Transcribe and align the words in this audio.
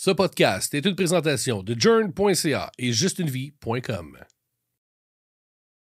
Ce 0.00 0.12
podcast 0.12 0.72
est 0.74 0.86
une 0.86 0.94
présentation 0.94 1.64
de 1.64 1.74
journ.ca 1.76 2.70
et 2.78 2.92
justunevie.com. 2.92 4.16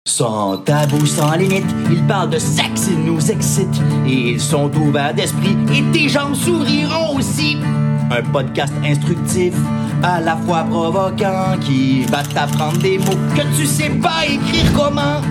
Sans 0.08 0.58
tabou, 0.58 1.06
sans 1.06 1.36
limite, 1.36 1.68
ils 1.92 2.04
parlent 2.08 2.32
de 2.32 2.40
sexe, 2.40 2.88
ils 2.90 3.04
nous 3.04 3.30
excitent. 3.30 3.80
Et 4.08 4.32
ils 4.32 4.42
sont 4.42 4.76
ouverts 4.78 5.14
d'esprit, 5.14 5.56
et 5.72 5.84
tes 5.92 6.10
jambes 6.10 6.34
souriront 6.34 7.18
aussi. 7.18 7.58
Un 8.10 8.24
podcast 8.32 8.74
instructif, 8.84 9.54
à 10.02 10.20
la 10.20 10.38
fois 10.38 10.64
provoquant, 10.64 11.60
qui 11.60 12.02
va 12.06 12.24
t'apprendre 12.24 12.80
des 12.80 12.98
mots 12.98 13.28
que 13.36 13.56
tu 13.56 13.68
sais 13.68 13.92
pas 13.92 14.26
écrire 14.26 14.74
comment. 14.76 15.22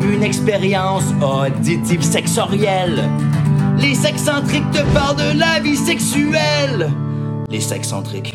Une 0.00 0.22
expérience 0.22 1.06
auditive 1.20 2.04
sexorielle. 2.04 3.02
Les 3.78 3.96
sexcentriques 3.96 4.70
te 4.70 4.82
parlent 4.94 5.16
de 5.16 5.36
la 5.40 5.58
vie 5.58 5.76
sexuelle. 5.76 6.88
Les 7.50 7.60
sexcentriques. 7.60 8.34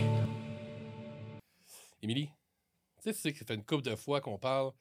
Émilie, 2.02 2.28
tu 3.02 3.04
sais, 3.04 3.14
tu 3.14 3.20
sais 3.20 3.32
que 3.34 3.40
ça 3.40 3.46
fait 3.46 3.56
une 3.56 3.64
couple 3.66 3.84
de 3.84 3.96
fois 3.96 4.22
qu'on 4.22 4.38
parle 4.38 4.72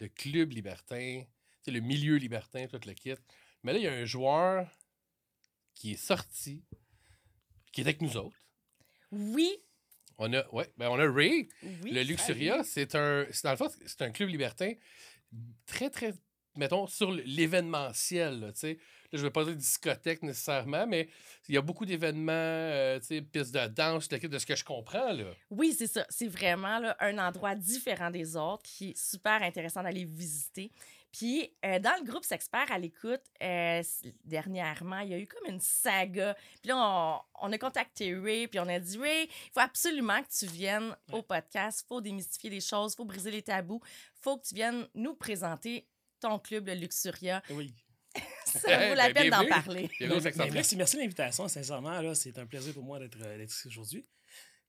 de 0.00 0.06
club 0.06 0.52
libertin, 0.52 1.22
tu 1.22 1.26
sais, 1.64 1.70
le 1.70 1.80
milieu 1.80 2.16
libertin, 2.16 2.66
tout 2.66 2.80
le 2.86 2.92
kit. 2.94 3.14
Mais 3.62 3.72
là, 3.72 3.78
il 3.78 3.84
y 3.84 3.88
a 3.88 3.92
un 3.92 4.04
joueur 4.04 4.68
qui 5.74 5.92
est 5.92 5.96
sorti, 5.96 6.64
qui 7.72 7.80
est 7.82 7.84
avec 7.84 8.00
nous 8.00 8.16
autres. 8.16 8.36
Oui, 9.12 9.50
On 10.18 10.32
a, 10.32 10.48
ouais, 10.54 10.70
ben 10.76 10.88
on 10.90 10.98
a 10.98 11.10
Ray. 11.10 11.48
oui. 11.62 11.90
le 11.92 12.02
Luxuria, 12.02 12.62
c'est 12.64 12.94
un, 12.94 13.26
c'est- 13.30 13.44
dans 13.44 13.50
le 13.52 13.56
fond, 13.56 13.68
c'est 13.86 14.02
un 14.02 14.10
club 14.10 14.28
libertin 14.30 14.72
très, 15.66 15.90
très, 15.90 16.14
mettons, 16.56 16.86
sur 16.86 17.10
l'événementiel, 17.12 18.50
tu 18.54 18.60
sais. 18.60 18.78
Je 19.14 19.18
ne 19.20 19.22
vais 19.24 19.30
pas 19.30 19.44
dire 19.44 19.56
discothèque 19.56 20.22
nécessairement, 20.22 20.86
mais 20.86 21.08
il 21.48 21.54
y 21.54 21.58
a 21.58 21.62
beaucoup 21.62 21.86
d'événements, 21.86 22.32
euh, 22.32 22.98
tu 23.00 23.06
sais, 23.06 23.22
pistes 23.22 23.54
de 23.54 23.66
danse, 23.66 24.08
de 24.08 24.38
ce 24.38 24.46
que 24.46 24.56
je 24.56 24.64
comprends, 24.64 25.12
là. 25.12 25.24
Oui, 25.50 25.72
c'est 25.72 25.86
ça. 25.86 26.04
C'est 26.08 26.28
vraiment 26.28 26.78
là, 26.78 26.96
un 27.00 27.18
endroit 27.18 27.54
différent 27.54 28.10
des 28.10 28.36
autres 28.36 28.64
qui 28.64 28.90
est 28.90 28.98
super 28.98 29.42
intéressant 29.42 29.82
d'aller 29.82 30.04
visiter. 30.04 30.70
Puis, 31.12 31.48
euh, 31.64 31.78
dans 31.78 31.94
le 32.00 32.04
groupe 32.04 32.24
S'Expert 32.24 32.72
à 32.72 32.78
l'écoute, 32.78 33.22
euh, 33.40 33.82
dernièrement, 34.24 34.98
il 34.98 35.10
y 35.10 35.14
a 35.14 35.18
eu 35.18 35.28
comme 35.28 35.48
une 35.48 35.60
saga. 35.60 36.34
Puis 36.60 36.70
là, 36.70 36.76
on, 36.76 37.20
on 37.46 37.52
a 37.52 37.58
contacté 37.58 38.16
Ray, 38.16 38.48
puis 38.48 38.58
on 38.58 38.66
a 38.66 38.80
dit 38.80 38.98
Ray, 38.98 39.22
il 39.22 39.52
faut 39.52 39.60
absolument 39.60 40.20
que 40.22 40.28
tu 40.36 40.46
viennes 40.46 40.96
au 41.12 41.22
podcast. 41.22 41.84
Il 41.84 41.86
faut 41.86 42.00
démystifier 42.00 42.50
les 42.50 42.60
choses, 42.60 42.94
il 42.94 42.96
faut 42.96 43.04
briser 43.04 43.30
les 43.30 43.42
tabous. 43.42 43.80
Il 43.84 44.22
faut 44.22 44.38
que 44.38 44.44
tu 44.44 44.56
viennes 44.56 44.88
nous 44.96 45.14
présenter 45.14 45.86
ton 46.18 46.40
club, 46.40 46.66
le 46.66 46.74
Luxuria. 46.74 47.42
Oui. 47.50 47.72
Ça 48.60 48.88
vaut 48.88 48.94
la 48.94 49.12
ben, 49.12 49.14
peine 49.14 49.30
d'en 49.30 49.46
parler. 49.46 49.90
Ben, 50.00 50.08
ben, 50.20 50.50
merci, 50.52 50.76
merci 50.76 50.96
de 50.96 51.00
l'invitation. 51.02 51.48
Sincèrement, 51.48 52.00
là, 52.00 52.14
c'est 52.14 52.38
un 52.38 52.46
plaisir 52.46 52.72
pour 52.74 52.82
moi 52.82 52.98
d'être 52.98 53.18
euh, 53.22 53.36
d'être 53.38 53.50
ici 53.52 53.68
aujourd'hui. 53.68 54.06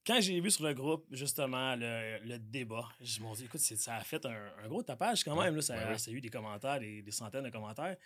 Quand 0.06 0.22
j'ai 0.22 0.40
vu 0.40 0.52
sur 0.52 0.66
le 0.66 0.74
groupe, 0.76 1.06
justement, 1.12 1.76
le, 1.76 2.20
le 2.24 2.38
débat, 2.38 2.88
je 3.02 3.20
me 3.22 3.36
dit, 3.36 3.46
écoute, 3.46 3.60
ça 3.60 3.96
a 3.96 4.02
fait 4.04 4.24
un, 4.26 4.52
un 4.64 4.68
gros 4.68 4.84
tapage 4.84 5.24
quand 5.24 5.36
même. 5.42 5.56
Là, 5.56 5.62
ça, 5.64 5.76
Ouais, 5.76 5.86
ouais. 5.86 5.98
ça 5.98 6.12
a 6.12 6.14
eu 6.14 6.22
des 6.22 6.30
commentaires, 6.30 6.80
des, 6.80 7.02
des 7.02 7.12
centaines 7.12 7.44
de 7.44 7.50
commentaires. 7.50 7.98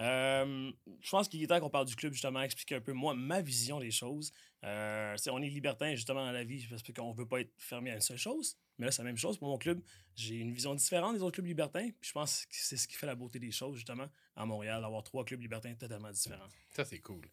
Euh, 0.00 0.70
je 1.00 1.10
pense 1.10 1.28
qu'il 1.28 1.42
est 1.42 1.46
temps 1.48 1.58
qu'on 1.60 1.70
parle 1.70 1.86
du 1.86 1.96
club, 1.96 2.12
justement, 2.12 2.40
expliquer 2.42 2.76
un 2.76 2.80
peu, 2.80 2.92
moi, 2.92 3.14
ma 3.14 3.40
vision 3.40 3.80
des 3.80 3.90
choses. 3.90 4.32
Euh, 4.64 5.16
on 5.30 5.42
est 5.42 5.48
libertin, 5.48 5.94
justement, 5.94 6.24
dans 6.24 6.32
la 6.32 6.44
vie, 6.44 6.66
parce 6.68 6.82
qu'on 6.82 7.12
ne 7.12 7.16
veut 7.16 7.26
pas 7.26 7.40
être 7.40 7.52
fermé 7.58 7.90
à 7.90 7.94
une 7.94 8.00
seule 8.00 8.16
chose. 8.18 8.56
Mais 8.78 8.86
là, 8.86 8.92
c'est 8.92 9.02
la 9.02 9.06
même 9.06 9.16
chose 9.16 9.38
pour 9.38 9.48
mon 9.48 9.58
club. 9.58 9.80
J'ai 10.14 10.36
une 10.36 10.52
vision 10.52 10.74
différente 10.74 11.14
des 11.16 11.22
autres 11.22 11.34
clubs 11.34 11.46
libertins. 11.46 11.88
Puis 12.00 12.08
je 12.08 12.12
pense 12.12 12.46
que 12.46 12.54
c'est 12.56 12.76
ce 12.76 12.86
qui 12.86 12.94
fait 12.96 13.06
la 13.06 13.14
beauté 13.16 13.38
des 13.38 13.50
choses, 13.50 13.76
justement, 13.76 14.08
à 14.36 14.46
Montréal, 14.46 14.82
d'avoir 14.82 15.02
trois 15.02 15.24
clubs 15.24 15.40
libertins 15.40 15.74
totalement 15.74 16.10
différents. 16.10 16.48
Ça, 16.76 16.84
c'est 16.84 17.00
cool. 17.00 17.28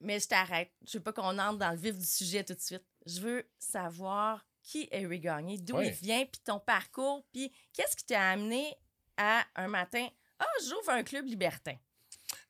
Mais 0.00 0.18
je 0.20 0.28
t'arrête. 0.28 0.70
Je 0.86 0.98
veux 0.98 1.02
pas 1.04 1.12
qu'on 1.12 1.38
entre 1.38 1.58
dans 1.58 1.70
le 1.70 1.76
vif 1.78 1.96
du 1.96 2.06
sujet 2.06 2.42
tout 2.44 2.54
de 2.54 2.60
suite. 2.60 2.84
Je 3.06 3.20
veux 3.20 3.46
savoir 3.58 4.46
qui 4.62 4.88
est 4.90 5.06
Ray 5.06 5.20
Gagné, 5.20 5.58
d'où 5.58 5.76
Ouais. 5.76 5.88
il 5.88 5.92
vient, 5.94 6.24
puis 6.26 6.40
ton 6.44 6.60
parcours, 6.60 7.24
puis 7.32 7.50
qu'est-ce 7.72 7.96
qui 7.96 8.04
t'a 8.04 8.30
amené 8.30 8.74
à 9.16 9.42
un 9.56 9.68
matin, 9.68 10.06
ah, 10.38 10.46
j'ouvre 10.66 10.90
un 10.90 11.02
club 11.02 11.26
libertin. 11.26 11.76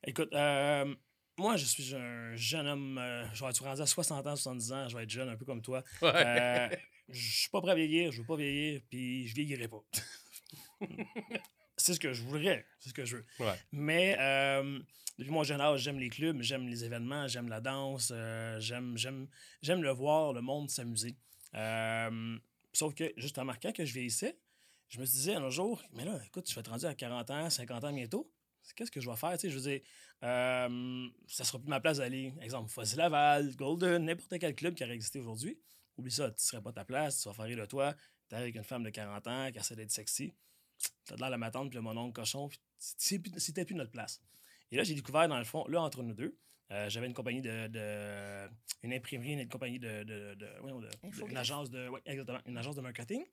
Écoute, 0.05 0.33
euh, 0.33 0.93
moi, 1.37 1.57
je 1.57 1.65
suis 1.65 1.95
un 1.95 2.35
jeune 2.35 2.67
homme. 2.67 2.97
euh, 2.97 3.25
je 3.33 3.43
vais 3.43 3.49
être 3.49 3.63
rendu 3.63 3.81
à 3.81 3.85
60 3.85 4.25
ans, 4.27 4.35
70 4.35 4.71
ans. 4.73 4.89
Je 4.89 4.97
vais 4.97 5.03
être 5.03 5.09
jeune, 5.09 5.29
un 5.29 5.37
peu 5.37 5.45
comme 5.45 5.61
toi. 5.61 5.83
Ouais. 6.01 6.11
Euh, 6.13 6.69
je 7.09 7.39
suis 7.39 7.49
pas 7.49 7.61
prêt 7.61 7.71
à 7.71 7.75
vieillir, 7.75 8.11
je 8.11 8.19
veux 8.21 8.25
pas 8.25 8.35
vieillir, 8.35 8.81
puis 8.89 9.27
je 9.27 9.35
vieillirai 9.35 9.67
pas. 9.67 9.83
c'est 11.77 11.93
ce 11.93 11.99
que 11.99 12.13
je 12.13 12.21
voudrais, 12.23 12.65
c'est 12.79 12.89
ce 12.89 12.93
que 12.93 13.05
je 13.05 13.17
veux. 13.17 13.25
Ouais. 13.39 13.53
Mais 13.71 14.15
euh, 14.19 14.79
depuis 15.19 15.31
mon 15.31 15.43
jeune 15.43 15.61
âge, 15.61 15.81
j'aime 15.81 15.99
les 15.99 16.09
clubs, 16.09 16.41
j'aime 16.41 16.67
les 16.67 16.83
événements, 16.83 17.27
j'aime 17.27 17.49
la 17.49 17.59
danse, 17.61 18.13
j'aime, 18.59 18.97
j'aime, 18.97 19.27
j'aime 19.61 19.83
le 19.83 19.91
voir, 19.91 20.33
le 20.33 20.41
monde 20.41 20.69
s'amuser. 20.69 21.15
Sauf 22.73 22.93
que, 22.95 23.11
justement, 23.17 23.53
quand 23.61 23.73
que 23.73 23.83
je 23.83 23.93
vieillissais, 23.93 24.37
je 24.87 24.99
me 24.99 25.05
disais 25.05 25.35
un 25.35 25.49
jour, 25.49 25.81
mais 25.93 26.05
là, 26.05 26.19
écoute, 26.25 26.49
je 26.49 26.55
vais 26.55 26.61
être 26.61 26.71
rendu 26.71 26.85
à 26.85 26.93
40 26.93 27.29
ans, 27.31 27.49
50 27.49 27.83
ans 27.83 27.93
bientôt. 27.93 28.31
Qu'est-ce 28.75 28.91
que 28.91 29.01
je 29.01 29.09
vais 29.09 29.15
faire? 29.15 29.31
Tu 29.33 29.39
sais, 29.39 29.49
je 29.49 29.55
veux 29.55 29.61
dire, 29.69 29.81
euh, 30.23 31.07
ça 31.27 31.43
sera 31.43 31.59
plus 31.59 31.67
ma 31.69 31.79
place 31.79 31.97
d'aller, 31.97 32.33
exemple, 32.41 32.69
Fuzzy 32.69 32.95
Laval, 32.95 33.55
Golden, 33.55 34.05
n'importe 34.05 34.37
quel 34.39 34.55
club 34.55 34.75
qui 34.75 34.83
aurait 34.83 34.93
existé 34.93 35.19
aujourd'hui. 35.19 35.59
Oublie 35.97 36.11
ça, 36.11 36.29
tu 36.29 36.35
ne 36.35 36.39
serais 36.39 36.61
pas 36.61 36.71
ta 36.71 36.85
place, 36.85 37.21
tu 37.21 37.27
vas 37.27 37.33
faire 37.33 37.45
rire 37.45 37.57
de 37.57 37.65
toi, 37.65 37.93
tu 38.29 38.35
avec 38.35 38.55
une 38.55 38.63
femme 38.63 38.83
de 38.83 38.89
40 38.89 39.27
ans 39.27 39.51
qui 39.51 39.57
essaie 39.59 39.75
d'être 39.75 39.91
sexy. 39.91 40.33
Tu 41.05 41.13
as 41.13 41.15
de 41.15 41.21
l'air 41.21 41.29
la 41.29 41.37
ma 41.37 41.51
tante, 41.51 41.69
puis 41.69 41.75
le 41.75 41.81
mon 41.81 41.95
oncle 41.97 42.13
cochon, 42.13 42.49
c'était 42.77 43.65
plus 43.65 43.75
notre 43.75 43.91
place. 43.91 44.21
Et 44.71 44.77
là, 44.77 44.83
j'ai 44.83 44.95
découvert, 44.95 45.27
dans 45.27 45.37
le 45.37 45.43
fond, 45.43 45.67
là, 45.67 45.81
entre 45.81 46.01
nous 46.01 46.13
deux, 46.13 46.37
euh, 46.71 46.89
j'avais 46.89 47.07
une 47.07 47.13
compagnie 47.13 47.41
de, 47.41 47.67
de- 47.67 48.49
une 48.83 48.93
imprimerie, 48.93 49.33
une 49.33 49.49
compagnie 49.49 49.79
de, 49.79 50.03
de, 50.03 50.37
une 51.29 51.37
agence 51.37 51.69
de, 51.69 51.89
ouais, 51.89 51.99
exactement, 52.05 52.39
une 52.45 52.57
agence 52.57 52.75
de 52.77 52.81
marketing. 52.81 53.25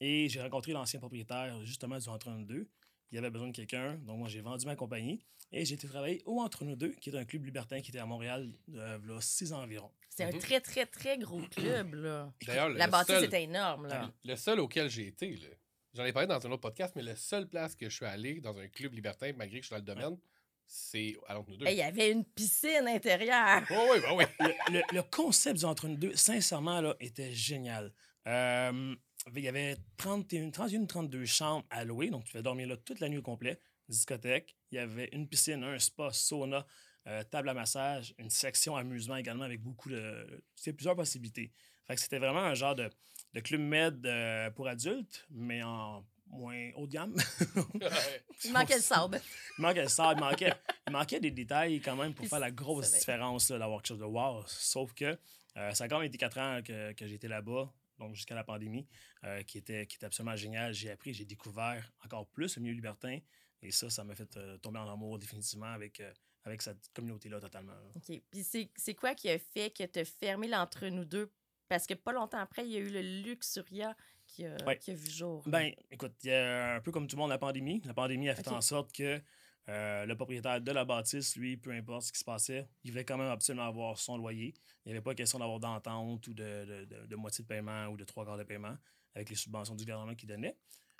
Et 0.00 0.28
j'ai 0.28 0.40
rencontré 0.40 0.72
l'ancien 0.72 1.00
propriétaire, 1.00 1.62
justement, 1.64 1.98
du 1.98 2.08
Entre 2.08 2.30
nous 2.30 2.44
deux. 2.44 2.68
Il 3.12 3.18
avait 3.18 3.30
besoin 3.30 3.48
de 3.48 3.52
quelqu'un, 3.56 3.94
donc 4.06 4.18
moi, 4.18 4.28
j'ai 4.28 4.40
vendu 4.40 4.66
ma 4.66 4.76
compagnie 4.76 5.20
et 5.52 5.64
j'ai 5.64 5.74
été 5.74 5.88
travailler 5.88 6.22
au 6.26 6.40
Entre 6.40 6.64
nous 6.64 6.76
deux, 6.76 6.90
qui 7.00 7.10
est 7.10 7.16
un 7.16 7.24
club 7.24 7.44
libertin 7.44 7.80
qui 7.80 7.90
était 7.90 7.98
à 7.98 8.06
Montréal, 8.06 8.52
euh, 8.74 8.98
là, 9.04 9.18
six 9.20 9.52
ans 9.52 9.62
environ. 9.62 9.90
C'est 10.08 10.24
un 10.24 10.30
Mhm. 10.32 10.38
très, 10.38 10.60
très, 10.60 10.86
très 10.86 11.18
gros 11.18 11.40
club, 11.50 11.94
là. 11.94 12.32
D'ailleurs, 12.46 12.68
La 12.70 12.86
bâtisse 12.86 13.16
seul- 13.16 13.24
était 13.24 13.42
énorme, 13.44 13.86
là. 13.88 14.12
Le 14.24 14.36
seul 14.36 14.60
auquel 14.60 14.88
j'ai 14.88 15.08
été, 15.08 15.36
là, 15.36 15.48
j'en 15.94 16.04
ai 16.04 16.12
parlé 16.12 16.28
dans 16.28 16.44
un 16.46 16.50
autre 16.50 16.60
podcast, 16.60 16.92
mais 16.94 17.02
le 17.02 17.16
seul 17.16 17.48
place 17.48 17.74
que 17.74 17.88
je 17.88 17.94
suis 17.96 18.06
allé 18.06 18.40
dans 18.40 18.56
un 18.56 18.68
club 18.68 18.92
libertin, 18.94 19.32
malgré 19.36 19.58
que 19.58 19.64
je 19.64 19.66
suis 19.68 19.74
dans 19.74 19.78
le 19.78 19.94
domaine, 19.94 20.18
c'est 20.66 21.16
à 21.26 21.34
l'entre 21.34 21.50
nous 21.50 21.56
deux. 21.56 21.66
Il 21.66 21.74
y 21.76 21.82
avait 21.82 22.12
une 22.12 22.24
piscine 22.24 22.86
intérieure. 22.86 23.62
Oh, 23.70 23.88
oui, 23.92 23.98
oui, 24.08 24.24
oui. 24.40 24.46
le, 24.68 24.74
le- 24.78 24.82
le 24.92 25.02
concept 25.02 25.58
du 25.58 25.64
Entre 25.64 25.88
nous 25.88 25.96
deux, 25.96 26.14
sincèrement, 26.14 26.80
là, 26.80 26.94
était 27.00 27.32
génial. 27.32 27.92
Euh, 28.26 28.94
il 29.34 29.42
y 29.42 29.48
avait 29.48 29.76
31, 29.96 30.50
31, 30.50 30.86
32 30.86 31.24
chambres 31.24 31.66
à 31.70 31.84
louer, 31.84 32.10
donc 32.10 32.24
tu 32.24 32.32
pouvais 32.32 32.42
dormir 32.42 32.68
là 32.68 32.76
toute 32.76 33.00
la 33.00 33.08
nuit 33.08 33.18
au 33.18 33.22
complet. 33.22 33.60
Discothèque. 33.88 34.56
Il 34.70 34.76
y 34.76 34.78
avait 34.78 35.08
une 35.12 35.28
piscine, 35.28 35.64
un 35.64 35.78
spa, 35.78 36.10
sauna, 36.12 36.66
euh, 37.06 37.24
table 37.24 37.48
à 37.48 37.54
massage, 37.54 38.14
une 38.18 38.30
section 38.30 38.76
amusement 38.76 39.16
également 39.16 39.44
avec 39.44 39.60
beaucoup 39.62 39.90
de. 39.90 40.42
C'est 40.54 40.72
plusieurs 40.72 40.96
possibilités. 40.96 41.52
Fait 41.86 41.96
que 41.96 42.00
c'était 42.00 42.18
vraiment 42.18 42.40
un 42.40 42.54
genre 42.54 42.74
de, 42.74 42.88
de 43.34 43.40
club 43.40 43.60
med 43.60 44.06
euh, 44.06 44.50
pour 44.50 44.68
adultes, 44.68 45.26
mais 45.30 45.62
en 45.62 46.04
moins 46.28 46.70
haut 46.76 46.86
de 46.86 46.92
gamme. 46.92 47.16
Il 48.44 48.52
manquait 48.52 48.76
le 48.76 48.80
sable. 48.80 49.20
Il 49.58 49.62
manquait 49.62 49.88
ça, 49.88 50.12
il 50.14 50.20
manquait, 50.20 50.52
il 50.86 50.92
manquait 50.92 51.20
des 51.20 51.30
détails 51.30 51.80
quand 51.80 51.96
même 51.96 52.14
pour 52.14 52.26
faire 52.26 52.38
la 52.38 52.50
grosse 52.50 52.92
différence 52.92 53.50
là, 53.50 53.58
d'avoir 53.58 53.82
quelque 53.82 53.88
chose 53.88 53.98
de 53.98 54.04
wow. 54.04 54.44
Sauf 54.46 54.92
que 54.94 55.18
euh, 55.56 55.74
ça 55.74 55.84
a 55.84 55.88
quand 55.88 55.98
même 55.98 56.06
été 56.06 56.18
quatre 56.18 56.38
ans 56.38 56.60
que, 56.64 56.92
que 56.92 57.06
j'étais 57.06 57.28
là-bas, 57.28 57.72
donc 58.00 58.14
jusqu'à 58.16 58.34
la 58.34 58.42
pandémie, 58.44 58.86
euh, 59.24 59.42
qui, 59.44 59.58
était, 59.58 59.86
qui 59.86 59.96
était 59.96 60.06
absolument 60.06 60.34
génial. 60.36 60.72
J'ai 60.74 60.90
appris, 60.90 61.14
j'ai 61.14 61.24
découvert 61.24 61.92
encore 62.04 62.26
plus 62.26 62.56
le 62.56 62.62
milieu 62.62 62.74
libertin. 62.74 63.18
Et 63.62 63.70
ça, 63.70 63.88
ça 63.90 64.02
m'a 64.04 64.14
fait 64.14 64.36
euh, 64.36 64.56
tomber 64.58 64.78
en 64.80 64.90
amour 64.92 65.18
définitivement 65.18 65.66
avec, 65.72 66.00
euh, 66.00 66.12
avec 66.44 66.62
cette 66.62 66.88
communauté-là 66.94 67.40
totalement. 67.40 67.72
là. 67.74 67.90
OK. 67.94 68.20
Puis 68.30 68.68
c'est 68.76 68.94
quoi 68.94 69.14
qui 69.14 69.28
a 69.30 69.38
fait 69.38 69.70
que 69.70 69.84
tu 69.84 69.98
as 70.00 70.04
fermé 70.04 70.48
l'entre-nous 70.48 71.04
deux? 71.04 71.30
Parce 71.68 71.86
que 71.86 71.94
pas 71.94 72.12
longtemps 72.12 72.38
après, 72.38 72.64
il 72.66 72.72
y 72.72 72.76
a 72.76 72.80
eu 72.80 72.88
le 72.90 73.00
Luxuria 73.22 73.94
qui 74.26 74.44
a, 74.44 74.56
Ouais. 74.66 74.76
qui 74.78 74.90
a 74.90 74.94
vu 74.94 75.08
jour. 75.10 75.42
Ben, 75.46 75.72
écoute, 75.90 76.14
il 76.24 76.30
y 76.30 76.32
a 76.32 76.74
un 76.76 76.80
peu 76.80 76.90
comme 76.90 77.06
tout 77.06 77.14
le 77.16 77.20
monde 77.20 77.30
la 77.30 77.38
pandémie. 77.38 77.80
La 77.84 77.94
pandémie 77.94 78.28
a 78.28 78.34
fait 78.34 78.48
en 78.48 78.60
sorte 78.60 78.92
que 78.92 79.20
euh, 79.68 80.06
le 80.06 80.16
propriétaire 80.16 80.60
de 80.60 80.72
la 80.72 80.84
bâtisse, 80.84 81.36
lui, 81.36 81.56
peu 81.56 81.70
importe 81.70 82.04
ce 82.04 82.12
qui 82.12 82.18
se 82.18 82.24
passait, 82.24 82.66
il 82.82 82.90
voulait 82.90 83.04
quand 83.04 83.18
même 83.18 83.30
absolument 83.30 83.66
avoir 83.66 83.98
son 83.98 84.16
loyer. 84.16 84.54
Il 84.84 84.88
n'y 84.88 84.92
avait 84.92 85.02
pas 85.02 85.14
question 85.14 85.38
d'avoir 85.38 85.60
d'entente 85.60 86.26
ou 86.26 86.34
de, 86.34 86.86
de- 87.06 87.16
moitié 87.16 87.42
de 87.42 87.48
paiement 87.48 87.86
ou 87.88 87.96
de 87.96 88.04
trois 88.04 88.24
quarts 88.24 88.38
de 88.38 88.44
paiement 88.44 88.76
avec 89.14 89.30
les 89.30 89.36
subventions 89.36 89.74
du 89.74 89.84
gouvernement 89.84 90.14
qu'il 90.14 90.28
donnait. 90.28 90.56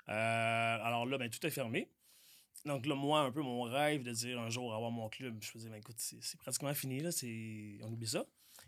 Euh, 0.09 0.11
alors 0.11 1.05
là, 1.05 1.17
ben, 1.17 1.29
tout 1.29 1.45
est 1.45 1.51
fermé. 1.51 1.89
Donc 2.65 2.85
là, 2.85 2.95
moi, 2.95 3.21
un 3.21 3.31
peu 3.31 3.41
mon 3.41 3.63
rêve 3.63 4.03
de 4.03 4.11
dire 4.11 4.39
un 4.39 4.49
jour 4.49 4.73
avoir 4.73 4.91
mon 4.91 5.09
club, 5.09 5.37
je 5.41 5.49
me 5.49 5.53
disais, 5.57 5.69
ben, 5.69 5.77
écoute, 5.77 5.97
c'est 5.97 6.37
pratiquement 6.37 6.73
fini, 6.73 6.99
là, 6.99 7.09
on 7.83 7.91
oublie 7.91 8.07
ça. 8.07 8.25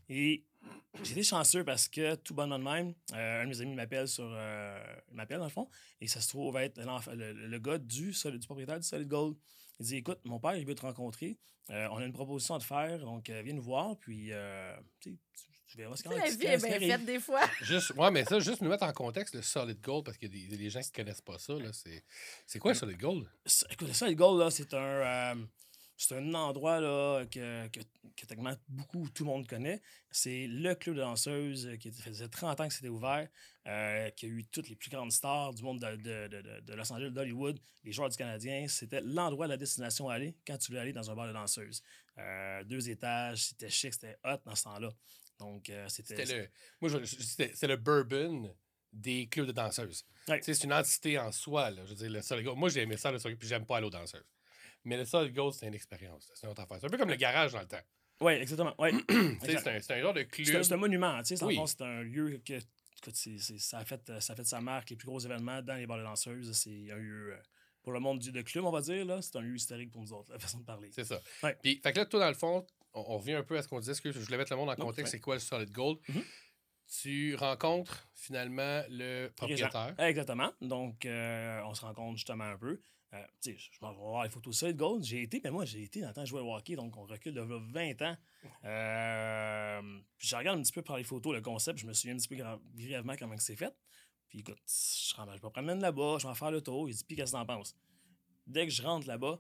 Et 0.10 0.44
j'étais 1.04 1.24
chanceux 1.24 1.64
parce 1.64 1.88
que, 1.88 2.16
tout 2.16 2.34
bonnement 2.34 2.58
de 2.60 2.64
même, 2.64 2.94
euh, 3.14 3.42
un 3.42 3.46
de 3.46 3.50
mes 3.50 3.62
amis 3.62 3.76
m'appelle 3.76 4.08
sur. 4.08 4.28
euh, 4.28 4.96
m'appelle, 5.12 5.38
dans 5.38 5.46
le 5.46 5.50
fond, 5.52 5.70
et 6.02 6.08
ça 6.08 6.20
se 6.22 6.30
trouve 6.30 6.58
être 6.58 6.80
le, 6.82 7.58
gars 7.60 7.78
du, 7.78 8.12
du 8.12 8.40
propriétaire 8.46 8.80
du 8.80 8.88
Solid 8.88 9.08
Gold. 9.08 9.38
Il 9.80 9.86
dit 9.86 9.98
Écoute, 9.98 10.20
mon 10.24 10.40
père, 10.40 10.56
il 10.56 10.66
veut 10.66 10.76
te 10.76 10.82
rencontrer. 10.82 11.38
Euh, 11.70 11.88
on 11.92 11.98
a 11.98 12.06
une 12.06 12.14
proposition 12.14 12.56
à 12.56 12.60
te 12.60 12.64
faire, 12.66 13.00
donc 13.00 13.30
euh, 13.30 13.42
viens 13.42 13.54
nous 13.54 13.62
voir. 13.62 13.96
Puis, 13.98 14.32
euh, 14.32 14.76
tu 15.00 15.18
verras 15.78 15.96
ce 15.96 16.04
qu'on 16.04 16.12
sais, 16.12 16.18
La 16.18 16.30
vie 16.30 16.46
est 16.46 16.80
bien 16.80 16.98
faite 16.98 17.06
des 17.06 17.20
fois. 17.20 17.42
Juste, 17.62 17.92
ouais, 17.96 18.12
mais 18.12 18.26
ça, 18.26 18.40
juste 18.40 18.62
nous 18.62 18.70
mettre 18.70 18.84
en 18.84 18.92
contexte 18.94 19.34
le 19.34 19.42
solid 19.42 19.80
gold, 19.82 20.04
parce 20.06 20.18
qu'il 20.18 20.34
y 20.36 20.46
a 20.46 20.50
des, 20.50 20.58
des 20.58 20.70
gens 20.70 20.82
qui 20.82 20.92
ne 20.92 20.96
connaissent 21.04 21.22
pas 21.22 21.40
ça. 21.40 21.54
là, 21.54 21.72
C'est 21.72 22.04
c'est 22.46 22.60
quoi 22.60 22.72
le 22.74 22.78
solid 22.78 22.98
gold? 23.00 23.28
Écoute, 23.72 23.88
le 23.88 23.94
Solid 23.94 24.18
Gold, 24.18 24.40
là, 24.40 24.52
c'est 24.52 24.74
un, 24.74 24.78
euh, 24.78 25.36
c'est 26.04 26.18
un 26.18 26.34
endroit 26.34 26.80
là, 26.80 27.26
que, 27.26 27.68
que, 27.70 27.80
que 27.80 28.26
beaucoup, 28.68 29.08
tout 29.10 29.24
le 29.24 29.30
monde 29.30 29.48
connaît. 29.48 29.82
C'est 30.12 30.48
le 30.48 30.76
club 30.76 30.96
de 30.96 31.02
danseuses 31.02 31.68
euh, 31.68 31.76
qui 31.78 31.92
faisait 31.92 32.28
30 32.28 32.60
ans 32.60 32.68
que 32.68 32.74
c'était 32.74 32.90
ouvert, 32.90 33.28
euh, 33.68 34.10
qui 34.12 34.26
a 34.26 34.30
eu 34.30 34.46
toutes 34.46 34.70
les 34.70 34.76
plus 34.76 34.90
grandes 34.90 35.12
stars 35.12 35.54
du 35.54 35.64
monde 35.64 35.80
de, 35.80 36.28
de- 36.28 36.62
de- 36.62 36.74
Los 36.74 36.92
Angeles, 36.92 37.12
d'Hollywood, 37.12 37.60
les 37.84 37.92
joueurs 37.92 38.10
du 38.10 38.18
Canadien. 38.18 38.68
C'était 38.68 39.02
l'endroit, 39.02 39.48
la 39.48 39.58
destination 39.58 40.10
à 40.10 40.16
aller 40.16 40.36
quand 40.46 40.58
tu 40.58 40.68
voulais 40.72 40.82
aller 40.82 40.94
dans 40.94 41.10
un 41.10 41.16
bar 41.16 41.28
de 41.28 41.34
danseuses. 41.34 41.82
Euh, 42.18 42.64
deux 42.66 42.90
étages, 42.90 43.46
c'était 43.48 43.70
chic, 43.70 43.94
c'était 43.94 44.18
hot 44.24 44.38
dans 44.46 44.56
ce 44.56 44.64
temps-là. 44.64 44.90
Donc, 45.40 45.70
euh, 45.70 45.88
c'était. 45.90 46.26
C'était 46.26 46.38
le, 46.44 46.50
moi, 46.80 47.06
c'était 47.06 47.68
le 47.68 47.78
bourbon 47.78 48.56
des 48.92 49.28
clubs 49.28 49.48
de 49.48 49.52
danseuses. 49.52 50.06
Ouais. 50.28 50.40
C'est 50.44 50.64
une 50.64 50.74
entité 50.74 51.18
en 51.18 51.32
soi. 51.32 51.72
Là. 51.72 51.84
Je 51.86 51.94
veux 51.94 52.10
dire, 52.10 52.10
le. 52.12 52.54
Moi, 52.54 52.70
j'ai 52.70 52.82
aimé 52.82 52.98
ça, 52.98 53.12
le 53.12 53.18
solid, 53.20 53.38
puis 53.40 53.48
j'aime 53.48 53.66
pas 53.66 53.78
aller 53.78 53.88
aux 53.88 53.90
danseuses. 53.90 54.24
Mais 54.86 54.98
le 54.98 55.06
solid 55.06 55.34
gold, 55.34 55.54
c'est 55.54 55.68
une 55.68 55.74
expérience. 55.76 56.30
C'est 56.34 56.46
une 56.46 56.52
autre 56.52 56.62
affaire. 56.62 56.78
C'est 56.80 56.88
un 56.88 56.90
peu 56.90 56.98
comme 56.98 57.10
le 57.10 57.16
garage 57.16 57.54
dans 57.54 57.62
le 57.62 57.68
temps. 57.68 57.82
Oui, 58.22 58.34
exactement. 58.34 58.74
Ouais. 58.80 58.92
C'est 59.42 59.68
un, 59.68 59.82
c'est 59.82 59.94
un 59.94 60.02
genre 60.02 60.14
de 60.14 60.24
club. 60.24 60.48
C'est 60.48 60.56
un, 60.56 60.64
c'est 60.64 60.78
monument, 60.78 61.18
le 61.18 61.46
Oui. 61.46 61.60
C'est 61.66 61.82
un 61.82 62.02
lieu 62.04 62.42
que. 62.46 62.60
c'est- 63.12 63.38
c'est- 63.40 63.58
ça, 63.58 63.80
a 63.80 63.86
fait, 63.86 64.20
ça 64.22 64.34
a 64.34 64.36
fait 64.36 64.46
sa 64.46 64.62
marque, 64.62 64.92
les 64.92 64.96
plus 64.96 65.08
gros 65.08 65.20
événements 65.20 65.62
dans 65.62 65.74
les 65.76 65.86
bars 65.88 65.98
de 65.98 66.04
danseuses. 66.04 66.52
C'est 66.54 66.92
un 66.92 66.96
lieu, 66.96 67.34
euh, 67.34 67.38
pour 67.82 67.92
le 67.92 68.00
monde 68.00 68.20
du 68.20 68.32
de 68.32 68.42
club, 68.42 68.64
on 68.64 68.72
va 68.72 68.80
dire, 68.82 69.04
là, 69.04 69.22
c'est 69.22 69.36
un 69.36 69.42
lieu 69.42 69.56
historique 69.56 69.92
pour 69.92 70.02
nous 70.02 70.14
autres, 70.14 70.32
la 70.32 70.40
façon 70.40 70.60
de 70.60 70.64
parler. 70.64 70.90
C'est 70.94 71.04
ça. 71.04 71.20
Ouais. 71.42 71.58
Puis, 71.62 71.82
fait 71.84 71.92
que 71.92 71.98
là, 72.00 72.06
toi, 72.06 72.20
dans 72.22 72.30
le 72.30 72.34
fond, 72.36 72.66
on, 72.94 73.02
on 73.02 73.18
revient 73.18 73.34
un 73.34 73.44
peu 73.44 73.58
à 73.58 73.62
ce 73.62 73.68
qu'on 73.68 73.80
disait. 73.80 73.94
Que 74.02 74.12
je 74.12 74.20
voulais 74.20 74.38
mettre 74.38 74.54
le 74.54 74.58
monde 74.58 74.70
en 74.70 74.76
contexte? 74.76 75.12
C'est 75.12 75.20
quoi 75.20 75.36
le 75.36 75.40
solid 75.42 75.72
gold? 75.72 75.98
Mhm. 76.08 76.24
Tu 77.02 77.36
rencontres 77.36 78.08
finalement 78.14 78.84
le 78.90 79.30
propriétaire. 79.36 79.96
Exactement. 79.98 80.52
Donc, 80.62 81.06
euh, 81.06 81.60
on 81.66 81.74
se 81.74 81.82
rencontre 81.82 82.18
justement 82.18 82.44
un 82.44 82.58
peu. 82.58 82.80
Euh, 83.14 83.24
je 83.46 83.52
vais 83.52 83.94
voir 83.96 84.24
les 84.24 84.30
photos 84.30 84.58
ça, 84.58 84.68
de 84.68 84.78
Gold. 84.78 85.04
J'ai 85.04 85.22
été, 85.22 85.40
mais 85.44 85.52
moi, 85.52 85.66
j'ai 85.66 85.84
été 85.84 86.02
dans 86.02 86.08
le 86.08 86.14
temps 86.14 86.26
jouer 86.26 86.42
au 86.42 86.56
hockey, 86.56 86.76
donc 86.76 86.98
on 86.98 87.04
recule 87.04 87.34
de 87.34 87.42
là 87.42 87.60
20 87.60 88.02
ans. 88.02 88.18
Euh, 88.64 90.00
je 90.18 90.36
regarde 90.36 90.60
un 90.60 90.64
petit 90.64 90.72
peu 90.72 90.82
par 90.82 90.98
les 90.98 91.04
photos 91.04 91.34
le 91.34 91.42
concept, 91.42 91.80
je 91.80 91.86
me 91.86 91.94
souviens 91.94 92.16
un 92.16 92.18
petit 92.18 92.28
peu 92.28 92.44
brièvement 92.74 93.16
comment 93.18 93.38
c'est 93.38 93.56
fait. 93.56 93.76
Puis 94.30 94.40
écoute, 94.40 94.58
je, 94.66 95.14
je 95.16 95.46
me 95.46 95.50
promène 95.50 95.80
là-bas, 95.80 96.18
je 96.20 96.28
vais 96.28 96.34
faire 96.34 96.52
le 96.52 96.62
tour, 96.62 96.90
il 96.90 96.96
dit, 96.96 97.04
puis 97.04 97.16
qu'est-ce 97.16 97.34
que 97.34 97.38
t'en 97.38 97.46
penses? 97.46 97.76
Dès 98.48 98.66
que 98.66 98.72
je 98.72 98.82
rentre 98.82 99.08
là-bas, 99.08 99.40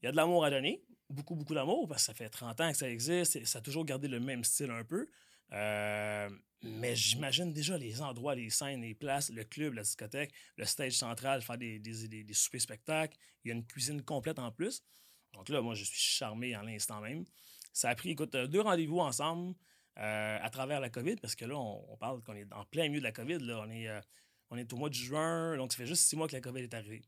il 0.00 0.06
y 0.06 0.08
a 0.08 0.12
de 0.12 0.16
l'amour 0.16 0.44
à 0.44 0.50
donner, 0.50 0.84
beaucoup, 1.10 1.34
beaucoup 1.34 1.54
d'amour, 1.54 1.88
parce 1.88 2.02
que 2.02 2.06
ça 2.06 2.14
fait 2.14 2.28
30 2.28 2.60
ans 2.60 2.70
que 2.70 2.76
ça 2.76 2.88
existe, 2.88 3.44
ça 3.44 3.58
a 3.58 3.62
toujours 3.62 3.84
gardé 3.84 4.06
le 4.06 4.20
même 4.20 4.44
style 4.44 4.70
un 4.70 4.84
peu. 4.84 5.08
Euh, 5.52 6.30
mais 6.62 6.96
j'imagine 6.96 7.52
déjà 7.52 7.78
les 7.78 8.02
endroits, 8.02 8.34
les 8.34 8.50
scènes, 8.50 8.82
les 8.82 8.94
places, 8.94 9.30
le 9.30 9.44
club, 9.44 9.74
la 9.74 9.82
discothèque, 9.82 10.32
le 10.56 10.64
stage 10.64 10.94
central, 10.94 11.42
faire 11.42 11.58
des, 11.58 11.78
des, 11.78 12.08
des, 12.08 12.24
des 12.24 12.34
soupers 12.34 12.60
spectacles. 12.60 13.16
Il 13.44 13.48
y 13.48 13.50
a 13.52 13.54
une 13.54 13.64
cuisine 13.66 14.02
complète 14.02 14.38
en 14.38 14.50
plus. 14.50 14.82
Donc 15.34 15.48
là, 15.48 15.60
moi, 15.60 15.74
je 15.74 15.84
suis 15.84 15.98
charmé 15.98 16.56
en 16.56 16.62
l'instant 16.62 17.00
même. 17.00 17.24
Ça 17.72 17.90
a 17.90 17.94
pris, 17.94 18.10
écoute, 18.10 18.34
euh, 18.34 18.46
deux 18.46 18.60
rendez-vous 18.60 18.98
ensemble 18.98 19.54
euh, 19.98 20.38
à 20.40 20.50
travers 20.50 20.80
la 20.80 20.90
COVID, 20.90 21.16
parce 21.16 21.36
que 21.36 21.44
là, 21.44 21.56
on, 21.56 21.96
parle 21.96 22.22
qu'on 22.22 22.34
est 22.34 22.52
en 22.52 22.64
plein 22.64 22.88
milieu 22.88 23.00
de 23.00 23.04
la 23.04 23.12
COVID. 23.12 23.38
Là. 23.38 23.60
On, 23.64 23.70
est, 23.70 23.88
euh, 23.88 24.00
on 24.50 24.56
est 24.56 24.72
au 24.72 24.76
mois 24.76 24.88
de 24.88 24.94
juin, 24.94 25.56
donc 25.56 25.72
ça 25.72 25.78
fait 25.78 25.86
juste 25.86 26.02
six 26.02 26.16
mois 26.16 26.26
que 26.28 26.34
la 26.34 26.40
COVID 26.40 26.62
est 26.62 26.74
arrivée. 26.74 27.02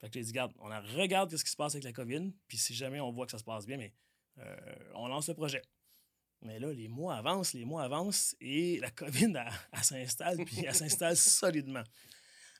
Fait 0.00 0.08
que 0.08 0.14
j'ai 0.14 0.22
dit, 0.22 0.30
regarde, 0.30 0.52
on 0.58 0.68
regarde 0.98 1.34
ce 1.36 1.44
qui 1.44 1.50
se 1.50 1.56
passe 1.56 1.74
avec 1.74 1.84
la 1.84 1.92
COVID, 1.92 2.32
puis 2.48 2.58
si 2.58 2.74
jamais 2.74 3.00
on 3.00 3.12
voit 3.12 3.26
que 3.26 3.32
ça 3.32 3.38
se 3.38 3.44
passe 3.44 3.66
bien, 3.66 3.76
mais 3.76 3.92
on 4.94 5.06
lance 5.06 5.28
le 5.28 5.34
projet. 5.34 5.62
Mais 6.44 6.58
là, 6.58 6.72
les 6.72 6.88
mois 6.88 7.16
avancent, 7.16 7.54
les 7.54 7.64
mois 7.64 7.82
avancent, 7.82 8.36
et 8.40 8.78
la 8.80 8.90
COVID, 8.90 9.24
elle, 9.36 9.52
elle 9.72 9.84
s'installe, 9.84 10.44
puis 10.44 10.64
elle 10.64 10.74
s'installe 10.74 11.16
solidement. 11.16 11.84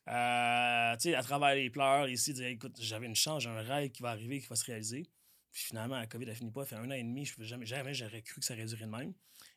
Euh, 0.09 0.97
tu 0.97 1.11
sais, 1.11 1.15
à 1.15 1.23
travers 1.23 1.55
les 1.55 1.71
pleurs, 1.71 2.09
ici, 2.09 2.33
dire, 2.33 2.47
écoute, 2.47 2.77
j'avais 2.81 3.07
une 3.07 3.15
chance, 3.15 3.43
j'ai 3.43 3.49
un 3.49 3.63
rêve 3.63 3.91
qui 3.91 4.03
va 4.03 4.11
arriver, 4.11 4.41
qui 4.41 4.49
va 4.49 4.57
se 4.57 4.65
réaliser. 4.65 5.09
Puis 5.53 5.63
finalement, 5.63 5.97
la 5.97 6.07
COVID, 6.07 6.27
elle 6.29 6.35
finit 6.35 6.51
pas, 6.51 6.65
ça 6.65 6.77
fait 6.77 6.83
un 6.83 6.91
an 6.91 6.95
et 6.95 7.03
demi, 7.03 7.25
je 7.25 7.35
jamais, 7.45 7.65
jamais 7.65 7.95
j'aurais 7.95 8.23
cru 8.23 8.41
que 8.41 8.47
ça 8.47 8.55
aurait 8.55 8.67
duré 8.67 8.85
de 8.85 8.91
même. 8.91 9.15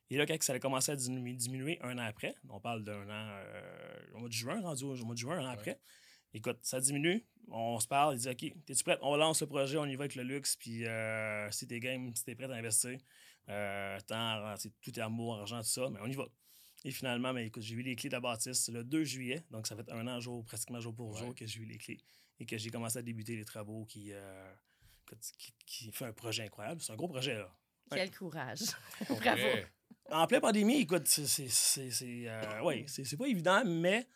Et 0.10 0.18
là, 0.18 0.26
quand 0.26 0.42
ça 0.42 0.54
a 0.54 0.60
commencé 0.60 0.92
à 0.92 0.96
diminuer, 0.96 1.34
diminuer 1.34 1.80
un 1.82 1.98
an 1.98 2.04
après, 2.04 2.36
on 2.50 2.60
parle 2.60 2.84
d'un 2.84 3.10
an, 3.10 3.30
euh, 3.30 4.14
au 4.14 4.20
mois 4.20 4.30
de 4.30 4.34
juin, 4.34 4.62
rendu 4.62 4.84
au, 4.84 4.96
mois 5.06 5.16
de 5.16 5.20
juin, 5.20 5.40
un 5.40 5.46
an 5.46 5.50
après, 5.50 5.80
écoute, 6.34 6.60
ça 6.62 6.80
diminue, 6.80 7.26
on 7.50 7.80
se 7.80 7.88
parle, 7.88 8.16
il 8.16 8.20
dit, 8.20 8.30
OK, 8.30 8.64
t'es-tu 8.66 8.84
prête? 8.84 9.00
On 9.02 9.16
lance 9.16 9.42
le 9.42 9.48
projet, 9.48 9.78
on 9.78 9.86
y 9.86 9.96
va 9.96 10.04
avec 10.04 10.16
le 10.16 10.24
luxe, 10.24 10.56
puis 10.56 10.86
euh, 10.86 11.50
si 11.52 11.68
t'es 11.68 11.80
game, 11.80 12.16
si 12.16 12.24
t'es 12.24 12.36
prêt 12.36 12.46
à 12.46 12.56
investir, 12.56 12.98
euh, 13.50 14.00
temps, 14.02 14.56
c'est- 14.58 14.74
tout 14.82 14.98
est 14.98 15.02
amour, 15.02 15.38
argent, 15.40 15.60
tout 15.62 15.68
ça, 15.68 15.90
mais 15.90 16.00
on 16.02 16.08
y 16.08 16.16
va. 16.16 16.26
Et 16.84 16.92
finalement, 16.92 17.34
mais 17.34 17.48
écoute, 17.48 17.64
j'ai 17.64 17.76
eu 17.76 17.82
les 17.82 17.96
clés 17.96 18.10
de 18.10 18.16
la 18.16 18.20
bâtisse 18.20 18.70
le 18.70 18.84
2 18.84 19.04
juillet, 19.04 19.44
donc 19.52 19.66
ça 19.68 19.76
fait 19.76 19.90
un 19.92 20.08
an 20.08 20.20
jour, 20.20 20.44
pratiquement 20.46 20.80
jour 20.80 20.94
pour 20.94 21.16
jour 21.18 21.30
Ouais. 21.30 21.34
que 21.34 21.46
j'ai 21.46 21.60
eu 21.62 21.66
les 21.66 21.78
clés 21.78 22.00
et 22.40 22.46
que 22.46 22.58
j'ai 22.58 22.70
commencé 22.70 23.00
à 23.00 23.02
débuter 23.02 23.36
les 23.36 23.46
travaux 23.46 23.86
qui, 23.86 24.12
euh, 24.14 24.54
qui, 25.38 25.54
qui 25.66 25.92
fait 25.92 26.06
un 26.06 26.14
projet 26.14 26.44
incroyable. 26.44 26.80
C'est 26.82 26.92
un 26.94 26.96
gros 26.96 27.08
projet, 27.08 27.34
là. 27.36 27.52
Ouais. 27.92 27.98
Quel 27.98 28.12
courage. 28.12 28.60
Bravo. 29.10 29.42
En 30.12 30.28
pleine 30.28 30.42
pandémie, 30.42 30.82
écoute, 30.82 31.08
c'est, 31.08 31.26
c'est, 31.26 31.48
c'est, 31.50 31.90
c'est, 31.90 32.28
euh, 32.28 32.62
ouais, 32.62 32.86
c'est, 32.88 33.04
c'est 33.04 33.18
pas 33.18 33.28
évident, 33.28 33.64
mais 33.66 34.08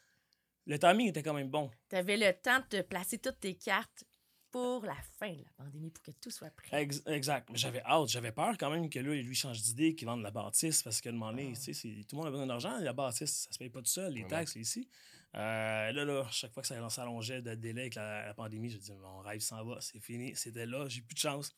le 0.67 0.77
timing 0.77 1.07
était 1.07 1.23
quand 1.23 1.33
même 1.33 1.49
bon. 1.49 1.71
Tu 1.89 1.95
avais 1.95 2.15
le 2.17 2.31
temps 2.33 2.59
de 2.59 2.65
te 2.65 2.81
placer 2.81 3.17
toutes 3.17 3.39
tes 3.39 3.55
cartes 3.55 4.03
pour 4.51 4.83
la 4.85 4.95
fin 5.17 5.31
de 5.31 5.43
la 5.43 5.51
pandémie, 5.57 5.89
pour 5.89 6.03
que 6.03 6.11
tout 6.11 6.29
soit 6.29 6.49
prêt. 6.51 6.81
Ex- 6.83 7.01
exact. 7.07 7.49
Mais 7.49 7.57
j'avais 7.57 7.81
hâte, 7.83 8.09
j'avais 8.09 8.31
peur 8.31 8.57
quand 8.57 8.69
même 8.69 8.89
que 8.89 8.99
là, 8.99 9.13
lui 9.15 9.35
change 9.35 9.61
d'idée, 9.61 9.95
qu'il 9.95 10.07
vende 10.07 10.21
la 10.21 10.31
bâtisse, 10.31 10.83
parce 10.83 10.99
que 11.01 11.09
demander, 11.09 11.47
tu 11.53 11.55
sais, 11.55 11.73
c'est- 11.73 12.03
tout 12.07 12.15
le 12.15 12.17
monde 12.17 12.27
a 12.27 12.31
besoin 12.31 12.47
d'argent, 12.47 12.77
la 12.79 12.93
bâtisse, 12.93 13.43
ça 13.47 13.51
se 13.51 13.57
paye 13.57 13.69
pas 13.69 13.79
tout 13.79 13.85
seul, 13.85 14.13
les 14.13 14.23
Ouais, 14.23 14.27
taxes, 14.27 14.55
ici. 14.55 14.87
Euh, 15.33 15.91
là, 15.93 16.03
là, 16.05 16.27
chaque 16.31 16.51
fois 16.53 16.61
que 16.61 16.67
ça 16.67 16.89
s'allongeait 16.89 17.41
de 17.41 17.55
délai 17.55 17.81
avec 17.81 17.95
la, 17.95 18.25
la 18.27 18.33
pandémie, 18.33 18.69
je 18.69 18.77
disais, 18.77 18.97
mon 18.97 19.19
rêve 19.19 19.39
s'en 19.39 19.63
va, 19.63 19.79
c'est 19.79 19.99
fini, 20.01 20.35
c'était 20.35 20.65
là, 20.65 20.87
j'ai 20.89 21.01
plus 21.01 21.13
de 21.15 21.19
chance. 21.19 21.55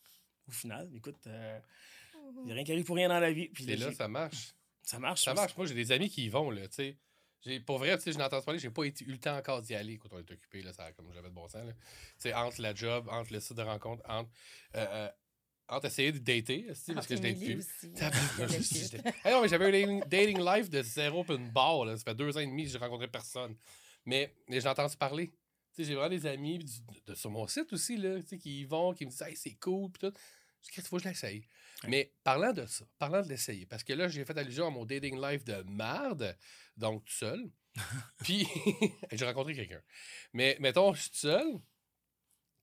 Au 0.48 0.51
final, 0.51 0.88
écoute, 0.94 1.16
il 1.25 2.44
n'y 2.45 2.51
a 2.51 2.56
rien 2.56 2.63
qui 2.63 2.72
arrive 2.72 2.86
pour 2.86 2.95
rien 2.95 3.10
dans 3.10 3.19
la 3.19 3.31
vie. 3.31 3.48
Puis 3.50 3.63
C'est 3.66 3.75
là, 3.78 3.90
j'ai- 3.90 3.95
ça 3.95 4.07
marche. 4.07 4.54
ça 4.84 5.00
marche. 5.00 5.24
Ça 5.24 5.34
marche. 5.34 5.56
Moi, 5.57 5.66
j'ai 5.66 5.74
des 5.75 5.92
amis 5.92 6.10
qui 6.10 6.25
y 6.25 6.30
vont, 6.30 6.51
là, 6.51 6.68
tu 6.68 6.75
sais. 6.75 6.98
J'ai- 7.45 7.60
Pour 7.60 7.78
vrai, 7.78 7.98
tu 7.98 8.04
sais, 8.04 8.12
je 8.13 8.18
n'entends 8.18 8.42
parler, 8.42 8.60
j'ai 8.60 8.69
pas 8.69 8.84
été- 8.86 9.04
eu 9.06 9.12
le 9.12 9.18
temps 9.19 9.36
encore 9.38 9.62
d'y 9.62 9.75
aller 9.75 9.98
quand 9.98 10.10
on 10.12 10.19
est 10.19 10.31
occupé, 10.31 10.62
là, 10.62 10.72
ça, 10.74 10.92
comme 10.94 11.07
j'avais 11.13 11.30
de 11.30 11.34
bon 11.34 11.48
sens, 11.48 11.66
là. 11.66 11.74
Tu 11.74 11.80
sais, 12.19 12.34
entre 12.34 12.62
la 12.62 12.74
job, 12.74 13.07
entre 13.10 13.34
le 13.34 13.40
site 13.40 13.57
de 13.57 13.62
rencontre, 13.63 14.01
entre, 14.10 14.30
euh, 14.75 14.86
euh, 14.90 15.10
entre 15.69 15.86
essayer 15.88 16.12
de 16.12 16.19
dater, 16.19 16.66
tu 16.68 16.75
sais, 16.75 16.94
parce 16.94 17.07
que 17.07 17.16
je 17.16 17.22
date 17.22 17.38
plus. 17.54 17.60
aussi. 17.60 17.92
Non, 19.25 19.42
mais 19.42 19.48
j'avais 19.48 19.84
un 19.84 20.00
dating, 20.07 20.40
life 20.40 20.69
de 20.69 20.81
zéro 20.84 21.24
puis 21.24 21.36
une 21.36 21.50
barre. 21.51 21.86
Là. 21.86 21.98
Ça 21.98 22.04
fait 22.04 22.16
deux 22.16 22.36
ans 22.38 22.40
et 22.42 22.45
demi 22.48 22.63
que 22.66 22.69
j'ai 22.69 22.78
rencontré 22.78 23.07
personne. 23.07 23.56
Mais, 24.06 24.33
mais 24.47 24.59
j'ai 24.62 24.68
entendu 24.68 24.95
parler. 24.97 25.31
J'ai 25.78 25.95
vraiment 25.95 26.09
des 26.09 26.26
amis 26.28 26.59
du- 26.59 27.02
de, 27.07 27.16
sur 27.16 27.31
mon 27.31 27.47
site 27.47 27.71
aussi 27.73 27.97
là, 27.97 28.19
qui 28.21 28.62
y 28.62 28.64
vont, 28.66 28.94
qui 28.94 29.06
me 29.06 29.09
disent 29.09 29.21
hey, 29.23 29.35
c'est 29.35 29.56
cool. 29.56 29.90
Puis 29.92 30.07
tout. 30.09 30.16
Il 30.76 30.84
faut 30.84 30.98
que 30.98 31.04
je 31.04 31.10
l'essaye. 31.10 31.48
Mais 31.88 32.14
parlant 32.24 32.54
de 32.54 32.66
ça, 32.66 32.86
parlant 32.98 33.22
de 33.22 33.28
l'essayer, 33.28 33.66
parce 33.66 33.84
que 33.84 33.94
là, 33.94 34.08
j'ai 34.08 34.24
fait 34.26 34.38
allusion 34.38 34.68
à 34.68 34.70
mon 34.70 34.86
dating 34.86 35.22
life 35.22 35.44
de 35.44 35.64
marde, 35.64 36.38
donc 36.78 37.06
tout 37.06 37.14
seul. 37.14 37.52
Puis, 38.24 38.48
j'ai 39.12 39.26
rencontré 39.26 39.54
quelqu'un. 39.56 39.82
Mais 40.32 40.58
mettons, 40.60 40.94
je 40.94 41.02
suis 41.02 41.12
tout 41.12 41.18
seul. 41.18 41.60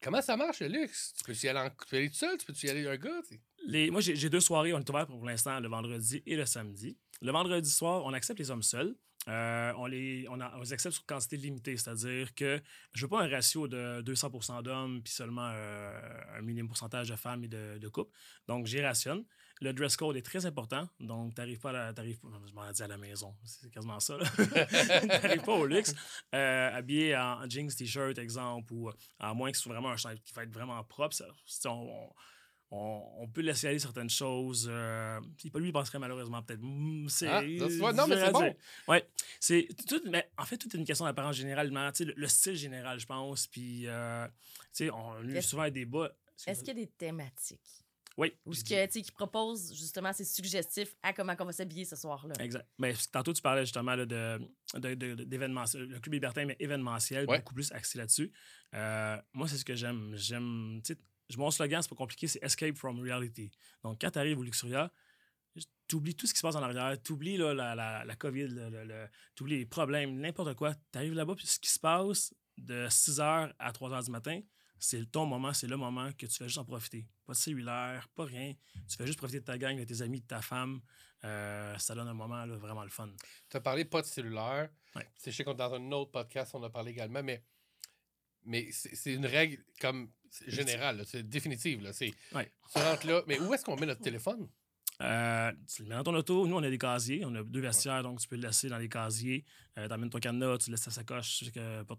Comment 0.03 0.23
ça 0.23 0.37
marche 0.37 0.61
le 0.61 0.69
luxe? 0.69 1.13
Tu 1.19 1.25
peux 1.25 1.35
y 1.35 1.49
aller, 1.49 1.59
en, 1.59 1.69
tu 1.69 1.87
peux 1.89 1.97
aller 1.97 2.09
tout 2.09 2.17
seul? 2.17 2.39
Tu 2.39 2.47
peux 2.47 2.55
y 2.67 2.71
aller 2.71 2.87
un 2.87 2.97
gars? 2.97 3.21
Les, 3.67 3.91
moi, 3.91 4.01
j'ai 4.01 4.31
deux 4.31 4.41
soirées. 4.41 4.73
On 4.73 4.79
est 4.79 4.89
ouvert 4.89 5.07
pour 5.07 5.25
l'instant 5.27 5.61
le 5.61 5.69
vendredi 5.69 6.23
et 6.25 6.37
le 6.37 6.47
samedi. 6.47 6.97
Le 7.21 7.33
vendredi 7.33 7.71
soir, 7.71 8.03
on 8.07 8.15
accepte 8.15 8.39
les 8.39 8.51
hommes 8.51 8.63
seuls. 8.63 8.97
Euh, 9.31 9.73
on, 9.77 9.87
les, 9.87 10.27
on, 10.29 10.41
accepte 10.41 10.95
sur 10.95 11.07
quantité 11.07 11.37
limitée, 11.37 11.77
c'est-à-dire 11.77 12.35
que 12.35 12.61
je 12.93 13.03
veux 13.03 13.09
pas 13.09 13.23
un 13.23 13.29
ratio 13.29 13.69
de 13.69 14.03
200% 14.03 14.63
d'hommes 14.63 15.03
puis 15.03 15.13
seulement 15.13 15.49
euh, 15.55 16.21
un 16.37 16.43
minimum 16.43 16.69
pourcentage 16.69 17.09
de 17.09 17.15
femmes 17.17 17.45
et 17.45 17.49
de, 17.49 17.89
couples. 17.89 18.13
Donc, 18.49 18.67
j'y 18.67 18.81
rationne. 18.81 19.25
Le 19.61 19.73
dress 19.73 19.97
code 19.97 20.17
est 20.17 20.23
très 20.23 20.47
important. 20.47 20.89
Donc, 20.99 21.35
tu 21.35 21.41
n'arrives 21.41 21.61
pas, 21.61 21.71
à 21.71 21.93
la- 21.93 22.75
à 22.81 22.87
la 22.89 22.99
maison. 22.99 23.37
C'est 23.45 23.71
quasiment 23.71 24.01
ça. 24.01 24.17
Tu 24.37 25.07
n'arrives 25.07 25.43
pas 25.43 25.53
au 25.53 25.67
luxe. 25.67 25.95
Euh, 26.35 26.71
habillé 26.73 27.17
en 27.17 27.49
jeans, 27.49 27.69
t-shirt, 27.69 28.19
exemple, 28.19 28.73
ou 28.73 28.91
à 29.19 29.35
moins 29.35 29.51
que 29.51 29.57
ce 29.57 29.65
soit 29.65 29.75
vraiment 29.75 29.91
un 29.91 29.97
chandail 29.97 30.19
qui 30.21 30.33
va 30.33 30.45
être 30.45 30.53
vraiment 30.53 30.83
propre. 30.85 31.15
On, 32.71 33.03
on 33.19 33.29
peut 33.29 33.41
laisser 33.41 33.67
aller 33.69 33.79
certaines 33.79 34.11
choses. 34.11 34.69
Euh, 34.71 35.21
puis 35.37 35.51
pas 35.51 35.59
lui, 35.59 35.69
il 35.69 35.73
penserait 35.73 35.99
malheureusement 35.99 36.43
peut-être. 36.43 36.61
hmm, 36.63 37.09
c'est, 37.09 37.27
Ah, 37.29 37.43
vois, 37.79 37.93
non, 37.93 38.07
mais 38.07 38.17
c'est 38.25 38.31
bon. 38.33 38.55
Ouais, 38.89 39.09
c'est 39.41 39.67
tout, 39.89 40.01
mais 40.09 40.29
en 40.39 40.45
fait, 40.45 40.57
tout 40.57 40.69
est 40.75 40.79
une 40.79 40.85
question 40.85 41.05
d'apparence 41.05 41.37
générale, 41.37 41.71
tu 41.71 41.77
sais, 41.95 42.05
le, 42.05 42.15
le 42.17 42.29
style 42.29 42.55
général, 42.57 42.99
je 43.01 43.07
pense. 43.07 43.47
Puis, 43.47 43.87
euh, 43.87 44.27
tu 44.29 44.85
sais, 44.85 44.91
on 44.91 45.13
a 45.15 45.21
eu 45.23 45.43
souvent 45.43 45.69
des 45.69 45.85
bas. 45.85 46.11
Est-ce 46.47 46.61
qu'il 46.61 46.69
y 46.69 46.83
a 46.83 46.85
des 46.85 46.87
thématiques? 46.87 47.61
Oui. 48.17 48.35
Ou 48.45 48.53
ce 48.55 48.63
puis- 48.65 48.75
que, 48.75 48.87
tu 48.87 48.93
sais, 48.93 49.03
qui 49.03 49.13
propose 49.13 49.73
justement, 49.75 50.13
c'est 50.13 50.25
suggestif 50.25 50.95
à 51.03 51.13
comment 51.13 51.35
on 51.39 51.45
va 51.45 51.53
s'habiller 51.53 51.85
ce 51.87 51.97
soir-là? 51.97 52.35
Exact. 52.41 52.67
Mais 52.79 52.93
tantôt, 53.11 53.33
tu 53.33 53.41
parlais 53.41 53.63
justement 53.63 53.95
là, 53.95 54.05
de, 54.05 54.39
de, 54.75 54.95
de- 54.95 55.25
d'événements, 55.25 55.65
le 55.75 55.99
club 56.01 56.13
libertin, 56.15 56.45
mais 56.45 56.57
événementiel, 56.61 57.25
Ouais. 57.29 57.39
beaucoup 57.39 57.55
plus 57.55 57.73
axé 57.73 57.99
là-dessus. 57.99 58.31
Euh, 58.75 59.17
moi, 59.33 59.49
c'est 59.49 59.57
ce 59.57 59.65
que 59.65 59.75
j'aime. 59.75 60.13
J'aime, 60.17 60.81
tu 60.85 60.93
sais, 60.95 61.01
mon 61.37 61.51
slogan, 61.51 61.83
c'est 61.83 61.89
pas 61.89 61.97
compliqué, 61.97 62.27
c'est 62.27 62.43
Escape 62.43 62.77
from 62.77 63.01
Reality. 63.01 63.51
Donc, 63.83 64.01
quand 64.01 64.11
tu 64.11 64.19
arrives 64.19 64.39
au 64.39 64.43
Luxuria, 64.43 64.91
tu 65.89 65.97
oublies 65.97 66.15
tout 66.15 66.27
ce 66.27 66.33
qui 66.33 66.39
se 66.39 66.43
passe 66.47 66.55
en 66.55 66.63
arrière, 66.63 66.97
tu 67.03 67.13
oublies 67.13 67.37
la, 67.37 67.75
la, 67.75 68.05
la 68.05 68.17
COVID, 68.17 68.49
tu 69.35 69.43
oublies 69.43 69.59
les 69.59 69.67
problèmes, 69.67 70.19
n'importe 70.21 70.55
quoi. 70.55 70.75
Tu 70.93 70.99
arrives 70.99 71.15
là-bas, 71.15 71.35
puis 71.35 71.47
ce 71.47 71.59
qui 71.59 71.71
se 71.71 71.79
passe 71.79 72.33
de 72.57 72.87
6 72.89 73.19
h 73.19 73.53
à 73.59 73.73
3 73.73 73.91
h 73.91 74.05
du 74.05 74.11
matin, 74.11 74.41
c'est 74.79 75.05
ton 75.11 75.27
moment, 75.27 75.53
c'est 75.53 75.67
le 75.67 75.77
moment 75.77 76.11
que 76.13 76.27
tu 76.27 76.35
fais 76.35 76.47
juste 76.47 76.59
en 76.59 76.65
profiter. 76.65 77.07
Pas 77.27 77.35
de 77.35 77.39
cellulaire, 77.39 78.09
pas 78.15 78.25
rien. 78.25 78.55
Tu 78.89 78.97
fais 78.97 79.07
juste 79.07 79.19
profiter 79.19 79.41
de 79.41 79.45
ta 79.45 79.59
gang, 79.59 79.79
de 79.79 79.85
tes 79.85 80.01
amis, 80.01 80.21
de 80.21 80.27
ta 80.27 80.41
femme. 80.41 80.81
Euh, 81.25 81.77
ça 81.77 81.95
donne 81.95 82.09
un 82.09 82.15
moment 82.15 82.47
vraiment 82.47 82.83
le 82.83 82.89
fun. 82.89 83.11
Tu 83.51 83.57
as 83.57 83.61
parlé 83.61 83.85
pas 83.85 84.01
de 84.01 84.07
cellulaire. 84.07 84.71
Ouais. 84.97 85.07
Je 85.25 85.31
sais 85.31 85.45
que 85.45 85.51
dans 85.51 85.75
un 85.75 85.93
autre 85.93 86.11
podcast, 86.11 86.53
on 86.55 86.63
a 86.63 86.71
parlé 86.71 86.93
également, 86.93 87.23
mais, 87.23 87.45
mais 88.45 88.71
c'est 88.73 89.13
une 89.13 89.27
règle 89.27 89.63
comme 89.81 90.11
générale, 90.47 91.03
c'est 91.07 91.29
définitive. 91.29 91.83
Là. 91.83 91.91
Ouais. 92.33 92.53
Tu 92.73 92.79
rentres 92.79 93.07
là, 93.07 93.23
mais 93.27 93.39
où 93.41 93.53
est-ce 93.53 93.65
qu'on 93.65 93.77
met 93.77 93.87
notre 93.87 94.03
téléphone? 94.03 94.49
Euh, 95.03 95.53
tu 95.67 95.83
le 95.83 95.89
mets 95.89 95.95
dans 95.95 96.05
ton 96.05 96.15
auto. 96.15 96.47
Nous, 96.47 96.55
on 96.55 96.63
a 96.63 96.69
des 96.69 96.79
casiers. 96.79 97.25
On 97.25 97.35
a 97.35 97.43
deux 97.43 97.61
vestiaires, 97.61 98.03
donc 98.03 98.21
tu 98.21 98.29
peux 98.29 98.37
le 98.37 98.43
laisser 98.43 98.69
dans 98.69 98.79
les 98.79 98.89
casiers. 98.89 99.45
Euh, 99.79 99.87
tu 99.87 99.93
amènes 99.93 100.11
ton 100.11 100.19
cadenas, 100.19 100.59
tu 100.59 100.71
laisses 100.71 100.83
ta 100.83 100.91
sacoche, 100.91 101.45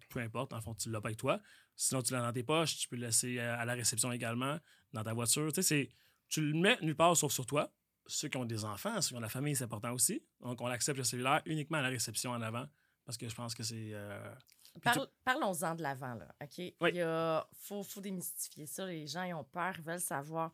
peu 0.09 0.19
importe. 0.19 0.53
En 0.53 0.61
fond, 0.61 0.75
tu 0.75 0.89
l'as 0.91 1.01
pas 1.01 1.09
avec 1.09 1.17
toi. 1.17 1.39
Sinon, 1.75 2.01
tu 2.03 2.13
l'as 2.13 2.21
dans 2.21 2.33
tes 2.33 2.43
poches. 2.43 2.77
Tu 2.77 2.87
peux 2.87 2.95
le 2.95 3.07
laisser 3.07 3.39
à 3.39 3.65
la 3.65 3.73
réception 3.73 4.11
également, 4.11 4.59
dans 4.93 5.03
ta 5.03 5.13
voiture. 5.13 5.51
Tu 5.51 5.63
sais, 5.63 5.89
tu 6.29 6.41
le 6.41 6.53
mets 6.59 6.77
nulle 6.81 6.95
part 6.95 7.17
sauf 7.17 7.31
sur 7.31 7.45
toi. 7.45 7.73
Ceux 8.05 8.27
qui 8.27 8.37
ont 8.37 8.45
des 8.45 8.65
enfants, 8.65 9.01
ceux 9.01 9.09
qui 9.09 9.15
ont 9.15 9.19
de 9.19 9.23
la 9.23 9.29
famille, 9.29 9.55
c'est 9.55 9.63
important 9.63 9.93
aussi. 9.93 10.23
Donc, 10.41 10.61
on 10.61 10.67
accepte 10.67 10.97
le 10.97 11.03
cellulaire 11.03 11.41
uniquement 11.45 11.79
à 11.79 11.81
la 11.81 11.89
réception 11.89 12.31
en 12.31 12.41
avant 12.41 12.67
parce 13.05 13.17
que 13.17 13.27
je 13.27 13.35
pense 13.35 13.55
que 13.55 13.63
c'est. 13.63 13.93
Parlons-en 15.23 15.75
de 15.75 15.81
l'avant, 15.81 16.13
là. 16.15 16.27
OK? 16.41 16.57
Oui. 16.57 16.91
Il 16.93 17.41
faut, 17.53 17.83
faut 17.83 18.01
démystifier 18.01 18.65
ça. 18.65 18.85
Les 18.85 19.07
gens, 19.07 19.23
ils 19.23 19.33
ont 19.33 19.43
peur, 19.43 19.73
ils 19.77 19.83
veulent 19.83 19.99
savoir 19.99 20.51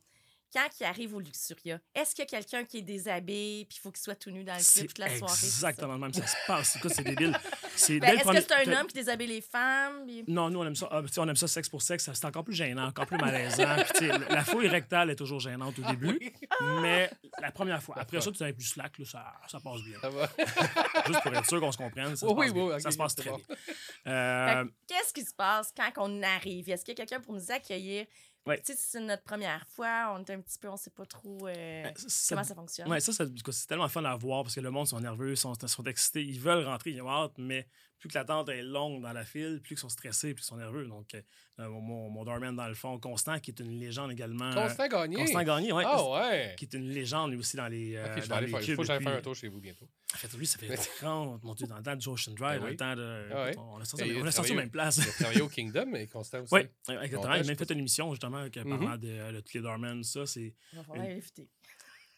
quand 0.53 0.67
il 0.79 0.83
arrive 0.85 1.15
au 1.15 1.19
Luxuria, 1.19 1.79
est-ce 1.93 2.15
qu'il 2.15 2.23
y 2.23 2.27
a 2.27 2.29
quelqu'un 2.29 2.63
qui 2.65 2.77
est 2.79 2.81
déshabillé 2.81 3.65
puis 3.65 3.77
il 3.77 3.81
faut 3.81 3.91
qu'il 3.91 4.01
soit 4.01 4.15
tout 4.15 4.31
nu 4.31 4.43
dans 4.43 4.53
le 4.55 4.59
clip 4.73 4.87
toute 4.87 4.97
la 4.97 5.15
soirée? 5.17 5.33
Exactement 5.43 5.93
le 5.93 5.99
même. 5.99 6.13
Ça 6.13 6.25
se 6.27 6.35
passe. 6.47 6.77
C'est 6.89 7.03
débile. 7.03 7.37
C'est 7.75 7.99
ben, 7.99 8.17
est-ce 8.17 8.23
que 8.27 8.41
c'est 8.41 8.69
un 8.69 8.79
homme 8.79 8.87
qui 8.87 8.93
déshabille 8.95 9.27
les 9.27 9.41
femmes? 9.41 10.07
Non, 10.27 10.49
nous, 10.49 10.59
on 10.59 10.65
aime 10.65 10.75
ça. 10.75 10.87
Ah, 10.91 11.01
on 11.17 11.27
aime 11.27 11.35
ça 11.35 11.47
sexe 11.47 11.69
pour 11.69 11.81
sexe. 11.81 12.09
C'est 12.13 12.25
encore 12.25 12.43
plus 12.43 12.55
gênant, 12.55 12.87
encore 12.87 13.05
plus 13.05 13.17
malaisant. 13.17 13.75
puis, 13.95 14.07
la 14.29 14.43
fouille 14.43 14.67
rectale 14.67 15.09
est 15.11 15.15
toujours 15.15 15.39
gênante 15.39 15.77
au 15.79 15.81
Ah 15.85 15.91
début, 15.91 16.19
mais 16.81 17.09
la 17.39 17.51
première 17.51 17.81
fois. 17.83 17.95
Après 17.99 18.19
ça, 18.21 18.31
tu 18.31 18.43
es 18.43 18.53
plus 18.53 18.65
slack, 18.65 18.97
là, 18.99 19.05
ça, 19.05 19.33
ça 19.47 19.59
passe 19.59 19.81
bien. 19.81 19.99
Ça 20.01 20.09
va. 20.09 20.27
Juste 21.07 21.21
pour 21.21 21.33
être 21.33 21.45
sûr 21.47 21.59
qu'on 21.59 21.71
se 21.71 21.77
comprenne. 21.77 22.15
Ça, 22.15 22.27
Oui, 22.27 22.47
se, 22.47 22.53
passe 22.53 22.61
oui, 22.61 22.67
bien. 22.67 22.75
ok, 22.75 22.81
ça 22.81 22.91
se 22.91 22.97
passe 22.97 23.15
très 23.15 23.29
bon. 23.29 23.37
bien. 23.37 24.13
Euh, 24.13 24.65
Qu'est-ce 24.87 25.13
qui 25.13 25.23
se 25.23 25.33
passe 25.35 25.73
quand 25.75 25.91
on 25.97 26.23
arrive? 26.23 26.69
Est-ce 26.69 26.83
qu'il 26.85 26.93
y 26.97 27.01
a 27.01 27.05
quelqu'un 27.05 27.21
pour 27.23 27.33
nous 27.33 27.51
accueillir? 27.51 28.05
Ouais. 28.47 28.61
Tu 28.65 28.73
sais, 28.73 28.79
c'est 28.79 28.99
notre 29.01 29.23
première 29.23 29.67
fois, 29.67 30.15
on 30.15 30.23
est 30.23 30.31
un 30.31 30.39
petit 30.41 30.57
peu, 30.57 30.69
on 30.69 30.77
sait 30.77 30.89
pas 30.89 31.05
trop 31.05 31.47
euh, 31.47 31.83
ça- 31.97 32.35
comment 32.35 32.43
ça 32.45 32.55
fonctionne. 32.55 32.89
Ouais, 32.89 32.99
ça, 32.99 33.11
ça- 33.11 33.25
c'est 33.51 33.67
tellement 33.67 33.89
fun 33.89 34.03
à 34.05 34.15
voir 34.15 34.43
parce 34.43 34.55
que 34.55 34.61
le 34.61 34.71
monde 34.71 34.87
sont 34.87 34.99
nerveux, 34.99 35.35
sont, 35.35 35.53
sont 35.67 35.83
excités, 35.83 36.23
ils 36.23 36.39
veulent 36.39 36.65
rentrer, 36.65 36.91
ils 36.91 37.01
ont 37.01 37.09
hâte, 37.09 37.33
mais 37.37 37.67
plus 37.99 38.09
que 38.09 38.13
l'attente 38.13 38.49
est 38.49 38.61
longue 38.63 39.01
dans 39.01 39.11
la 39.13 39.25
file, 39.25 39.59
plus 39.63 39.69
qu'ils 39.75 39.77
sont 39.79 39.89
stressés, 39.89 40.33
plus 40.33 40.43
ils 40.43 40.45
sont 40.47 40.57
nerveux. 40.57 40.85
Donc, 40.85 41.13
euh, 41.15 41.21
mon, 41.69 41.81
mon, 41.81 42.09
mon 42.09 42.23
doorman, 42.23 42.55
dans 42.55 42.67
le 42.67 42.75
fond, 42.75 42.99
Constant, 42.99 43.39
qui 43.39 43.51
est 43.51 43.59
une 43.59 43.79
légende 43.79 44.11
également. 44.11 44.51
euh, 44.51 44.67
Constant 44.67 44.87
Gagné. 44.87 45.15
Constant 45.17 45.43
Gagné, 45.43 45.71
ouais. 45.71 45.83
Ah 45.85 46.03
ouais. 46.11 46.55
Qui 46.57 46.65
est 46.65 46.73
une 46.75 46.89
légende, 46.89 47.31
lui 47.31 47.39
aussi, 47.39 47.57
dans 47.57 47.67
les. 47.67 47.95
euh, 47.95 48.05
Ok, 48.05 48.11
je 48.17 48.21
vais 48.21 48.27
dans 48.27 48.35
aller 48.35 48.45
les 48.47 48.51
faire. 48.51 48.61
Il 48.61 48.65
clubs 48.65 48.75
faut 48.75 48.81
que 48.83 48.87
j'aille 48.87 48.97
depuis- 48.99 49.09
faire 49.09 49.17
un 49.17 49.21
tour 49.21 49.35
chez 49.35 49.47
vous 49.47 49.59
bientôt. 49.59 49.87
En 50.13 50.17
fait, 50.17 50.37
lui, 50.37 50.45
ça 50.47 50.57
fait 50.57 50.75
30, 50.99 51.43
mon 51.43 51.53
Dieu, 51.53 51.67
dans 51.67 51.77
le 51.77 51.83
temps 51.83 51.95
du 51.95 52.07
Ocean 52.07 52.33
Drive, 52.33 52.59
Ben 52.59 52.59
dans 52.61 52.65
oui. 52.65 52.71
le 52.71 52.77
temps 52.77 52.95
de. 52.95 53.29
Ah 53.33 53.43
ouais. 53.45 53.55
On 53.57 53.79
a 53.81 53.85
sorti, 53.85 54.05
Et 54.09 54.21
travaillé 54.31 54.55
mêmes 54.55 54.69
places. 54.69 54.97
Il 54.97 55.09
a 55.09 55.11
travaillé 55.11 55.41
au 55.41 55.49
Kingdom, 55.49 55.85
mais 55.91 56.07
Constant 56.07 56.41
aussi. 56.43 56.53
Oui, 56.53 56.61
exactement. 56.87 57.33
Il 57.33 57.41
a 57.41 57.43
même 57.43 57.57
fait 57.57 57.71
une 57.71 57.79
émission, 57.79 58.11
justement, 58.11 58.49
que, 58.49 58.59
parlant 58.61 58.97
de, 58.97 59.07
euh, 59.09 59.31
de 59.33 59.39
tous 59.41 59.55
les 59.55 59.61
doormen, 59.61 60.03
ça, 60.03 60.25
c'est. 60.25 60.53
Il 60.73 60.77
va 60.77 60.83
falloir. 60.83 61.07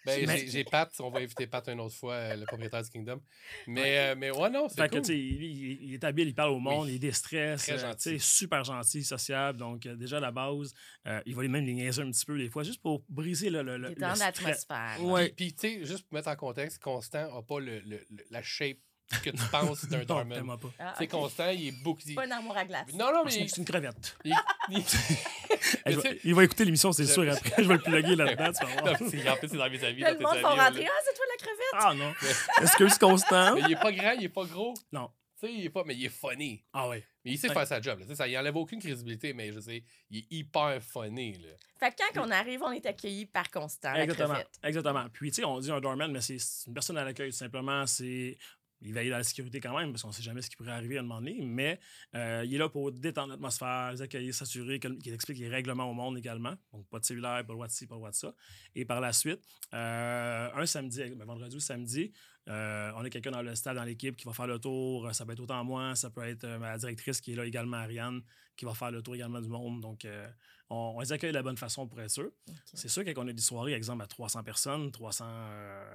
Ben, 0.05 0.25
Mais- 0.25 0.37
j'ai- 0.37 0.47
j'ai 0.47 0.63
Pat, 0.63 0.89
on 0.99 1.09
va 1.09 1.19
inviter 1.19 1.45
Pat 1.47 1.67
une 1.67 1.79
autre 1.81 1.95
fois, 1.95 2.13
euh, 2.13 2.35
le 2.37 2.45
propriétaire 2.45 2.81
du 2.83 2.89
Kingdom. 2.89 3.21
Mais, 3.67 3.97
euh, 3.99 4.15
mais 4.17 4.31
ouais, 4.31 4.49
non, 4.49 4.69
c'est 4.69 4.81
Fait 4.81 4.87
que, 4.89 4.95
cool. 4.95 5.05
sais, 5.05 5.17
il, 5.19 5.43
il- 5.43 5.83
il 5.83 5.93
est 5.93 6.03
habile, 6.03 6.27
il 6.29 6.33
parle 6.35 6.51
au 6.51 6.59
monde, 6.59 6.85
Oui. 6.87 6.93
il 6.93 6.99
déstresse. 6.99 7.63
Très 7.63 7.73
euh, 7.73 7.89
gentil. 7.89 8.19
super 8.19 8.63
gentil, 8.63 9.03
sociable. 9.03 9.59
Donc, 9.59 9.85
euh, 9.85 9.95
déjà, 9.95 10.17
à 10.17 10.21
la 10.21 10.31
base, 10.31 10.73
euh, 11.07 11.21
il 11.25 11.35
va 11.35 11.43
même 11.47 11.65
les 11.65 11.73
niaiser 11.73 12.01
un 12.01 12.11
petit 12.11 12.25
peu, 12.25 12.37
des 12.37 12.49
fois, 12.49 12.63
juste 12.63 12.81
pour 12.81 13.03
briser 13.09 13.49
le. 13.49 13.61
le, 13.61 13.77
le, 13.77 13.87
Il 13.89 13.91
est 13.91 13.95
le 13.95 14.01
dans 14.01 14.13
l'atmosphère. 14.15 15.03
Ouais. 15.03 15.33
Puis, 15.35 15.53
tu 15.53 15.59
sais, 15.59 15.85
juste 15.85 16.03
pour 16.07 16.13
mettre 16.15 16.29
en 16.29 16.35
contexte, 16.35 16.81
Constant 16.81 17.33
n'a 17.35 17.41
pas 17.41 17.59
le, 17.59 17.79
le- 17.81 18.05
le- 18.09 18.25
la 18.31 18.41
shape 18.41 18.77
que 19.23 19.29
tu 19.31 19.43
penses 19.51 19.85
d'un 19.85 19.99
Non, 19.99 20.03
doorman. 20.05 20.33
tellement 20.37 20.57
pas. 20.57 20.69
Ah, 20.79 20.93
C'est 20.97 21.05
ok. 21.05 21.09
Constant, 21.21 21.49
il 21.49 21.67
est 21.67 21.71
beaucoup. 21.71 22.01
il- 22.05 22.15
Pas 22.15 22.25
un 22.25 22.31
armoire 22.31 22.57
à 22.57 22.65
glace. 22.65 22.87
Non, 22.93 23.11
non, 23.11 23.23
mais. 23.25 23.31
C'est 23.31 23.47
c'est 23.47 23.57
une 23.57 23.65
crevette. 23.65 24.17
il- 24.25 24.33
il- 24.69 24.83
Mais 25.85 25.93
va- 25.93 26.09
il 26.23 26.41
écouter 26.43 26.65
l'émission, 26.65 26.91
c'est 26.91 27.05
sûr. 27.07 27.29
Après, 27.31 27.63
je 27.63 27.67
vais 27.67 27.73
le 27.75 27.81
plugger 27.81 28.15
là-dedans. 28.15 28.51
tu 28.51 28.65
vas 28.65 28.75
Non, 28.75 28.81
voir. 28.81 28.97
c'est- 29.09 29.29
en 29.29 29.35
plus, 29.37 29.49
c'est 29.49 29.57
dans 29.57 29.69
mes 29.69 29.83
avis. 29.83 30.01
Là, 30.01 30.11
le 30.13 30.19
monde 30.19 30.37
va 30.37 30.49
rentrer. 30.49 30.85
Ah, 30.87 31.01
c'est 31.05 31.15
toi 31.15 31.25
la 31.29 31.37
crevette? 31.37 31.73
Ah 31.73 31.93
non. 31.95 32.13
Excuse 32.61 32.97
Constant. 32.97 33.55
Mais 33.55 33.61
il 33.61 33.71
est 33.73 33.79
pas 33.81 33.91
grand, 33.91 34.11
il 34.11 34.23
est 34.25 34.29
pas 34.29 34.45
gros. 34.45 34.73
Non. 34.91 35.09
Tu 35.41 35.47
sais, 35.47 35.53
il 35.53 35.65
est 35.65 35.69
pas. 35.69 35.83
Mais 35.85 35.95
il 35.95 36.05
est 36.05 36.09
funny. 36.09 36.63
Ah 36.73 36.89
ouais. 36.89 37.03
Mais 37.23 37.31
il 37.31 37.37
sait 37.37 37.47
Ouais. 37.47 37.53
faire 37.53 37.67
sa 37.67 37.79
job. 37.81 37.99
Là. 37.99 38.05
Tu 38.05 38.11
sais, 38.11 38.15
Ça 38.15 38.27
y 38.27 38.37
enlève 38.37 38.55
aucune 38.57 38.79
crédibilité, 38.81 39.33
mais 39.33 39.51
je 39.53 39.59
sais, 39.61 39.83
il 40.09 40.19
est 40.19 40.27
hyper 40.31 40.81
funny. 40.83 41.33
Là. 41.33 41.49
Fait 41.79 41.91
que 41.91 41.95
quand 42.13 42.25
on 42.27 42.31
arrive, 42.31 42.61
on 42.61 42.71
est 42.71 42.85
accueilli 42.85 43.25
par 43.25 43.49
Constant, 43.49 43.93
la 43.93 44.03
Exactement. 44.03 44.29
crevette. 44.33 44.59
Exactement. 44.63 45.05
Puis, 45.13 45.31
tu 45.31 45.35
sais, 45.35 45.45
on 45.45 45.59
dit 45.59 45.71
un 45.71 45.79
doorman, 45.79 46.11
mais 46.11 46.19
c'est 46.21 46.39
c'est 46.39 46.67
une 46.67 46.73
personne 46.73 46.97
à 46.97 47.05
l'accueil, 47.05 47.31
tout 47.31 47.37
simplement. 47.37 47.85
C'est. 47.87 48.37
Il 48.81 48.93
veille 48.93 49.11
à 49.11 49.17
la 49.17 49.23
sécurité 49.23 49.59
quand 49.59 49.77
même, 49.77 49.91
parce 49.91 50.03
qu'on 50.03 50.11
sait 50.11 50.23
jamais 50.23 50.41
ce 50.41 50.49
qui 50.49 50.55
pourrait 50.55 50.71
arriver 50.71 50.97
à 50.97 51.01
un 51.01 51.03
moment 51.03 51.19
donné, 51.19 51.39
mais 51.41 51.79
euh, 52.15 52.43
il 52.45 52.53
est 52.53 52.57
là 52.57 52.69
pour 52.69 52.91
détendre 52.91 53.29
l'atmosphère, 53.29 53.91
les 53.91 54.01
accueillir, 54.01 54.33
s'assurer 54.33 54.79
qu'il 54.79 55.13
explique 55.13 55.39
les 55.39 55.49
règlements 55.49 55.89
au 55.89 55.93
monde 55.93 56.17
également. 56.17 56.55
Donc, 56.71 56.87
pas 56.87 56.99
de 56.99 57.05
cellulaire, 57.05 57.45
pas 57.45 57.53
de 57.53 57.71
ci, 57.71 57.87
pas 57.87 57.95
de 57.95 58.15
ça. 58.15 58.33
Et 58.75 58.85
par 58.85 59.01
la 59.01 59.13
suite, 59.13 59.41
euh, 59.73 60.49
un 60.53 60.65
samedi, 60.65 61.03
ben, 61.15 61.25
vendredi 61.25 61.55
ou 61.55 61.59
samedi, 61.59 62.11
euh, 62.49 62.91
on 62.95 63.05
a 63.05 63.09
quelqu'un 63.09 63.31
dans 63.31 63.41
le 63.41 63.53
stade, 63.53 63.75
dans 63.75 63.83
l'équipe, 63.83 64.15
qui 64.15 64.25
va 64.25 64.33
faire 64.33 64.47
le 64.47 64.59
tour. 64.59 65.13
Ça 65.13 65.25
peut 65.25 65.33
être 65.33 65.39
autant 65.39 65.63
moi, 65.63 65.95
ça 65.95 66.09
peut 66.09 66.23
être 66.23 66.45
euh, 66.45 66.57
ma 66.57 66.77
directrice 66.77 67.21
qui 67.21 67.33
est 67.33 67.35
là 67.35 67.45
également, 67.45 67.77
Ariane, 67.77 68.21
qui 68.55 68.65
va 68.65 68.73
faire 68.73 68.91
le 68.91 69.03
tour 69.03 69.15
également 69.15 69.39
du 69.39 69.49
monde. 69.49 69.81
Donc, 69.81 70.05
euh, 70.05 70.27
on, 70.69 70.93
on 70.95 70.99
les 70.99 71.11
accueille 71.11 71.31
de 71.31 71.35
la 71.35 71.43
bonne 71.43 71.57
façon 71.57 71.87
pour 71.87 71.99
être 72.01 72.09
sûr. 72.09 72.31
C'est 72.65 72.89
sûr 72.89 73.03
que 73.03 73.11
quand 73.11 73.23
on 73.23 73.27
a 73.27 73.33
des 73.33 73.41
soirées, 73.41 73.73
exemple, 73.73 74.03
à 74.03 74.07
300 74.07 74.43
personnes, 74.43 74.91
300, 74.91 75.25
euh, 75.27 75.93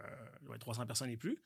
ouais, 0.49 0.59
300 0.59 0.87
personnes 0.87 1.11
et 1.11 1.17
plus, 1.17 1.39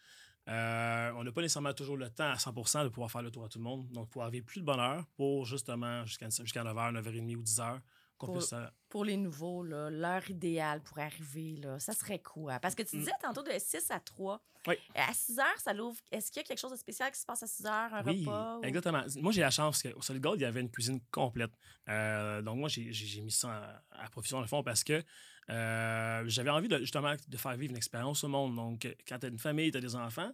euh, 0.48 1.12
on 1.16 1.24
n'a 1.24 1.32
pas 1.32 1.42
nécessairement 1.42 1.74
toujours 1.74 1.96
le 1.96 2.08
temps 2.08 2.30
à 2.30 2.36
100% 2.36 2.84
de 2.84 2.88
pouvoir 2.88 3.10
faire 3.10 3.22
le 3.22 3.30
tour 3.30 3.44
à 3.44 3.48
tout 3.48 3.58
le 3.58 3.64
monde. 3.64 3.86
Donc, 3.92 4.08
pour 4.08 4.22
arriver 4.22 4.40
plus 4.40 4.60
de 4.60 4.66
bonne 4.66 4.80
heure, 4.80 5.04
pour 5.16 5.44
justement 5.44 6.04
jusqu'à 6.06 6.28
jusqu'à 6.30 6.64
9h, 6.64 6.94
9h30 6.94 7.36
ou 7.36 7.42
10h, 7.42 7.62
qu'on 7.72 7.80
Pour- 8.26 8.37
puisse. 8.38 8.54
Pour 8.88 9.04
les 9.04 9.16
nouveaux, 9.16 9.62
l'heure 9.62 10.28
idéale 10.30 10.80
pour 10.82 10.98
arriver, 10.98 11.56
là, 11.62 11.78
ça 11.78 11.92
serait 11.92 12.18
quoi? 12.20 12.58
Parce 12.58 12.75
que 12.75 12.82
tu 12.82 12.96
Mm. 12.96 13.00
disais 13.00 13.12
tantôt 13.22 13.42
de 13.42 13.50
6 13.58 13.90
à 13.90 14.00
3. 14.00 14.40
Oui. 14.66 14.75
À 14.94 15.12
6 15.14 15.38
heures, 15.38 15.58
ça 15.58 15.72
l'ouvre. 15.72 15.98
Est-ce 16.10 16.30
qu'il 16.32 16.40
y 16.40 16.44
a 16.44 16.48
quelque 16.48 16.58
chose 16.60 16.72
de 16.72 16.76
spécial 16.76 17.10
qui 17.12 17.18
se 17.20 17.25
passe 17.26 17.42
à 17.42 17.46
6 17.46 17.64
heures, 17.66 17.94
un 17.94 18.02
Oui, 18.04 18.20
repas? 18.25 18.58
ou- 18.58 18.64
exactement. 18.64 19.02
Moi, 19.16 19.32
j'ai 19.32 19.40
la 19.42 19.50
chance 19.50 19.82
qu'au 19.82 20.02
Solid 20.02 20.22
Gold, 20.22 20.40
il 20.40 20.44
y 20.44 20.46
avait 20.46 20.60
une 20.60 20.70
cuisine 20.70 21.00
complète. 21.10 21.52
Euh, 21.88 22.42
donc, 22.42 22.58
moi, 22.58 22.68
j'ai- 22.68 22.90
mis 23.22 23.30
ça 23.30 23.82
à, 23.92 24.04
à 24.04 24.08
profusion, 24.10 24.38
dans 24.38 24.42
le 24.42 24.48
fond, 24.48 24.62
parce 24.62 24.82
que 24.84 25.02
euh, 25.50 26.25
j'avais 26.26 26.50
envie 26.50 26.68
de, 26.68 26.78
justement 26.78 27.14
de 27.26 27.37
faire 27.37 27.56
vivre 27.56 27.70
une 27.72 27.76
expérience 27.76 28.22
au 28.25 28.28
monde. 28.28 28.54
Donc, 28.56 28.87
quand 29.08 29.18
tu 29.18 29.26
as 29.26 29.28
une 29.30 29.38
famille, 29.38 29.70
tu 29.70 29.78
as 29.78 29.80
des 29.80 29.96
enfants, 29.96 30.30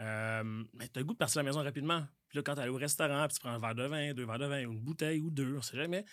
euh, 0.00 0.64
tu 0.80 0.84
as 0.84 0.98
le 1.00 1.04
goût 1.04 1.14
de 1.14 1.18
partir 1.18 1.40
à 1.40 1.42
la 1.42 1.48
maison 1.50 1.62
rapidement. 1.62 2.04
Puis 2.28 2.36
là, 2.38 2.42
quand 2.42 2.54
tu 2.56 2.60
es 2.60 2.68
au 2.68 2.76
restaurant, 2.76 3.26
puis 3.26 3.34
tu 3.36 3.40
prends 3.40 3.50
un 3.50 3.58
verre 3.58 3.74
de 3.74 3.84
vin, 3.84 4.12
deux 4.12 4.26
verres 4.26 4.38
de 4.38 4.46
vin, 4.46 4.64
ou 4.66 4.72
une 4.72 4.80
bouteille 4.80 5.20
ou 5.20 5.30
deux, 5.30 5.56
on 5.56 5.62
sait 5.62 5.76
jamais. 5.76 6.04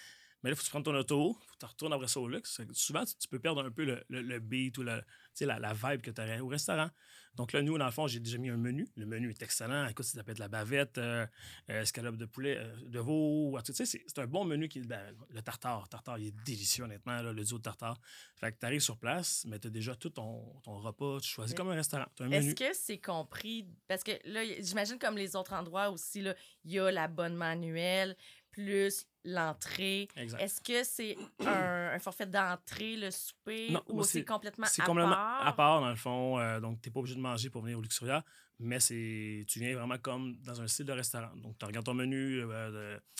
Mais 0.46 0.52
là, 0.52 0.54
il 0.54 0.58
faut 0.58 0.62
que 0.62 0.66
tu 0.66 0.70
prennes 0.70 0.84
ton 0.84 0.94
auto, 0.96 1.34
faut 1.34 1.54
que 1.56 1.60
tu 1.60 1.66
retournes 1.66 1.94
après 1.94 2.08
ça 2.08 2.20
au 2.20 2.28
luxe. 2.28 2.62
Souvent, 2.74 3.04
tu, 3.04 3.28
peux 3.28 3.40
perdre 3.40 3.66
un 3.66 3.72
peu 3.72 3.84
le, 3.84 4.04
le- 4.10 4.22
le 4.22 4.40
beat 4.40 4.78
ou 4.78 4.86
sais, 5.34 5.48
la, 5.48 5.58
la 5.58 5.74
vibe 5.74 6.02
que 6.02 6.12
tu 6.12 6.22
aurais 6.22 6.40
au 6.40 6.48
restaurant. 6.50 6.92
Donc 7.34 7.52
là, 7.52 7.64
nous, 7.64 7.76
dans 7.80 7.86
le 7.86 7.92
fond, 7.92 8.06
j'ai 8.06 8.20
déjà 8.20 8.38
mis 8.38 8.50
un 8.52 8.58
menu. 8.58 8.88
Le 8.96 9.08
menu 9.08 9.32
est 9.32 9.42
excellent. 9.42 9.88
Écoute, 9.88 10.06
ça 10.06 10.24
peut 10.24 10.34
être 10.34 10.40
la 10.40 10.48
bavette, 10.48 11.00
euh, 11.00 11.26
euh, 11.72 11.82
escalope 11.82 12.16
de 12.16 12.28
poulet, 12.28 12.58
euh, 12.60 12.76
de 12.86 13.00
veau. 13.00 13.58
Tu 13.66 13.74
sais, 13.74 13.88
c'est 13.88 14.20
un 14.20 14.28
bon 14.28 14.46
menu. 14.46 14.70
Qui, 14.70 14.82
ben, 14.82 15.02
le 15.32 15.42
tartare. 15.42 15.90
Tartare, 15.90 16.20
il 16.20 16.28
est 16.28 16.44
délicieux, 16.46 16.84
honnêtement, 16.84 17.24
là, 17.24 17.34
le 17.34 17.44
duo 17.44 17.58
de 17.58 17.64
tartare. 17.64 18.00
Fait 18.36 18.52
que 18.52 18.60
tu 18.60 18.68
arrives 18.68 18.82
sur 18.82 19.00
place, 19.00 19.46
mais 19.48 19.58
tu 19.58 19.66
as 19.66 19.72
déjà 19.72 19.96
tout 19.96 20.12
ton, 20.12 20.46
ton 20.62 20.78
repas. 20.78 21.20
Tu 21.22 21.30
choisis 21.30 21.54
Mais 21.54 21.58
comme 21.58 21.72
un 21.72 21.76
restaurant. 21.76 22.06
Est-ce 22.20 22.54
que 22.54 22.72
c'est 22.72 23.00
compris? 23.00 23.66
Parce 23.88 24.04
que 24.04 24.12
là, 24.26 24.44
j'imagine 24.60 25.00
comme 25.00 25.18
les 25.18 25.36
autres 25.36 25.54
endroits 25.54 25.90
aussi, 25.90 26.24
il 26.66 26.72
y 26.72 26.78
a 26.78 26.92
l'abonnement 26.92 27.46
annuel 27.46 28.16
plus 28.52 29.08
l'entrée. 29.26 30.08
Est-ce 30.16 30.62
que 30.62 30.84
c'est 30.84 31.18
un, 31.46 31.92
un 31.94 32.00
forfait 32.00 32.26
d'entrée, 32.28 32.96
le 32.96 33.12
souper, 33.12 33.72
Non, 33.72 33.84
ou 33.90 34.04
c'est 34.04 34.20
c'est- 34.20 34.26
complètement 34.26 34.68
C'est 34.70 34.82
à 34.82 34.86
complètement 34.86 35.12
part? 35.16 35.48
à 35.48 35.54
part, 35.56 35.82
dans 35.82 35.90
le 35.90 35.96
fond. 35.96 36.40
euh, 36.40 36.60
donc, 36.60 36.82
tu 36.82 36.90
n'es 36.90 36.94
pas 36.94 37.00
obligé 37.00 37.16
de 37.16 37.22
manger 37.22 37.50
pour 37.50 37.62
venir 37.62 37.78
au 37.78 37.82
Luxuria, 37.82 38.24
mais 38.60 38.80
c'est 38.80 39.44
tu 39.48 39.60
viens 39.60 39.76
vraiment 39.76 39.98
comme 39.98 40.38
dans 40.44 40.62
un 40.62 40.68
style 40.68 40.86
de 40.86 40.94
restaurant. 40.94 41.36
Donc, 41.36 41.58
tu 41.58 41.66
regardes 41.66 41.86
ton 41.86 41.94
menu, 41.94 42.42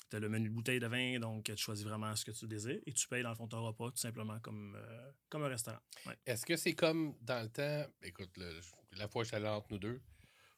tu 0.10 0.16
as 0.16 0.20
le 0.20 0.30
menu 0.30 0.50
de 0.50 0.54
bouteille 0.54 0.80
de 0.80 0.88
vin, 0.88 1.20
donc 1.20 1.44
tu 1.46 1.58
choisis 1.58 1.84
vraiment 1.86 2.16
ce 2.16 2.24
que 2.24 2.32
tu 2.32 2.48
désires 2.48 2.80
et 2.86 2.94
tu 2.94 3.08
payes, 3.08 3.24
dans 3.24 3.30
le 3.30 3.36
fond, 3.36 3.48
ton 3.48 3.64
repas 3.66 3.90
tout 3.90 3.98
simplement 3.98 4.40
comme, 4.40 4.76
euh, 4.78 5.12
comme 5.30 5.44
un 5.44 5.48
restaurant. 5.50 5.80
Ouais. 6.06 6.16
Est-ce 6.26 6.46
que 6.46 6.56
c'est 6.56 6.74
comme 6.74 7.16
dans 7.22 7.42
le 7.42 7.50
temps, 7.50 7.86
écoute, 8.04 8.30
le- 8.38 8.60
la 8.98 9.08
fois 9.08 9.22
où 9.22 9.24
je 9.24 9.30
suis 9.30 9.36
allé 9.38 9.48
entre 9.48 9.68
nous 9.72 9.80
deux, 9.80 10.00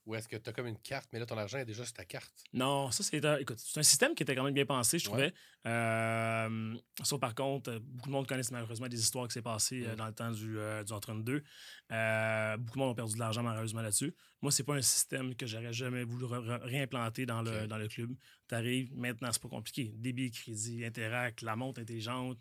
Ou 0.07 0.15
est-ce 0.15 0.29
que 0.29 0.37
tu 0.37 0.49
as 0.49 0.53
comme 0.53 0.67
une 0.67 0.77
carte, 0.79 1.09
mais 1.11 1.19
là, 1.19 1.25
ton 1.25 1.37
argent 1.37 1.57
est 1.57 1.65
déjà 1.65 1.83
sur 1.83 1.93
ta 1.93 2.05
carte? 2.05 2.31
Non, 2.53 2.89
ça, 2.91 3.03
c'est 3.03 3.23
un, 3.25 3.37
écoute, 3.39 3.59
c'est 3.59 3.81
un 3.81 3.83
système 3.83 4.15
qui 4.15 4.23
était 4.23 4.35
quand 4.35 4.43
même 4.45 4.53
bien 4.53 4.65
pensé, 4.65 4.97
je 4.99 5.03
trouvais. 5.03 5.33
Euh, 5.65 6.75
sauf 7.03 7.19
par 7.19 7.35
contre, 7.35 7.71
euh, 7.71 7.79
beaucoup 7.81 8.07
de 8.07 8.13
monde 8.13 8.25
connaissent 8.25 8.51
malheureusement 8.51 8.87
des 8.87 8.97
histoires 8.97 9.27
qui 9.27 9.33
s'est 9.33 9.41
passées 9.41 9.83
euh, 9.85 9.93
Mm. 9.93 9.95
dans 9.97 10.05
le 10.07 10.13
temps 10.13 10.31
du, 10.31 10.57
euh, 10.59 10.83
du. 10.83 11.43
Euh, 11.91 12.57
beaucoup 12.57 12.77
de 12.77 12.79
monde 12.79 12.91
ont 12.91 12.95
perdu 12.95 13.15
de 13.15 13.19
l'argent 13.19 13.43
malheureusement 13.43 13.81
là-dessus. 13.81 14.15
Moi, 14.41 14.51
c'est 14.53 14.63
pas 14.63 14.75
un 14.75 14.81
système 14.81 15.35
que 15.35 15.45
j'aurais 15.45 15.73
jamais 15.73 16.05
voulu 16.05 16.23
réimplanter 16.25 17.25
dans 17.25 17.41
le, 17.41 17.67
dans 17.67 17.77
le 17.77 17.89
club. 17.89 18.11
Tu 18.47 18.55
arrives, 18.55 18.95
maintenant, 18.95 19.29
c'est 19.33 19.41
pas 19.41 19.49
compliqué. 19.49 19.93
Débit, 19.97 20.31
crédit, 20.31 20.85
interact, 20.85 21.41
la 21.41 21.57
montre 21.57 21.81
intelligente. 21.81 22.37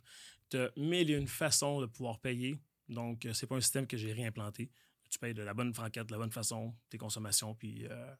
Tu 0.50 0.58
as 0.58 0.70
mille 0.76 1.11
et 1.11 1.14
une 1.14 1.26
façons 1.26 1.80
de 1.80 1.87
pouvoir 1.87 2.20
payer. 2.20 2.56
Donc, 2.88 3.26
c'est 3.32 3.49
pas 3.49 3.56
un 3.56 3.61
système 3.61 3.87
que 3.88 3.96
j'ai 3.96 4.12
réimplanté. 4.12 4.70
Tu 5.16 5.20
payes 5.20 5.32
de 5.32 5.42
la 5.42 5.54
bonne 5.54 5.73
franquette, 5.73 6.08
de 6.08 6.12
la 6.12 6.18
bonne 6.18 6.30
façon, 6.30 6.75
tes 6.90 6.99
consommations, 6.99 7.54
puis 7.54 7.87
euh, 7.90 8.14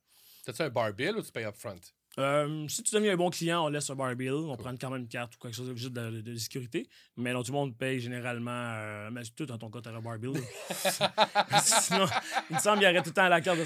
T'as-tu 0.47 0.63
un 0.63 0.71
bar 0.71 0.95
bill 0.95 1.17
ou 1.17 1.23
tu 1.23 1.31
payes 1.31 1.45
upfront? 1.45 1.77
euh, 2.19 2.67
si 2.69 2.83
tu 2.83 2.95
deviens 2.95 3.13
un 3.13 3.17
bon 3.17 3.29
client, 3.29 3.67
on 3.67 3.69
laisse 3.69 3.91
un 3.91 3.95
bar 3.95 4.17
bill, 4.17 4.33
on 4.33 4.57
prend 4.57 4.75
quand 4.79 4.89
même 4.89 5.03
une 5.03 5.09
carte 5.09 5.35
ou 5.35 5.39
quelque 5.39 5.55
chose 5.55 5.75
juste 5.77 5.93
de, 5.93 6.11
de- 6.11 6.21
de 6.23 6.37
sécurité. 6.37 6.89
Mais 7.19 7.35
non, 7.35 7.43
tout 7.43 7.53
le 7.53 7.59
monde 7.59 7.77
paye 7.77 8.01
généralement. 8.01 8.51
euh, 8.51 9.11
mais 9.13 9.21
tout 9.37 9.45
dans 9.45 9.59
ton 9.59 9.71
cas, 9.71 9.83
tu 9.83 9.91
un 9.91 10.01
bar 10.01 10.19
bill. 10.19 10.33
Sinon, 11.63 12.07
il 12.49 12.57
me 12.57 12.61
semble 12.61 12.79
qu'il 12.79 12.89
y 12.89 12.91
aurait 12.91 13.03
tout 13.03 13.11
le 13.11 13.15
temps 13.15 13.29
la 13.29 13.43
carte 13.43 13.59
de 13.59 13.65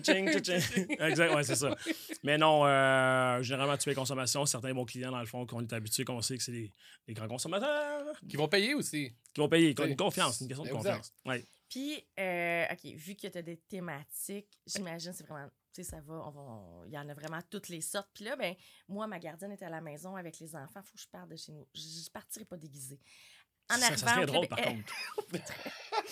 tching. 0.00 0.28
exact, 1.00 1.34
ouais, 1.34 1.44
c'est 1.44 1.56
ça. 1.56 1.76
Mais 2.22 2.38
non, 2.38 2.64
euh, 2.64 3.42
généralement, 3.42 3.76
tu 3.76 3.84
payes 3.84 3.94
consommation. 3.94 4.46
Certains 4.46 4.72
bons 4.72 4.86
clients, 4.86 5.10
dans 5.10 5.20
le 5.20 5.26
fond, 5.26 5.44
qu'on 5.44 5.60
est 5.60 5.72
habitué, 5.74 6.06
qu'on 6.06 6.22
sait 6.22 6.38
que 6.38 6.42
c'est 6.42 6.52
des, 7.06 7.12
grands 7.12 7.28
consommateurs 7.28 8.06
Qui 8.26 8.38
vont 8.38 8.48
payer 8.48 8.72
aussi. 8.72 9.12
qui 9.34 9.40
vont 9.42 9.48
payer. 9.50 9.74
Une 9.78 9.96
confiance, 9.96 10.40
une 10.40 10.48
question 10.48 10.64
de 10.64 10.70
confiance. 10.70 11.12
Ouais. 11.26 11.44
Puis, 11.68 12.02
euh, 12.18 12.64
OK, 12.72 12.84
vu 12.96 13.14
que 13.14 13.26
tu 13.26 13.38
as 13.38 13.42
des 13.42 13.58
thématiques, 13.58 14.48
j'imagine 14.66 15.12
c'est 15.12 15.26
vraiment, 15.26 15.48
tu 15.74 15.82
sais, 15.82 15.90
ça 15.90 16.00
va, 16.00 16.14
on 16.26 16.30
va, 16.30 16.40
on- 16.40 16.84
il 16.86 16.92
y 16.92 16.98
en 16.98 17.08
a 17.08 17.14
vraiment 17.14 17.40
toutes 17.50 17.68
les 17.68 17.80
sortes. 17.82 18.08
Puis 18.14 18.24
là, 18.24 18.36
ben, 18.36 18.54
moi, 18.88 19.06
ma 19.06 19.18
gardienne 19.18 19.52
est 19.52 19.62
à 19.62 19.68
la 19.68 19.80
maison 19.80 20.16
avec 20.16 20.38
les 20.40 20.56
enfants, 20.56 20.82
faut 20.82 20.94
que 20.94 21.00
je 21.02 21.08
parte 21.08 21.28
de 21.28 21.36
chez 21.36 21.52
nous. 21.52 21.66
Je 21.74 21.80
je 21.82 22.10
partirai 22.10 22.44
pas 22.46 22.56
déguisée. 22.56 22.98
En 23.70 23.74
Ça, 23.74 23.80
ça 23.80 23.86
arrivant 23.86 24.08
serait 24.08 24.22
au 24.22 24.26
drôle, 24.26 24.48
par 24.48 24.58
contre. 24.62 24.94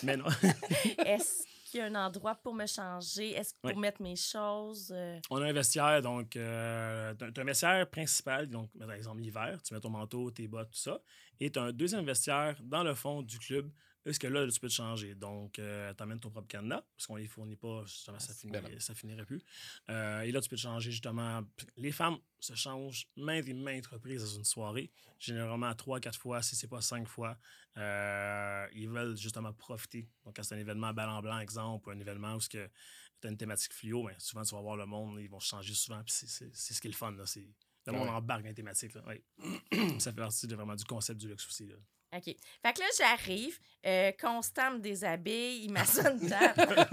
Mais 0.03 0.17
non. 0.19 0.27
Est-ce 1.07 1.45
qu'il 1.65 1.81
y 1.81 1.83
a 1.83 1.87
un 1.87 1.95
endroit 1.95 2.35
pour 2.35 2.53
me 2.55 2.67
changer? 2.67 3.31
Est-ce 3.33 3.55
que 3.55 3.61
pour 3.63 3.71
Oui. 3.71 3.77
mettre 3.81 4.03
mes 4.03 4.15
choses? 4.17 4.91
euh, 4.95 5.19
On 5.31 5.41
a 5.41 5.47
un 5.47 5.53
vestiaire, 5.55 6.03
donc, 6.03 6.37
euh, 6.37 7.15
t'as 7.15 7.33
t'as 7.33 7.41
un 7.41 7.45
vestiaire 7.45 7.89
principal, 7.89 8.47
donc, 8.49 8.71
par 8.79 8.93
exemple, 8.93 9.21
l'hiver, 9.23 9.59
tu 9.63 9.73
mets 9.73 9.81
ton 9.81 9.89
manteau, 9.89 10.31
tes 10.31 10.47
bottes, 10.49 10.71
tout 10.71 10.79
ça. 10.79 11.01
Et 11.41 11.51
tu 11.51 11.59
as 11.59 11.63
un 11.63 11.73
deuxième 11.73 12.05
vestiaire 12.05 12.59
dans 12.63 12.85
le 12.85 12.95
fond 12.95 13.23
du 13.23 13.39
club, 13.39 13.71
est-ce 14.07 14.21
que 14.21 14.27
là, 14.29 14.47
tu 14.49 14.61
peux 14.61 14.69
te 14.69 14.73
changer. 14.73 15.15
Donc, 15.15 15.55
tu 15.55 15.63
amènes 16.03 16.21
ton 16.21 16.31
propre 16.31 16.47
cadenas, 16.49 16.83
parce 16.97 17.07
qu'on 17.07 17.17
ne 17.17 17.21
les 17.21 17.27
fournit 17.27 17.57
pas, 17.57 17.85
justement, 17.87 18.19
ça, 18.19 18.33
non. 18.45 18.61
ça 18.79 18.95
finirait 18.95 19.25
plus. 19.27 19.43
Euh, 19.91 20.21
et 20.23 20.33
là, 20.33 20.41
tu 20.41 20.49
peux 20.49 20.57
te 20.57 20.61
changer, 20.63 20.91
justement. 20.91 21.43
Les 21.77 21.93
femmes 21.93 22.19
se 22.39 22.55
changent 22.55 23.09
maintes 23.17 23.49
et 23.49 23.55
maintes 23.55 23.87
reprises 23.87 24.23
dans 24.23 24.39
une 24.39 24.45
soirée, 24.45 24.91
généralement 25.19 25.75
trois, 25.75 25.99
quatre 26.01 26.19
fois, 26.19 26.43
si 26.43 26.55
c'est 26.57 26.69
pas 26.69 26.81
cinq 26.81 27.07
fois. 27.09 27.37
Euh, 27.77 28.67
ils 28.73 28.89
veulent 28.89 29.17
justement 29.17 29.53
profiter. 29.53 30.09
Donc, 30.25 30.37
quand 30.37 30.43
c'est 30.43 30.55
un 30.55 30.59
événement 30.59 30.93
bal 30.93 31.09
en 31.09 31.21
blanc, 31.21 31.39
exemple, 31.39 31.89
ou 31.89 31.93
un 31.93 31.99
événement 32.01 32.35
où 32.35 32.41
tu 32.41 32.59
as 32.59 33.29
une 33.29 33.37
thématique 33.37 33.73
fluo, 33.73 34.05
ben, 34.05 34.15
souvent, 34.19 34.43
tu 34.45 34.55
vas 34.55 34.61
voir 34.61 34.77
le 34.77 34.87
monde, 34.87 35.19
ils 35.21 35.29
vont 35.29 35.41
se 35.41 35.49
changer 35.49 35.75
souvent, 35.75 36.03
puis 36.05 36.13
c'est- 36.15 36.55
ce 36.55 36.81
qui 36.81 36.87
est 36.87 36.91
le 36.91 36.97
fun. 36.97 37.11
Là, 37.13 37.25
le 37.35 37.43
Ah 37.87 37.93
monde 37.93 38.09
ouais. 38.09 38.15
embarque 38.15 38.43
dans 38.43 38.49
les 38.49 38.55
thématiques. 38.55 38.95
Là, 38.95 39.05
ouais. 39.07 39.23
ça 40.01 40.11
fait 40.11 40.17
partie 40.17 40.47
de, 40.47 40.55
vraiment 40.57 40.75
du 40.75 40.85
concept 40.85 41.21
du 41.21 41.29
luxe 41.29 41.47
aussi. 41.47 41.67
Là. 41.67 41.77
OK. 42.15 42.25
Fait 42.25 42.73
que 42.73 42.81
là, 42.81 42.87
j'arrive, 42.99 43.59
euh, 43.85 44.13
Constant 44.21 44.73
me 44.73 44.79
déshabille, 44.79 45.65
il 45.65 45.73
m'assoit 45.73 46.11
une 46.11 46.29
table. 46.29 46.87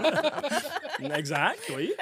exact, 1.14 1.60
oui. 1.74 1.92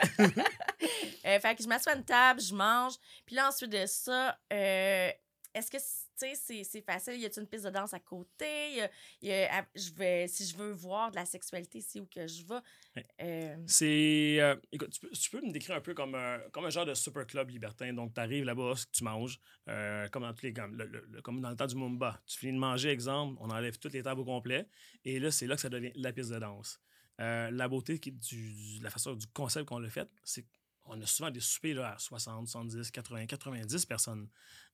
Euh, 1.24 1.38
fait 1.38 1.54
que 1.54 1.62
je 1.62 1.68
m'assois 1.68 1.94
une 1.94 2.04
table, 2.04 2.40
je 2.40 2.54
mange. 2.54 2.94
Puis 3.24 3.36
là, 3.36 3.48
ensuite 3.48 3.70
de 3.70 3.86
ça, 3.86 4.36
euh, 4.52 5.10
est-ce 5.54 5.70
que, 5.70 5.78
tu 6.18 6.34
sais, 6.34 6.64
c'est- 6.64 6.80
facile? 6.82 7.14
Y 7.20 7.26
a-t-il 7.26 7.42
une 7.42 7.48
piste 7.48 7.64
de 7.64 7.70
danse 7.70 7.94
à 7.94 8.00
côté? 8.00 8.74
Y 8.74 8.80
a- 8.80 8.90
y 9.22 9.32
a- 9.32 9.66
je 9.74 9.90
vais, 9.92 10.28
si 10.28 10.46
je 10.46 10.56
veux 10.56 10.72
voir 10.72 11.10
de 11.10 11.16
la 11.16 11.24
sexualité, 11.24 11.80
c'est 11.80 12.00
où 12.00 12.06
que 12.06 12.26
je 12.26 12.44
vais? 12.44 12.60
Ouais. 12.96 13.06
Euh, 13.20 13.56
C'est. 13.66 14.36
euh, 14.40 14.56
écoute, 14.70 14.90
tu 14.90 15.00
peux, 15.00 15.10
tu 15.10 15.30
peux 15.30 15.40
me 15.40 15.52
décrire 15.52 15.76
un 15.76 15.80
peu 15.80 15.94
comme, 15.94 16.14
un- 16.14 16.40
comme 16.52 16.64
un 16.64 16.70
genre 16.70 16.86
de 16.86 16.94
super 16.94 17.26
club 17.26 17.50
libertin. 17.50 17.92
Donc, 17.92 18.14
tu 18.14 18.20
arrives 18.20 18.44
là-bas, 18.44 18.74
tu 18.92 19.04
manges, 19.04 19.38
euh, 19.68 20.08
comme 20.08 20.22
dans 20.22 20.34
tous 20.34 20.44
les 20.46 20.52
comme, 20.52 20.76
le- 20.76 20.86
le- 20.86 21.22
comme 21.22 21.40
dans 21.40 21.50
le 21.50 21.56
temps 21.56 21.66
du 21.66 21.76
Mumba. 21.76 22.20
Tu 22.26 22.38
finis 22.38 22.52
de 22.52 22.58
manger, 22.58 22.90
exemple, 22.90 23.36
on 23.40 23.50
enlève 23.50 23.78
toutes 23.78 23.92
les 23.92 24.02
tables 24.02 24.20
au 24.20 24.24
complet. 24.24 24.66
Et 25.04 25.18
là, 25.18 25.30
c'est 25.30 25.46
là 25.46 25.54
que 25.56 25.60
ça 25.60 25.68
devient 25.68 25.92
la 25.94 26.12
piste 26.12 26.30
de 26.30 26.38
danse. 26.38 26.80
La 27.18 27.68
beauté 27.68 28.00
qui, 28.00 28.10
du, 28.10 28.52
du- 28.52 28.82
la 28.82 28.90
façon 28.90 29.14
du 29.14 29.26
concept 29.28 29.66
qu'on 29.66 29.78
l'a 29.78 29.88
fait, 29.90 30.08
c'est 30.24 30.44
qu'on 30.82 31.00
a 31.00 31.06
souvent 31.06 31.30
des 31.30 31.40
soupers 31.40 31.74
là, 31.74 31.92
à 31.94 31.98
60, 31.98 32.48
70, 32.48 32.90
80, 32.90 33.26
90 33.26 33.86
personnes. 33.86 34.28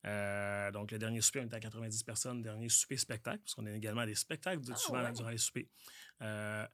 Euh, 0.05 0.71
donc, 0.71 0.91
le 0.91 0.97
dernier 0.99 1.21
souper, 1.21 1.41
on 1.41 1.45
était 1.45 1.55
à 1.55 1.59
90 1.59 2.03
personnes. 2.03 2.37
Le 2.37 2.43
dernier 2.43 2.69
souper 2.69 2.97
spectacle, 2.97 3.39
parce 3.39 3.55
qu'on 3.55 3.65
a 3.65 3.71
également 3.71 4.05
des 4.05 4.15
spectacles 4.15 4.61
Ah, 4.71 4.75
souvent 4.75 5.03
ouais. 5.03 5.11
durant 5.11 5.29
les 5.29 5.37
soupers. 5.37 5.67
Euh, 6.21 6.67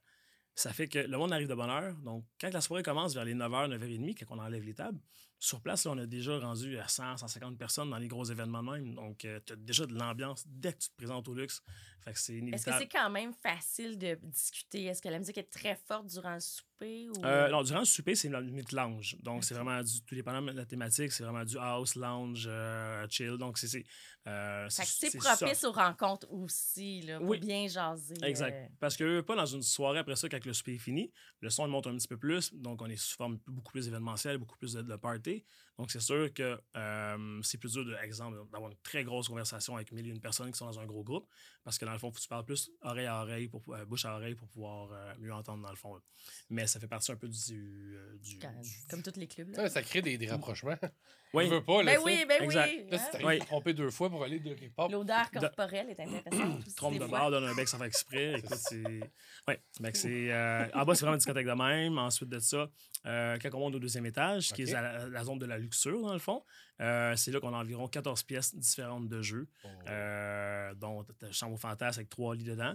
ça 0.54 0.72
fait 0.72 0.88
que 0.88 1.00
le 1.00 1.18
monde 1.18 1.32
arrive 1.32 1.48
de 1.48 1.54
bonne 1.54 1.68
heure. 1.68 1.94
Donc, 1.96 2.24
quand 2.40 2.52
la 2.52 2.60
soirée 2.62 2.82
commence 2.82 3.14
vers 3.14 3.24
les 3.24 3.34
9h, 3.34 3.68
9h30, 3.68 4.14
quand 4.24 4.36
on 4.36 4.38
enlève 4.38 4.62
les 4.62 4.74
tables, 4.74 4.98
sur 5.38 5.60
place, 5.60 5.84
là, 5.84 5.92
on 5.92 5.98
a 5.98 6.06
déjà 6.06 6.38
rendu 6.38 6.78
à 6.78 6.88
100, 6.88 7.18
150 7.18 7.58
personnes 7.58 7.90
dans 7.90 7.98
les 7.98 8.08
gros 8.08 8.24
événements 8.24 8.62
même. 8.62 8.94
Donc, 8.94 9.18
tu 9.18 9.52
as 9.52 9.56
déjà 9.56 9.86
de 9.86 9.94
l'ambiance 9.94 10.44
dès 10.46 10.72
que 10.72 10.78
tu 10.78 10.88
te 10.88 10.96
présentes 10.96 11.28
au 11.28 11.34
luxe. 11.34 11.62
Fait 12.06 12.12
que 12.12 12.20
c'est 12.20 12.38
Est-ce 12.38 12.66
que 12.66 12.78
c'est 12.78 12.88
quand 12.88 13.10
même 13.10 13.32
facile 13.32 13.98
de 13.98 14.16
discuter? 14.22 14.84
Est-ce 14.84 15.02
que 15.02 15.08
la 15.08 15.18
musique 15.18 15.38
est 15.38 15.50
très 15.50 15.74
forte 15.74 16.06
durant 16.06 16.34
le 16.34 16.40
souper? 16.40 17.08
Ou... 17.08 17.24
Euh, 17.24 17.48
non, 17.48 17.64
durant 17.64 17.80
le 17.80 17.84
souper, 17.84 18.14
c'est 18.14 18.28
la 18.28 18.40
limite 18.40 18.70
lounge. 18.70 19.16
Donc, 19.22 19.42
c'est 19.42 19.54
vraiment 19.54 19.82
du. 19.82 20.00
Tout 20.02 20.14
dépendant 20.14 20.40
de 20.40 20.56
la 20.56 20.64
thématique, 20.64 21.10
c'est 21.10 21.24
vraiment 21.24 21.44
du 21.44 21.58
house, 21.58 21.96
lounge, 21.96 22.46
euh, 22.48 23.06
chill. 23.10 23.36
Donc, 23.38 23.58
c'est. 23.58 23.84
C'est, 24.26 24.32
euh, 24.32 24.68
c'est 24.68 25.18
propice 25.18 25.64
aux 25.64 25.72
rencontres 25.72 26.26
aussi, 26.32 27.02
là, 27.02 27.18
pour 27.18 27.28
Oui. 27.28 27.38
bien 27.38 27.68
jaser. 27.68 28.14
Exact. 28.22 28.54
euh. 28.54 28.68
Parce 28.80 28.96
que 28.96 29.20
pas 29.20 29.36
dans 29.36 29.46
une 29.46 29.62
soirée 29.62 30.00
après 30.00 30.16
ça, 30.16 30.28
quand 30.28 30.44
le 30.44 30.52
souper 30.52 30.74
est 30.74 30.78
fini, 30.78 31.12
le 31.40 31.50
son 31.50 31.68
monte 31.68 31.86
un 31.86 31.96
petit 31.96 32.08
peu 32.08 32.16
plus, 32.16 32.52
donc 32.52 32.82
on 32.82 32.86
est 32.86 32.96
sous 32.96 33.16
forme 33.16 33.38
beaucoup 33.46 33.72
plus 33.72 33.86
événementielle, 33.86 34.38
beaucoup 34.38 34.56
plus 34.58 34.72
de, 34.72 34.82
de 34.82 34.96
party. 34.96 35.44
Donc 35.78 35.90
c'est 35.90 36.00
sûr 36.00 36.32
que 36.32 36.58
euh, 36.76 37.40
c'est 37.42 37.58
plus 37.58 37.72
dur, 37.72 37.84
de, 37.84 37.94
exemple, 38.02 38.38
d'avoir 38.50 38.70
une 38.70 38.78
très 38.82 39.04
grosse 39.04 39.28
conversation 39.28 39.76
avec 39.76 39.92
mille 39.92 40.06
et 40.06 40.10
une 40.10 40.20
personnes 40.20 40.50
qui 40.50 40.56
sont 40.58 40.66
dans 40.66 40.78
un 40.80 40.86
gros 40.86 41.04
groupe, 41.04 41.26
parce 41.64 41.78
que 41.78 41.84
dans 41.84 41.92
le 41.92 41.98
fond, 41.98 42.10
faut 42.10 42.16
que 42.16 42.22
tu 42.22 42.28
parles 42.28 42.44
plus 42.46 42.70
oreille 42.80 43.06
à 43.06 43.20
oreille, 43.20 43.48
pour, 43.48 43.62
euh, 43.74 43.84
bouche 43.84 44.04
à 44.06 44.14
oreille 44.14 44.34
pour 44.34 44.48
pouvoir 44.48 44.88
euh, 44.92 45.12
mieux 45.18 45.32
entendre 45.34 45.62
dans 45.62 45.70
le 45.70 45.76
fond. 45.76 45.94
là. 45.94 46.00
Mais 46.48 46.66
ça 46.66 46.80
fait 46.80 46.88
partie 46.88 47.12
un 47.12 47.16
peu 47.16 47.28
du. 47.28 47.94
euh, 47.96 48.16
du, 48.22 48.38
Quand- 48.38 48.60
du- 48.60 48.86
Comme 48.88 49.02
tous 49.02 49.18
les 49.20 49.26
clubs. 49.26 49.50
Là. 49.50 49.64
Ouais, 49.64 49.68
ça 49.68 49.82
crée 49.82 50.00
des, 50.02 50.16
des 50.16 50.28
rapprochements. 50.28 50.76
Oui. 51.34 51.46
Tu 51.46 51.50
veux 51.50 51.64
pas, 51.64 51.82
là, 51.82 51.96
Ben 51.96 52.00
oui, 52.02 52.24
ben 52.26 52.42
Exact. 52.44 52.70
oui. 52.72 52.86
Là, 52.88 52.98
si 52.98 53.16
hein. 53.16 53.20
Oui. 53.24 53.34
à 53.36 53.40
te 53.40 53.44
tromper 53.46 53.74
deux 53.74 53.90
fois 53.90 54.08
pour 54.08 54.22
aller 54.22 54.38
de 54.38 54.54
K-pop, 54.54 54.90
L'odeur 54.90 55.30
corporelle 55.30 55.90
est 55.90 56.00
intéressante 56.00 56.74
trompe 56.76 56.98
de 56.98 57.04
barre, 57.04 57.30
donne 57.30 57.44
un 57.44 57.54
bec 57.54 57.68
sans 57.68 57.76
faire 57.78 57.88
exprès. 57.88 58.34
Écoute, 58.38 58.56
c'est. 58.56 59.00
Ouais. 59.46 59.60
Fait 59.82 59.92
que 59.92 59.98
c'est. 59.98 60.32
euh, 60.32 60.66
En 60.72 60.84
bas, 60.86 60.94
c'est 60.94 61.00
vraiment 61.00 61.14
une 61.14 61.18
discothèque 61.18 61.46
de 61.46 61.52
même. 61.52 61.98
Ensuite 61.98 62.30
de 62.30 62.38
ça, 62.38 62.70
euh, 63.04 63.36
quand 63.42 63.50
on 63.54 63.58
monte 63.58 63.74
au 63.74 63.78
deuxième 63.80 64.06
étage, 64.06 64.52
qui 64.52 64.62
est 64.62 64.72
à 64.72 64.80
la, 64.80 65.08
la 65.08 65.24
zone 65.24 65.38
de 65.40 65.46
la 65.46 65.58
luxure, 65.66 66.00
dans 66.02 66.12
le 66.12 66.18
fond, 66.18 66.42
euh, 66.80 67.14
c'est 67.16 67.30
là 67.30 67.40
qu'on 67.40 67.52
a 67.54 67.58
environ 67.58 67.86
14 67.88 68.22
pièces 68.24 68.54
différentes 68.54 69.08
de 69.08 69.20
jeux, 69.22 69.48
Oh. 69.64 69.68
euh, 69.88 70.74
dont 70.74 71.04
la 71.20 71.32
chambre 71.32 71.54
au 71.54 71.58
fantasme 71.58 72.00
avec 72.00 72.08
trois 72.08 72.34
lits 72.34 72.44
dedans. 72.44 72.74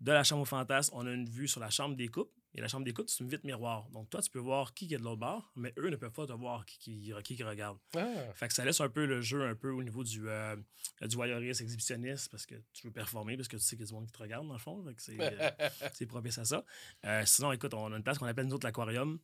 De 0.00 0.12
la 0.12 0.22
chambre 0.24 0.42
au 0.42 0.46
fantasme, 0.46 0.92
on 0.96 1.06
a 1.06 1.10
une 1.12 1.28
vue 1.28 1.48
sur 1.48 1.60
la 1.60 1.70
chambre 1.70 1.96
des 1.96 2.08
coupes. 2.08 2.32
Et 2.54 2.60
la 2.62 2.68
chambre 2.68 2.84
des 2.84 2.94
coupes, 2.94 3.10
c'est 3.10 3.22
une 3.22 3.28
vitre 3.28 3.44
miroir. 3.44 3.90
Donc, 3.90 4.08
toi, 4.08 4.22
tu 4.22 4.30
peux 4.30 4.38
voir 4.38 4.72
qui 4.72 4.92
est 4.92 4.96
de 4.96 5.02
l'autre 5.02 5.18
bord, 5.20 5.52
mais 5.54 5.72
eux 5.78 5.90
ne 5.90 5.96
peuvent 5.96 6.12
pas 6.12 6.26
te 6.26 6.32
voir 6.32 6.64
qui, 6.64 6.78
qui, 6.78 7.12
qui, 7.22 7.36
qui 7.36 7.42
regarde. 7.44 7.78
Ah. 7.94 8.06
Fait 8.34 8.48
que 8.48 8.54
ça 8.54 8.64
laisse 8.64 8.80
un 8.80 8.88
peu 8.88 9.04
le 9.04 9.20
jeu 9.20 9.42
un 9.46 9.54
peu 9.54 9.70
au 9.70 9.82
niveau 9.82 10.02
du, 10.02 10.28
euh, 10.28 10.56
du 11.02 11.14
voyeurisme 11.14 11.62
exhibitionniste 11.62 12.30
parce 12.30 12.46
que 12.46 12.54
tu 12.72 12.86
veux 12.86 12.92
performer 12.92 13.36
parce 13.36 13.48
que 13.48 13.56
tu 13.58 13.62
sais 13.62 13.76
qu'il 13.76 13.84
y 13.84 13.88
a 13.88 13.88
du 13.88 13.92
monde 13.94 14.06
qui 14.06 14.12
te 14.12 14.18
regarde 14.18 14.46
dans 14.46 14.54
le 14.54 14.58
fond. 14.58 14.82
Fait 14.82 14.94
que 14.94 15.02
c'est, 15.02 15.16
euh, 15.20 15.68
c'est 15.92 16.06
propice 16.06 16.38
à 16.38 16.44
ça. 16.46 16.64
Euh, 17.04 17.22
sinon, 17.26 17.52
écoute, 17.52 17.74
on 17.74 17.92
a 17.92 17.96
une 17.96 18.02
place 18.02 18.16
qu'on 18.18 18.26
appelle 18.26 18.46
nous 18.46 18.54
autres 18.54 18.66
l'aquarium. 18.66 19.18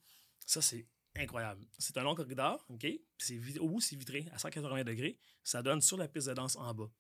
Ça, 0.45 0.61
c'est 0.61 0.87
incroyable. 1.17 1.65
C'est 1.79 1.97
un 1.97 2.03
long 2.03 2.15
corridor, 2.15 2.65
OK? 2.69 2.87
C'est 3.19 3.59
au 3.59 3.69
bout, 3.69 3.81
c'est 3.81 3.97
vitré 3.97 4.27
à 4.33 4.39
180 4.39 4.85
degrés. 4.85 5.19
Ça 5.43 5.63
donne 5.63 5.81
sur 5.81 5.97
la 5.97 6.09
piste 6.09 6.29
de 6.29 6.35
danse 6.35 6.57
en 6.57 6.73
bas. 6.75 6.91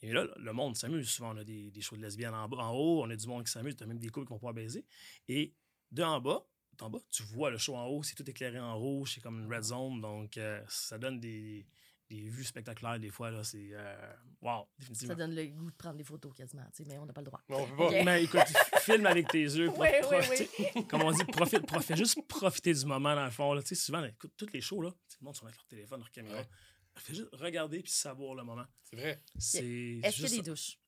Et 0.00 0.12
là, 0.12 0.26
le 0.36 0.52
monde 0.52 0.76
s'amuse. 0.76 1.08
Souvent, 1.08 1.34
on 1.34 1.38
a 1.38 1.44
des, 1.44 1.70
des 1.70 1.80
shows 1.80 1.96
de 1.96 2.02
lesbiennes 2.02 2.34
en, 2.34 2.48
bas, 2.48 2.58
en 2.58 2.72
haut, 2.74 3.04
on 3.04 3.10
a 3.10 3.16
du 3.16 3.26
monde 3.26 3.44
qui 3.44 3.50
s'amuse, 3.50 3.76
tu 3.76 3.84
as 3.84 3.86
même 3.86 3.98
des 3.98 4.08
couples 4.08 4.26
qui 4.26 4.30
vont 4.30 4.38
pouvoir 4.38 4.54
baiser. 4.54 4.84
Et 5.28 5.54
de 5.90 6.02
en 6.02 6.20
bas, 6.20 6.46
en 6.80 6.90
bas, 6.90 6.98
tu 7.10 7.22
vois 7.22 7.50
le 7.50 7.58
show 7.58 7.76
en 7.76 7.86
haut, 7.86 8.02
c'est 8.02 8.14
tout 8.14 8.28
éclairé 8.28 8.58
en 8.58 8.76
rouge, 8.76 9.14
c'est 9.14 9.20
comme 9.20 9.40
une 9.40 9.52
red 9.52 9.62
zone, 9.62 10.00
donc 10.00 10.36
euh, 10.36 10.60
ça 10.68 10.98
donne 10.98 11.20
des, 11.20 11.66
des 12.10 12.28
vues 12.28 12.44
spectaculaires 12.44 12.98
des 13.00 13.10
fois. 13.10 13.30
Là, 13.30 13.42
c'est 13.44 13.68
euh, 13.72 14.12
wow, 14.42 14.66
définitivement. 14.78 15.14
Ça 15.14 15.18
donne 15.18 15.34
le 15.34 15.46
goût 15.46 15.70
de 15.70 15.76
prendre 15.76 15.96
des 15.96 16.04
photos 16.04 16.32
quasiment, 16.34 16.64
tu 16.74 16.82
sais, 16.82 16.88
mais 16.88 16.98
on 16.98 17.06
n'a 17.06 17.12
pas 17.12 17.20
le 17.22 17.26
droit. 17.26 17.40
On 17.48 17.66
peut 17.66 17.76
pas. 17.76 17.90
Mais 18.04 18.24
écoute, 18.24 18.42
filme 18.80 19.06
avec 19.06 19.28
tes 19.28 19.42
yeux. 19.42 19.68
Oui, 19.70 19.88
oui, 19.90 20.16
profite- 20.18 20.86
Comme 20.88 21.02
on 21.02 21.12
dit, 21.12 21.24
profite, 21.24 21.66
profite, 21.66 21.96
juste 21.96 22.20
profiter 22.28 22.74
du 22.74 22.84
moment 22.86 23.14
dans 23.14 23.24
le 23.24 23.30
fond. 23.30 23.52
Là. 23.54 23.62
Tu 23.62 23.68
sais, 23.68 23.74
souvent, 23.76 24.00
là, 24.00 24.08
écoute, 24.08 24.32
tous 24.36 24.52
les 24.52 24.60
shows, 24.60 24.82
là, 24.82 24.90
tu 24.90 24.96
sais, 25.08 25.16
le 25.20 25.24
monde 25.24 25.36
sont 25.36 25.44
avec 25.46 25.56
leur 25.56 25.66
téléphone, 25.66 26.00
leur 26.00 26.10
caméra. 26.10 26.36
Ouais. 26.36 26.48
Fais 26.96 27.14
juste 27.14 27.28
regarder 27.32 27.80
puis 27.82 27.90
savoir 27.90 28.34
le 28.36 28.44
moment. 28.44 28.64
C'est 28.84 28.96
vrai. 28.96 29.22
C'est 29.36 29.58
Est-ce 29.58 29.60
qu'il 29.60 30.00
y 30.02 30.06
a 30.06 30.10
juste 30.10 30.30
des 30.30 30.36
ça. 30.36 30.42
douches? 30.42 30.78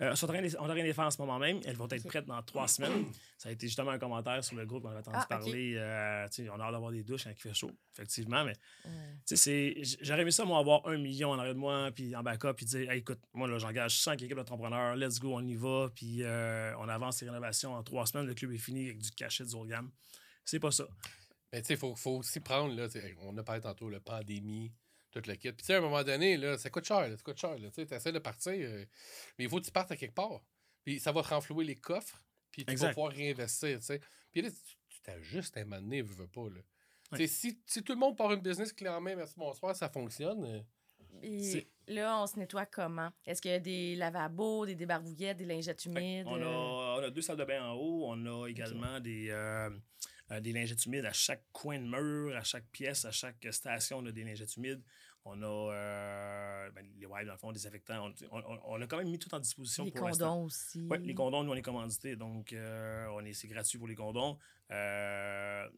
Euh, 0.00 0.14
sont 0.16 0.26
en 0.26 0.30
train 0.30 0.38
de 0.40 0.74
les- 0.82 0.92
faire 0.92 1.04
en 1.04 1.10
ce 1.10 1.18
moment 1.22 1.38
même. 1.38 1.60
Elles 1.64 1.76
vont 1.76 1.86
être 1.88 2.04
prêtes 2.08 2.26
dans 2.26 2.42
trois 2.42 2.66
semaines. 2.66 3.06
Ça 3.38 3.48
a 3.48 3.52
été 3.52 3.68
justement 3.68 3.92
un 3.92 3.98
commentaire 4.00 4.42
sur 4.42 4.56
le 4.56 4.66
groupe. 4.66 4.84
On 4.84 4.88
a 4.90 4.98
entendu 4.98 5.16
Ah, 5.20 5.26
parler. 5.28 5.74
euh, 5.76 6.26
tu 6.28 6.42
sais, 6.44 6.50
on 6.50 6.58
a 6.58 6.64
hâte 6.64 6.72
d'avoir 6.72 6.90
des 6.90 7.04
douches 7.04 7.24
quand 7.24 7.30
il 7.30 7.36
fait 7.36 7.54
chaud, 7.54 7.70
effectivement. 7.92 8.44
Mais 8.44 8.54
Ouais. 8.84 8.90
tu 9.24 9.36
sais, 9.36 9.36
c'est- 9.36 9.84
j- 9.84 9.96
j'aurais 10.00 10.22
aimé 10.22 10.32
ça, 10.32 10.44
moi, 10.44 10.58
avoir 10.58 10.84
un 10.88 10.96
million 10.98 11.30
en 11.30 11.38
arrière 11.38 11.54
de 11.54 11.60
moi, 11.60 11.90
puis 11.94 12.16
en 12.16 12.24
backup, 12.24 12.54
puis 12.56 12.66
dire, 12.66 12.90
Hey, 12.90 12.98
écoute, 12.98 13.20
moi, 13.32 13.46
là, 13.46 13.58
j'engage 13.58 14.00
cinq 14.00 14.20
équipes 14.20 14.36
d'entrepreneurs, 14.36 14.96
let's 14.96 15.20
go, 15.20 15.34
on 15.36 15.46
y 15.46 15.54
va, 15.54 15.88
puis 15.94 16.24
euh, 16.24 16.76
on 16.78 16.88
avance 16.88 17.22
les 17.22 17.28
rénovations 17.28 17.72
en 17.74 17.82
trois 17.84 18.04
semaines, 18.06 18.26
le 18.26 18.34
club 18.34 18.50
est 18.52 18.58
fini 18.58 18.86
avec 18.86 18.98
du 18.98 19.10
cachet 19.12 19.44
du 19.44 19.54
haut 19.54 19.64
de 19.64 19.70
gamme. 19.70 19.92
C'est 20.44 20.58
pas 20.58 20.72
ça. 20.72 20.88
Mais 21.52 21.62
tu 21.62 21.68
sais, 21.68 21.74
il 21.74 21.78
faut, 21.78 21.94
faut 21.94 22.16
aussi 22.18 22.40
prendre, 22.40 22.74
là, 22.74 22.88
on 23.22 23.36
a 23.38 23.44
parlé 23.44 23.60
tantôt, 23.60 23.88
la 23.88 24.00
pandémie, 24.00 24.72
tout 25.14 25.22
le 25.28 25.34
kit. 25.36 25.52
Puis 25.52 25.58
tu 25.58 25.64
sais, 25.66 25.74
à 25.74 25.78
un 25.78 25.80
moment 25.80 26.02
donné, 26.02 26.36
là, 26.36 26.58
ça 26.58 26.70
coûte 26.70 26.84
cher, 26.84 27.08
là, 27.08 27.16
ça 27.16 27.22
coûte 27.22 27.38
cher. 27.38 27.56
Tu 27.56 27.70
sais, 27.70 27.94
essaies 27.94 28.12
de 28.12 28.18
partir, 28.18 28.52
euh, 28.52 28.84
mais 29.38 29.44
il 29.44 29.50
faut 29.50 29.60
que 29.60 29.64
tu 29.64 29.70
partes 29.70 29.92
à 29.92 29.96
quelque 29.96 30.14
part. 30.14 30.40
Puis 30.84 30.98
ça 31.00 31.12
va 31.12 31.22
te 31.22 31.28
renflouer 31.28 31.64
les 31.64 31.76
coffres, 31.76 32.20
puis 32.50 32.64
tu 32.64 32.74
vas 32.76 32.88
pouvoir 32.90 33.12
réinvestir, 33.12 33.78
tu 33.78 33.84
sais. 33.86 34.00
Puis 34.32 34.42
là, 34.42 34.50
tu 34.50 35.00
t'ajustes 35.02 35.56
à 35.56 35.60
un 35.60 35.64
moment 35.64 35.80
donné, 35.80 36.02
veux, 36.02 36.14
veux 36.14 36.26
pas, 36.26 36.42
là. 36.48 36.60
Ouais. 37.12 37.18
Tu 37.18 37.26
sais, 37.26 37.26
Si, 37.28 37.60
si 37.66 37.82
tout 37.82 37.92
le 37.92 37.98
monde 37.98 38.16
part 38.16 38.32
une 38.32 38.40
business 38.40 38.72
clé 38.72 38.88
en 38.88 39.00
main, 39.00 39.14
merci, 39.14 39.34
bonsoir, 39.38 39.74
ça 39.76 39.88
fonctionne. 39.88 40.44
euh, 40.44 40.60
Et 41.22 41.66
là, 41.86 42.20
on 42.20 42.26
se 42.26 42.38
nettoie 42.38 42.66
comment? 42.66 43.10
Est-ce 43.24 43.40
qu'il 43.40 43.52
y 43.52 43.54
a 43.54 43.60
des 43.60 43.94
lavabos, 43.94 44.66
des 44.66 44.74
débarbouillettes, 44.74 45.36
des 45.36 45.44
lingettes 45.44 45.84
humides? 45.84 46.26
On 46.26 46.40
euh, 46.40 46.44
a, 46.44 46.98
on 46.98 47.02
a 47.04 47.10
deux 47.10 47.22
salles 47.22 47.36
de 47.36 47.44
bain 47.44 47.62
en 47.64 47.74
haut. 47.74 48.06
On 48.08 48.26
a 48.42 48.48
également 48.48 48.98
des, 49.00 49.28
euh, 49.30 49.70
euh, 50.30 50.40
des 50.40 50.52
lingettes 50.52 50.84
humides 50.86 51.04
à 51.04 51.12
chaque 51.12 51.42
coin 51.52 51.78
de 51.78 51.84
mur, 51.86 52.36
à 52.36 52.42
chaque 52.44 52.66
pièce, 52.66 53.04
à 53.04 53.10
chaque 53.12 53.46
station, 53.50 53.98
on 53.98 54.06
a 54.06 54.12
des 54.12 54.24
lingettes 54.24 54.56
humides. 54.56 54.82
On 55.26 55.40
a 55.42 55.46
euh, 55.72 56.70
ben, 56.72 56.86
les 56.98 57.06
wipes, 57.06 57.26
dans 57.26 57.32
le 57.32 57.38
fond, 57.38 57.50
des 57.52 57.66
affectants. 57.66 58.12
On, 58.30 58.38
on- 58.40 58.60
on 58.66 58.82
a 58.82 58.86
quand 58.86 58.98
même 58.98 59.08
mis 59.08 59.18
tout 59.18 59.34
en 59.34 59.40
disposition 59.40 59.84
Les 59.84 59.90
pour 59.90 60.06
l'instant. 60.06 60.34
condoms 60.34 60.44
aussi. 60.44 60.86
Oui, 60.90 60.98
les 61.02 61.14
condoms, 61.14 61.44
nous, 61.44 61.52
on 61.52 61.54
est 61.54 61.62
commandités. 61.62 62.14
Donc, 62.16 62.52
euh, 62.52 63.06
on 63.10 63.24
est, 63.24 63.32
c'est 63.32 63.48
gratuit 63.48 63.78
pour 63.78 63.88
les 63.88 63.94
condoms. 63.94 64.38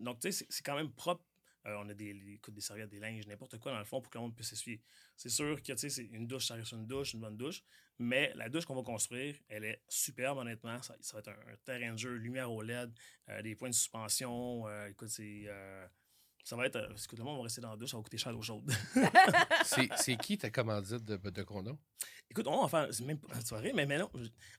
Donc, 0.01 0.19
tu 0.21 0.29
sais, 0.29 0.33
c'est- 0.33 0.47
c'est 0.49 0.63
quand 0.65 0.75
même 0.77 0.91
propre. 0.91 1.23
Euh, 1.67 1.77
on 1.83 1.89
a 1.89 1.95
des, 1.95 2.13
les- 2.13 2.35
écoute, 2.35 2.55
des 2.55 2.61
serviettes, 2.61 2.91
des 2.91 3.01
linges, 3.01 3.27
n'importe 3.27 3.59
quoi 3.59 3.73
dans 3.73 3.79
le 3.79 3.85
fond 3.85 4.01
pour 4.01 4.11
que 4.11 4.19
le 4.19 4.23
monde 4.23 4.35
puisse 4.37 4.49
s'essuyer. 4.51 4.81
C'est 5.17 5.29
sûr 5.29 5.61
que, 5.61 5.73
tu 5.73 5.77
sais, 5.79 5.89
c'est 5.91 6.05
une 6.05 6.27
douche, 6.27 6.47
ça 6.47 6.55
reste 6.55 6.73
une 6.73 6.87
douche, 6.87 7.15
une 7.15 7.21
bonne 7.21 7.37
douche. 7.37 7.63
Mais 7.99 8.33
la 8.37 8.49
douche 8.49 8.65
qu'on 8.67 8.77
va 8.77 8.83
construire, 8.83 9.35
elle 9.49 9.65
est 9.65 9.83
superbe, 9.89 10.39
honnêtement. 10.39 10.81
Ça, 10.83 10.95
ça 11.01 11.15
va 11.15 11.21
être 11.21 11.29
un, 11.29 11.53
un 11.53 11.57
terrain 11.65 11.93
de 11.93 11.99
jeu, 11.99 12.15
lumière 12.15 12.53
au 12.53 12.63
LED, 12.63 12.93
euh, 13.31 13.43
des 13.43 13.55
points 13.57 13.71
de 13.71 13.75
suspension. 13.75 14.69
euh, 14.69 14.89
écoute, 14.89 15.09
c'est. 15.09 15.45
euh, 15.49 15.87
ça 16.45 16.55
va 16.55 16.67
être. 16.67 16.79
Parce 16.89 17.07
que 17.09 17.17
le 17.17 17.25
monde 17.25 17.39
va 17.39 17.43
rester 17.45 17.61
dans 17.61 17.71
la 17.71 17.77
douche, 17.77 17.91
ça 17.91 17.97
va 17.97 18.03
coûter 18.05 18.19
cher 18.19 18.31
l'eau 18.33 18.43
chaude. 18.43 18.71
C'est 19.65 19.89
c'est 19.97 20.17
qui 20.17 20.39
ta 20.39 20.51
commandite 20.51 21.05
de, 21.05 21.17
de 21.17 21.43
condom? 21.43 21.77
Écoute, 22.31 22.47
on 22.47 22.65
va 22.65 22.69
faire, 22.69 22.95
c'est 22.95 23.05
même 23.05 23.19
pas 23.19 23.35
une 23.35 23.45
soirée, 23.45 23.73
mais 23.75 23.87
maintenant, 23.87 24.11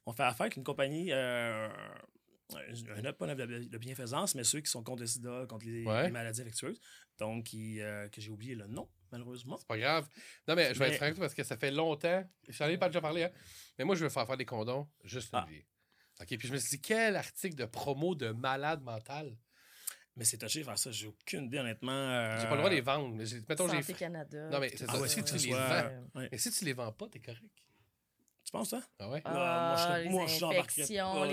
on 0.05 0.11
fait 0.11 0.23
affaire 0.23 0.41
avec 0.41 0.55
une 0.57 0.63
compagnie, 0.63 1.11
euh, 1.11 1.69
un 2.55 3.05
œuvre, 3.05 3.17
pas 3.17 3.33
de, 3.35 3.77
bienfaisance, 3.77 4.35
mais 4.35 4.43
ceux 4.43 4.61
qui 4.61 4.69
sont 4.71 4.83
contre 4.83 5.01
le 5.01 5.07
sida, 5.07 5.45
contre 5.49 5.65
les, 5.65 5.83
Ouais. 5.83 6.05
les 6.05 6.11
maladies 6.11 6.41
infectieuses. 6.41 6.79
Donc, 7.19 7.45
qui, 7.45 7.81
euh, 7.81 8.07
que 8.09 8.21
j'ai 8.21 8.29
oublié 8.29 8.55
le 8.55 8.67
nom, 8.67 8.89
malheureusement. 9.11 9.57
C'est 9.57 9.67
pas 9.67 9.77
grave. 9.77 10.07
Non, 10.47 10.55
mais 10.55 10.73
je 10.73 10.79
vais 10.79 10.85
Mais- 10.85 10.91
être 10.91 10.95
franc 10.97 11.05
avec 11.05 11.15
toi 11.15 11.23
parce 11.25 11.33
que 11.33 11.43
ça 11.43 11.57
fait 11.57 11.71
longtemps. 11.71 12.23
J'en 12.47 12.67
ai 12.67 12.77
pas 12.77 12.87
déjà 12.87 13.01
parlé, 13.01 13.23
hein. 13.23 13.31
Mais 13.77 13.85
moi, 13.85 13.95
je 13.95 14.03
veux 14.03 14.09
faire 14.09 14.25
faire 14.25 14.37
des 14.37 14.45
condoms 14.45 14.87
juste 15.03 15.29
Ah. 15.33 15.45
vie. 15.49 15.63
OK, 16.21 16.27
puis 16.37 16.47
je 16.47 16.53
me 16.53 16.57
suis 16.57 16.77
dit, 16.77 16.81
quel 16.81 17.15
article 17.15 17.55
de 17.55 17.65
promo 17.65 18.15
de 18.15 18.29
malade 18.31 18.81
mental? 18.81 19.37
Mais 20.15 20.23
c'est 20.25 20.37
touché 20.39 20.63
faire 20.63 20.79
ça, 20.79 20.89
j'ai 20.89 21.05
aucune 21.07 21.43
idée, 21.45 21.59
honnêtement. 21.59 22.37
J'ai 22.39 22.45
pas 22.47 22.51
le 22.51 22.57
droit 22.57 22.69
de 22.71 22.75
les 22.75 22.81
euh, 22.81 22.83
vendre. 22.83 23.15
Mais 23.15 23.25
mettons, 23.47 23.67
j'ai 23.69 23.81
Santé 23.83 23.93
Canada. 23.93 24.49
Non, 24.49 24.59
mais 24.59 24.69
c'est 24.75 24.85
Ah 24.87 24.93
ça. 24.93 24.99
ouais, 25.01 25.07
si 25.09 25.23
tu 25.23 25.35
les 25.35 25.51
vends. 25.53 25.91
ouais. 26.15 26.29
Mais 26.31 26.37
si 26.39 26.49
tu 26.51 26.65
les 26.65 26.73
vends 26.73 26.91
pas, 26.91 27.07
t'es 27.07 27.19
correct. 27.19 27.43
Tu 28.47 28.51
penses 28.51 28.69
ça? 28.69 28.81
Ah 28.97 29.09
ouais? 29.09 29.21
Ah, 29.25 29.65
moi, 29.65 29.75
je 29.75 30.03
les 30.03 30.09
moi, 30.09 30.25
les 30.25 30.39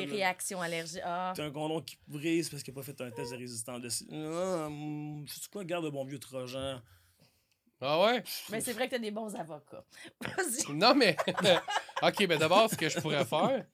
là. 0.06 0.12
réactions 0.12 0.60
allergiques. 0.60 1.00
Ah, 1.04 1.32
T'as 1.36 1.44
un 1.44 1.52
condom 1.52 1.80
qui 1.80 1.96
brise 2.08 2.50
parce 2.50 2.64
qu'il 2.64 2.74
n'a 2.74 2.80
pas 2.80 2.84
fait 2.84 3.00
un 3.00 3.12
test 3.12 3.30
de 3.30 3.36
résistance 3.36 3.80
de. 3.80 3.88
Ah, 4.10 4.66
hum, 4.66 5.24
sais-tu 5.28 5.48
quoi, 5.48 5.62
garde 5.62 5.84
le 5.84 5.92
bon 5.92 6.04
vieux 6.04 6.18
Trojan? 6.18 6.82
Ah 7.80 8.00
ouais? 8.02 8.24
mais 8.50 8.60
c'est 8.60 8.72
vrai 8.72 8.86
que 8.86 8.96
t'as 8.96 8.98
des 8.98 9.12
bons 9.12 9.32
avocats. 9.36 9.84
Vas-y. 10.22 10.72
Non, 10.74 10.92
mais. 10.96 11.16
OK, 12.02 12.18
mais 12.28 12.36
d'abord, 12.36 12.68
ce 12.68 12.74
que 12.76 12.88
je 12.88 12.98
pourrais 12.98 13.24
faire, 13.24 13.64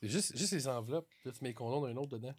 c'est 0.00 0.08
juste, 0.08 0.34
juste 0.34 0.52
les 0.54 0.66
enveloppes. 0.66 1.10
Là, 1.26 1.32
tu 1.32 1.38
mets 1.42 1.50
les 1.50 1.54
condoms 1.54 1.86
d'un 1.86 1.96
autre 1.98 2.16
dedans. 2.16 2.34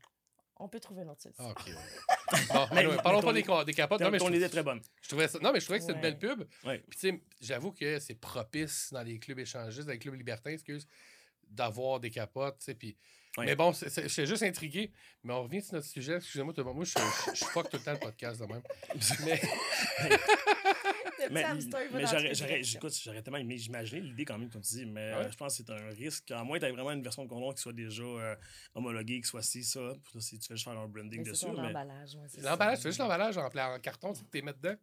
On 0.55 0.67
peut 0.67 0.79
trouver 0.79 1.03
une 1.03 1.09
autre 1.11 1.21
solution. 1.21 1.43
Ah, 1.45 1.51
OK. 1.51 1.69
mais, 2.73 2.85
parlons 3.03 3.21
pas 3.21 3.33
des, 3.33 3.73
capotes. 3.73 4.01
Non, 4.01 4.11
mais 4.11 4.19
je, 4.19 4.23
ton 4.23 4.33
idée 4.33 4.45
est 4.45 4.49
très 4.49 4.63
bonne. 4.63 4.81
je 5.01 5.07
trouvais 5.07 5.27
ça, 5.27 5.39
non, 5.39 5.51
mais 5.53 5.59
je 5.59 5.65
trouvais 5.65 5.79
que 5.79 5.85
c'était 5.85 5.95
une 5.95 6.01
belle 6.01 6.17
pub. 6.17 6.43
Ouais. 6.65 6.83
Puis, 6.89 6.99
tu 6.99 7.09
sais, 7.09 7.21
j'avoue 7.41 7.71
que 7.71 7.99
c'est 7.99 8.15
propice 8.15 8.89
dans 8.91 9.03
les 9.03 9.19
clubs 9.19 9.39
échangistes, 9.39 9.85
dans 9.85 9.93
les 9.93 9.99
clubs 9.99 10.15
libertins, 10.15 10.51
excuse, 10.51 10.87
d'avoir 11.49 11.99
des 11.99 12.09
capotes, 12.09 12.57
tu 12.59 12.65
sais. 12.65 12.75
Puis. 12.75 12.97
Ouais. 13.37 13.45
Mais 13.45 13.55
bon, 13.55 13.71
c'est- 13.71 14.09
j'étais 14.09 14.25
juste 14.25 14.43
intrigué. 14.43 14.91
Mais 15.23 15.31
on 15.33 15.43
revient 15.43 15.61
sur 15.61 15.75
notre 15.75 15.85
sujet. 15.85 16.15
Excusez-moi, 16.15 16.53
tout 16.53 16.61
le 16.61 16.65
monde. 16.65 16.77
Moi, 16.77 16.85
je, 16.85 16.93
je, 17.31 17.35
je 17.35 17.45
fuck 17.45 17.69
tout 17.69 17.77
le 17.77 17.83
temps 17.83 17.93
le 17.93 17.99
podcast 17.99 18.41
de 18.41 18.45
même. 18.47 18.63
Mais. 19.25 19.41
Le 21.29 21.33
petit 21.33 21.43
Mais, 21.43 21.43
hamster, 21.43 21.79
mais 21.93 22.05
j'aurais, 22.33 22.63
j'aurais, 22.63 23.21
tellement 23.21 23.37
aimé 23.37 23.55
imaginer 23.55 24.01
l'idée 24.01 24.25
quand 24.25 24.37
même, 24.37 24.49
comme 24.49 24.61
tu 24.61 24.75
dis, 24.75 24.85
mais 24.85 25.13
ouais? 25.13 25.25
euh, 25.25 25.31
je 25.31 25.37
pense 25.37 25.57
que 25.57 25.63
c'est 25.63 25.71
un 25.71 25.89
risque. 25.89 26.31
À 26.31 26.43
moins 26.43 26.57
que 26.57 26.63
tu 26.65 26.69
aies 26.69 26.73
vraiment 26.73 26.91
une 26.91 27.03
version 27.03 27.23
de 27.23 27.29
condom 27.29 27.51
qui 27.53 27.61
soit 27.61 27.73
déjà 27.73 28.03
euh, 28.03 28.35
homologuée, 28.73 29.21
qui 29.21 29.27
soit 29.27 29.41
ci, 29.41 29.63
ça. 29.63 29.79
Si 30.19 30.39
tu 30.39 30.47
fais 30.47 30.55
juste 30.55 30.65
faire 30.65 30.77
un 30.79 30.87
branding 30.87 31.19
Mais 31.19 31.25
c'est 31.25 31.31
dessus. 31.31 31.45
Mais... 31.47 31.67
emballage. 31.69 32.15
ouais, 32.15 32.27
c'est. 32.27 32.41
L'emballage, 32.41 32.77
tu 32.77 32.83
fais 32.83 32.89
juste 32.89 32.99
l'emballage 32.99 33.37
en, 33.37 33.45
en 33.47 33.79
carton, 33.79 34.13
tu 34.13 34.23
t'es 34.25 34.41
mets 34.41 34.53
dedans. 34.53 34.75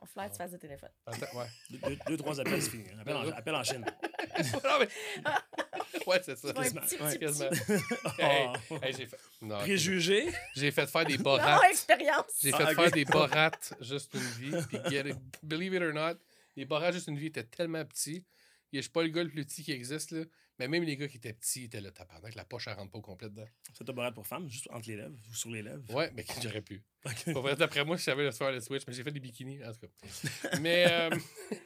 On 0.00 0.06
flaire, 0.06 0.30
tu 0.30 0.36
fasses 0.36 0.50
de 0.50 0.56
téléphone. 0.58 0.90
Attends, 1.06 1.38
ouais. 1.38 1.46
Deux, 1.70 1.78
deux- 1.78 1.98
deux, 2.08 2.16
trois 2.18 2.38
appels, 2.38 2.60
c'est 2.60 2.70
fini. 2.70 2.84
Appel 3.00 3.16
en, 3.16 3.30
appel 3.30 3.54
en 3.54 3.64
Chine. 3.64 3.84
non, 4.64 4.78
mais... 4.78 4.88
ouais, 6.06 6.20
c'est 6.24 6.36
ça. 6.36 6.48
Ouais, 6.48 6.54
Quasiment, 6.54 6.80
petit, 6.82 6.96
ouais, 6.96 7.08
petit, 7.10 7.18
Quasiment. 7.18 7.50
petit. 7.50 7.84
Hey, 8.18 8.48
hey, 8.82 8.92
j'ai 8.96 9.06
fait... 9.06 9.18
non. 9.42 9.58
Préjugé? 9.58 10.26
J'ai 10.56 10.70
fait 10.70 10.86
faire 10.86 11.04
des 11.06 11.16
Non, 11.18 11.24
borates. 11.24 11.62
expérience. 11.70 12.24
J'ai 12.42 12.52
Ah, 12.52 12.58
fait 12.58 12.72
ok. 12.72 12.74
faire 12.82 12.90
des 12.92 13.04
borates 13.04 13.74
juste 13.80 14.14
une 14.14 14.20
vie. 14.20 14.52
Puis 14.68 14.78
get 14.90 15.08
it- 15.10 15.16
believe 15.42 15.74
it 15.74 15.82
or 15.82 15.92
not, 15.92 16.18
les 16.56 16.64
borates 16.64 16.94
juste 16.94 17.08
une 17.08 17.18
vie 17.18 17.26
étaient 17.26 17.44
tellement 17.44 17.84
petits. 17.84 18.24
Je 18.72 18.80
suis 18.80 18.90
pas 18.90 19.02
le 19.02 19.08
gars 19.08 19.22
le 19.22 19.30
plus 19.30 19.44
petit 19.44 19.62
qui 19.62 19.70
existe, 19.72 20.10
là. 20.10 20.24
Mais 20.58 20.68
même 20.68 20.82
les 20.84 20.96
gars 20.96 21.08
qui 21.08 21.16
étaient 21.16 21.32
petits 21.32 21.64
étaient 21.64 21.80
là, 21.80 21.90
tabarnak, 21.90 22.34
la 22.36 22.44
poche, 22.44 22.68
elle 22.68 22.74
rentre 22.74 22.90
pas 22.92 22.98
au 22.98 23.02
complet 23.02 23.28
dedans. 23.28 23.46
C'est 23.72 23.88
un 23.88 23.92
barrette 23.92 24.14
pour 24.14 24.26
femmes, 24.26 24.48
juste 24.48 24.68
entre 24.70 24.88
les 24.88 24.96
lèvres 24.96 25.14
ou 25.30 25.34
sur 25.34 25.50
les 25.50 25.62
lèvres? 25.62 25.82
Ouais, 25.92 26.10
mais 26.14 26.24
j'aurais 26.42 26.60
pu. 26.62 26.82
Ok. 27.06 27.32
Pour 27.34 27.42
vrai, 27.42 27.54
D'après 27.54 27.84
moi, 27.84 27.96
je 27.96 28.02
savais 28.02 28.22
le 28.24 28.30
faire 28.32 28.50
le 28.50 28.60
switch, 28.60 28.82
mais 28.86 28.92
j'ai 28.94 29.02
fait 29.04 29.10
des 29.12 29.20
bikinis, 29.20 29.62
en 29.64 29.72
tout 29.72 29.80
cas. 29.80 30.58
Mais, 30.60 30.86
euh, 30.88 31.10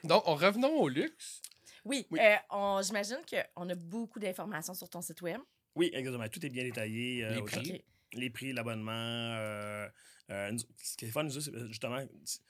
donc, 0.05 0.27
en 0.27 0.35
revenons 0.35 0.73
au 0.81 0.89
luxe. 0.89 1.41
Oui, 1.89 2.07
Oui. 2.11 2.21
euh, 2.23 2.37
on- 2.51 2.81
j'imagine 2.83 3.17
qu'on 3.29 3.69
a 3.71 3.75
beaucoup 3.75 4.19
d'informations 4.21 4.75
sur 4.75 4.89
ton 4.91 5.01
site 5.01 5.23
web. 5.23 5.41
Oui, 5.75 5.91
exactement. 5.95 6.29
Tout 6.29 6.45
est 6.45 6.51
bien 6.51 6.65
détaillé. 6.65 7.25
euh, 7.25 7.35
Les 7.37 7.43
prix. 7.43 7.85
Les 8.13 8.31
prix, 8.31 8.53
l'abonnement. 8.53 8.93
euh, 8.93 9.89
euh, 10.31 10.51
nous- 10.53 10.59
ce 10.83 10.97
qui 10.97 11.07
est 11.07 11.11
fun, 11.11 11.25
nous 11.25 11.37
autres, 11.37 11.51
c'est 11.51 11.69
justement, 11.69 12.05
c'est- 12.25 12.41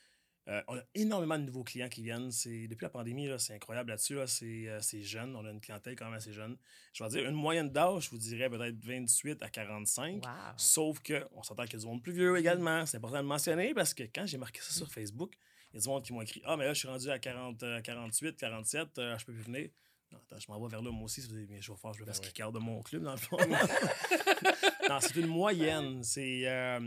euh, 0.49 0.63
on 0.67 0.77
a 0.79 0.83
énormément 0.95 1.39
de 1.39 1.45
nouveaux 1.45 1.63
clients 1.63 1.89
qui 1.89 2.03
viennent. 2.03 2.31
C'est, 2.33 2.67
depuis 2.69 2.85
la 2.85 2.91
pandémie, 2.91 3.27
là, 3.29 3.39
c'est 3.39 3.55
incroyable 3.55 3.91
là-dessus. 3.91 4.15
là, 4.15 4.27
c'est, 4.27 4.67
euh, 4.69 4.81
c'est 4.81 5.03
jeune. 5.03 5.37
On 5.37 5.45
a 5.45 5.51
une 5.51 5.61
clientèle 5.61 5.95
quand 5.95 6.07
même 6.07 6.15
assez 6.15 6.33
jeune. 6.33 6.57
Je 6.95 7.05
vais 7.05 7.11
dire, 7.11 7.29
une 7.29 7.35
moyenne 7.37 7.71
d'âge, 7.71 8.05
je 8.07 8.11
vous 8.11 8.19
dirais 8.19 8.49
peut-être 8.51 8.79
28 8.85 9.43
à 9.43 9.51
45. 9.51 10.25
Wow. 10.25 10.31
Sauf 10.57 11.01
qu'on 11.01 11.43
s'entend 11.45 11.65
qu'il 11.65 11.75
y 11.75 11.77
a 11.77 11.81
du 11.81 11.87
monde 11.87 12.03
plus 12.03 12.13
vieux 12.13 12.37
également. 12.37 12.87
C'est 12.87 12.97
important 12.97 13.19
de 13.19 13.23
le 13.23 13.29
mentionner 13.29 13.75
parce 13.75 13.95
que 13.95 14.03
quand 14.05 14.27
j'ai 14.27 14.39
marqué 14.39 14.61
ça 14.61 14.73
sur 14.73 14.91
Facebook, 14.91 15.35
il 15.73 15.77
y 15.77 15.79
a 15.79 15.81
du 15.83 15.89
monde 15.89 16.03
qui 16.03 16.13
m'ont 16.13 16.23
écrit 16.23 16.43
Ah, 16.45 16.57
mais 16.57 16.65
là, 16.65 16.73
je 16.75 16.79
suis 16.79 16.89
rendu 16.89 17.11
à 17.11 17.19
40, 17.19 17.63
euh, 17.63 17.81
48, 17.81 18.37
47, 18.37 18.99
euh, 18.99 19.19
je 19.19 19.25
peux 19.25 19.33
plus 19.33 19.43
venir. 19.43 19.71
Non, 20.11 20.19
attends, 20.19 20.39
je 20.41 20.51
m'en 20.51 20.59
vais 20.61 20.69
vers 20.69 20.83
là, 20.83 20.91
moi 20.91 21.05
aussi. 21.05 21.23
Mais 21.51 21.61
je 21.61 21.71
vais 21.73 21.77
faire, 21.79 21.93
je 21.93 21.99
vais 22.01 22.05
faire 22.07 22.15
ce 22.15 22.21
qui 22.31 22.41
de 22.43 22.59
mon 22.59 22.83
club, 22.83 23.03
dans 23.03 23.13
le 23.13 23.19
fond. 23.19 23.37
non, 24.89 25.01
c'est 25.01 25.17
une 25.17 25.27
moyenne. 25.27 26.03
C'est. 26.03 26.47
euh, 26.49 26.81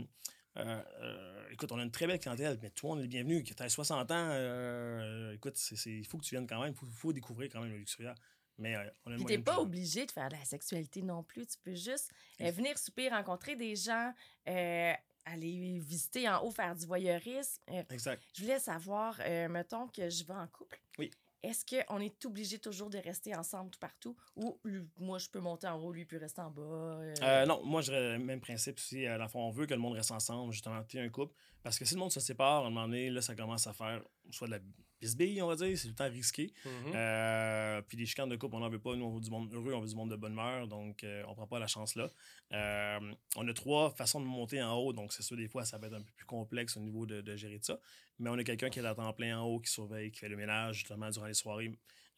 euh, 0.58 0.82
euh, 1.00 1.48
écoute, 1.50 1.72
on 1.72 1.78
a 1.78 1.82
une 1.82 1.90
très 1.90 2.06
belle 2.06 2.18
clientèle, 2.18 2.58
mais 2.60 2.70
tout 2.70 2.86
le 2.86 2.90
monde 2.90 2.98
est 2.98 3.02
le 3.02 3.08
bienvenu. 3.08 3.42
Que 3.42 3.54
tu 3.54 3.62
as 3.62 3.68
60 3.68 4.10
ans, 4.10 4.14
euh, 4.32 5.32
écoute, 5.34 5.56
c'est, 5.56 5.76
c'est- 5.76 5.90
il 5.90 6.04
faut 6.06 6.18
que 6.18 6.24
tu 6.24 6.34
viennes 6.34 6.46
quand 6.46 6.60
même. 6.60 6.72
Il 6.72 6.76
faut, 6.76 6.86
faut 6.86 7.12
découvrir 7.12 7.48
quand 7.50 7.60
même 7.60 7.70
le 7.70 7.78
luxuriat. 7.78 8.14
Mais 8.58 8.76
euh, 8.76 8.84
on 9.06 9.10
a 9.12 9.14
une 9.14 9.24
Puis 9.24 9.36
t'es 9.36 9.42
pas 9.42 9.58
obligé 9.60 10.04
de 10.04 10.10
faire 10.10 10.28
de 10.28 10.34
la 10.36 10.44
sexualité 10.44 11.00
non 11.00 11.22
plus. 11.22 11.46
Tu 11.46 11.56
peux 11.62 11.74
juste 11.74 12.10
euh, 12.40 12.50
venir 12.50 12.76
souper, 12.76 13.08
rencontrer 13.08 13.56
des 13.56 13.74
gens, 13.76 14.12
euh, 14.48 14.92
aller 15.24 15.78
visiter 15.78 16.28
en 16.28 16.42
haut, 16.44 16.50
faire 16.50 16.74
du 16.74 16.86
voyeurisme. 16.86 17.60
Euh, 17.70 17.82
Exact. 17.90 18.22
je 18.34 18.42
voulais 18.42 18.58
savoir, 18.58 19.16
euh, 19.20 19.48
mettons 19.48 19.86
que 19.88 20.08
je 20.08 20.24
vais 20.24 20.34
en 20.34 20.46
couple. 20.48 20.80
Oui. 20.98 21.10
Est-ce 21.42 21.64
qu'on 21.66 21.98
est 21.98 22.24
obligé 22.24 22.60
toujours 22.60 22.88
de 22.88 22.98
rester 22.98 23.34
ensemble 23.34 23.70
tout 23.70 23.80
partout? 23.80 24.16
Ou 24.36 24.60
lui- 24.64 24.86
moi, 24.98 25.18
je 25.18 25.28
peux 25.28 25.40
monter 25.40 25.66
en 25.66 25.76
haut, 25.76 25.92
lui 25.92 26.04
peut 26.04 26.18
rester 26.18 26.40
en 26.40 26.50
bas? 26.52 26.62
euh, 26.62 27.14
Euh, 27.20 27.46
non, 27.46 27.64
moi, 27.64 27.82
le 27.88 28.16
même 28.18 28.40
principe 28.40 28.78
aussi. 28.78 29.04
À 29.06 29.18
la 29.18 29.26
fois, 29.28 29.40
on 29.42 29.50
veut 29.50 29.66
que 29.66 29.74
le 29.74 29.80
monde 29.80 29.94
reste 29.94 30.12
ensemble, 30.12 30.52
justement, 30.52 30.84
tu 30.84 31.00
un 31.00 31.08
couple. 31.08 31.34
Parce 31.64 31.78
que 31.80 31.84
si 31.84 31.94
le 31.94 32.00
monde 32.00 32.12
se 32.12 32.20
sépare, 32.20 32.62
à 32.62 32.66
un 32.66 32.70
moment 32.70 32.86
donné, 32.86 33.10
là, 33.10 33.20
ça 33.22 33.34
commence 33.34 33.66
à 33.66 33.72
faire 33.72 34.02
soit 34.30 34.46
de 34.46 34.52
la 34.52 34.58
bisbille, 35.02 35.42
on 35.42 35.48
va 35.48 35.56
dire. 35.56 35.76
C'est 35.76 35.88
tout 35.88 35.88
le 35.88 35.94
temps 35.94 36.10
risqué. 36.10 36.52
Mhm. 36.64 36.92
Euh, 36.94 37.82
puis 37.82 37.96
des 37.96 38.06
chicanes 38.06 38.28
de 38.28 38.36
couple, 38.36 38.56
on 38.56 38.60
n'en 38.60 38.70
veut 38.70 38.78
pas. 38.78 38.94
Nous, 38.94 39.04
on 39.04 39.14
veut 39.14 39.20
du 39.20 39.30
monde 39.30 39.52
heureux, 39.52 39.74
on 39.74 39.80
veut 39.80 39.88
du 39.88 39.96
monde 39.96 40.10
de 40.10 40.16
bonne 40.16 40.32
humeur. 40.32 40.68
Donc, 40.68 41.04
euh, 41.04 41.24
on 41.28 41.34
prend 41.34 41.46
pas 41.46 41.58
la 41.58 41.66
chance-là. 41.66 42.08
Euh, 42.52 43.12
on 43.36 43.46
a 43.46 43.52
trois 43.52 43.90
façons 43.90 44.20
de 44.20 44.26
monter 44.26 44.62
en 44.62 44.74
haut. 44.76 44.92
Donc, 44.92 45.12
c'est 45.12 45.22
sûr, 45.22 45.36
des 45.36 45.48
fois, 45.48 45.64
ça 45.64 45.78
va 45.78 45.88
être 45.88 45.94
un 45.94 46.02
peu 46.02 46.12
plus 46.16 46.26
complexe 46.26 46.76
au 46.76 46.80
niveau 46.80 47.04
de, 47.04 47.20
de 47.20 47.36
gérer 47.36 47.58
de 47.58 47.64
ça. 47.64 47.78
Mais 48.18 48.30
on 48.30 48.38
a 48.38 48.44
quelqu'un 48.44 48.70
qui 48.70 48.78
est 48.78 48.84
à 48.84 48.94
temps 48.94 49.12
plein 49.12 49.38
en 49.38 49.44
haut, 49.44 49.60
qui 49.60 49.70
surveille, 49.70 50.10
qui 50.12 50.20
fait 50.20 50.28
le 50.28 50.36
ménage, 50.36 50.76
justement, 50.76 51.10
durant 51.10 51.26
les 51.26 51.34
soirées. 51.34 51.72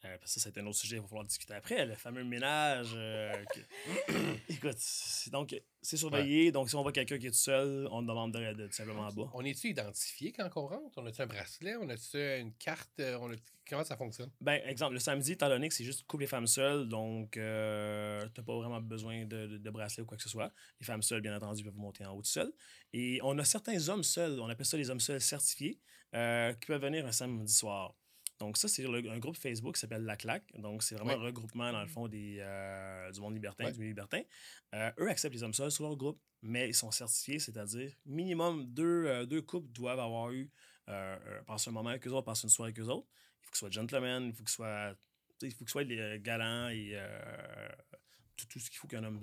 Euh, 0.05 0.17
parce 0.19 0.35
que 0.35 0.39
ça, 0.39 0.51
c'est 0.53 0.59
un 0.59 0.65
autre 0.67 0.77
sujet, 0.77 0.97
il 0.97 1.01
va 1.01 1.07
falloir 1.07 1.25
discuter 1.25 1.53
après. 1.55 1.83
Le 1.85 1.95
fameux 1.95 2.23
ménage. 2.23 2.91
euh, 2.95 3.33
que- 3.45 4.13
Écoute, 4.49 4.75
c'est- 4.77 5.31
donc, 5.31 5.59
c'est 5.81 5.97
surveillé. 5.97 6.51
Donc, 6.51 6.69
si 6.69 6.75
on 6.75 6.83
voit 6.83 6.91
quelqu'un 6.91 7.17
qui 7.17 7.25
est 7.27 7.31
tout 7.31 7.35
seul, 7.37 7.87
on 7.91 8.01
demande 8.03 8.31
de, 8.33 8.53
de- 8.53 8.67
tout 8.67 8.73
simplement 8.73 9.07
en 9.07 9.11
bas. 9.11 9.31
On 9.33 9.43
est-tu 9.43 9.69
identifié 9.69 10.31
quand 10.31 10.47
on 10.57 10.67
rentre? 10.67 10.97
On 10.97 11.05
a-tu 11.07 11.21
un 11.21 11.25
bracelet? 11.25 11.75
On 11.77 11.89
a-tu 11.89 12.17
une 12.39 12.53
carte? 12.53 12.91
Euh, 12.99 13.17
On 13.19 13.31
a... 13.31 13.35
Comment 13.67 13.83
ça 13.83 13.97
fonctionne? 13.97 14.29
Ben, 14.41 14.61
exemple, 14.67 14.93
le 14.93 14.99
samedi, 14.99 15.31
étant 15.31 15.49
donné 15.49 15.69
que 15.69 15.73
c'est 15.73 15.83
juste 15.83 16.05
couple 16.05 16.21
les 16.21 16.27
femmes 16.27 16.45
seules, 16.45 16.87
donc 16.87 17.35
euh, 17.35 18.27
t'as 18.35 18.43
pas 18.43 18.55
vraiment 18.55 18.79
besoin 18.79 19.25
de, 19.25 19.47
de, 19.47 19.57
de 19.57 19.69
bracelet 19.71 20.03
ou 20.03 20.05
quoi 20.05 20.17
que 20.17 20.23
ce 20.23 20.29
soit. 20.29 20.51
Les 20.79 20.85
femmes 20.85 21.01
seules, 21.01 21.21
bien 21.21 21.35
entendu, 21.35 21.63
peuvent 21.63 21.73
monter 21.75 22.05
en 22.05 22.11
haut 22.13 22.21
tout 22.21 22.29
seules. 22.29 22.53
Et 22.93 23.19
on 23.23 23.35
a 23.39 23.43
certains 23.43 23.89
hommes 23.89 24.03
seuls, 24.03 24.39
on 24.39 24.49
appelle 24.49 24.67
ça 24.67 24.77
les 24.77 24.91
hommes 24.91 24.99
seuls 24.99 25.19
certifiés, 25.19 25.79
qui 26.13 26.67
peuvent 26.67 26.81
venir 26.81 27.07
un 27.07 27.11
samedi 27.11 27.51
soir. 27.51 27.95
Donc, 28.39 28.57
ça, 28.57 28.67
c'est 28.67 28.85
un 28.85 29.19
groupe 29.19 29.37
Facebook 29.37 29.75
qui 29.75 29.79
s'appelle 29.81 30.03
La 30.03 30.17
Claque. 30.17 30.43
Donc, 30.57 30.83
c'est 30.83 30.95
vraiment 30.95 31.11
Ouais. 31.11 31.17
un 31.17 31.23
regroupement, 31.23 31.71
dans 31.71 31.81
le 31.81 31.87
fond, 31.87 32.07
des, 32.07 32.37
euh, 32.39 33.09
du 33.11 33.21
monde 33.21 33.33
libertin, 33.33 33.65
Ouais. 33.65 33.71
du 33.71 33.79
milieu 33.79 33.91
libertin. 33.91 34.21
Euh, 34.73 34.91
eux 34.99 35.09
acceptent 35.09 35.35
les 35.35 35.43
hommes 35.43 35.53
seuls 35.53 35.71
sur 35.71 35.83
leur 35.85 35.95
groupe, 35.95 36.21
mais 36.41 36.67
ils 36.67 36.73
sont 36.75 36.91
certifiés, 36.91 37.39
c'est-à-dire 37.39 37.91
minimum 38.05 38.65
deux, 38.65 39.05
euh, 39.05 39.25
deux 39.25 39.41
couples 39.41 39.71
doivent 39.71 39.99
avoir 39.99 40.31
eu, 40.31 40.51
passer 41.47 41.69
un 41.69 41.73
moment 41.73 41.89
avec 41.89 42.05
eux 42.07 42.11
autres, 42.11 42.25
passer 42.25 42.43
une 42.43 42.49
soirée 42.49 42.69
avec 42.71 42.79
eux 42.79 42.89
autres. 42.89 43.07
Il 43.41 43.45
faut 43.45 43.49
qu'ils 43.51 43.57
soient 43.57 43.71
gentlemen, 43.71 44.25
il 44.27 44.33
faut 44.33 44.43
qu'ils 44.43 44.49
soient, 44.49 44.93
il 45.41 45.51
faut 45.51 45.65
qu'ils 45.65 45.69
soient 45.69 46.17
galants 46.19 46.69
et 46.69 46.95
tout, 48.35 48.45
tout 48.47 48.59
ce 48.59 48.69
qu'il 48.69 48.77
faut 48.77 48.87
qu'un 48.87 49.03
homme, 49.03 49.19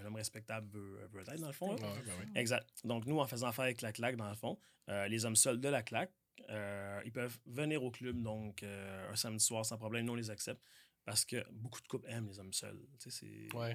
un 0.00 0.06
homme 0.06 0.16
respectable 0.16 0.66
veut, 0.72 1.06
veut 1.12 1.20
être, 1.20 1.38
dans 1.38 1.46
le 1.48 1.52
fond. 1.52 1.76
là. 1.76 1.92
Ouais, 1.92 2.02
ben 2.06 2.12
oui. 2.18 2.26
Exact. 2.34 2.68
Donc, 2.84 3.04
nous, 3.06 3.18
en 3.20 3.26
faisant 3.26 3.48
affaire 3.48 3.66
avec 3.66 3.82
la 3.82 3.92
claque, 3.92 4.16
dans 4.16 4.28
le 4.28 4.34
fond, 4.34 4.58
euh, 4.88 5.06
les 5.06 5.24
hommes 5.26 5.36
seuls 5.36 5.60
de 5.60 5.68
la 5.68 5.82
claque, 5.82 6.12
euh, 6.50 7.00
ils 7.04 7.12
peuvent 7.12 7.38
venir 7.46 7.82
au 7.82 7.90
club, 7.90 8.20
donc 8.22 8.62
euh, 8.62 9.10
un 9.10 9.16
samedi 9.16 9.44
soir 9.44 9.64
sans 9.64 9.76
problème, 9.78 10.06
nous, 10.06 10.12
on 10.12 10.16
les 10.16 10.30
accepte. 10.30 10.62
Parce 11.06 11.26
que 11.26 11.36
beaucoup 11.52 11.82
de 11.82 11.86
couples 11.86 12.08
aiment 12.08 12.28
les 12.28 12.38
hommes 12.40 12.54
seuls. 12.54 12.80
C'est 12.98 13.52
Ouais. 13.52 13.74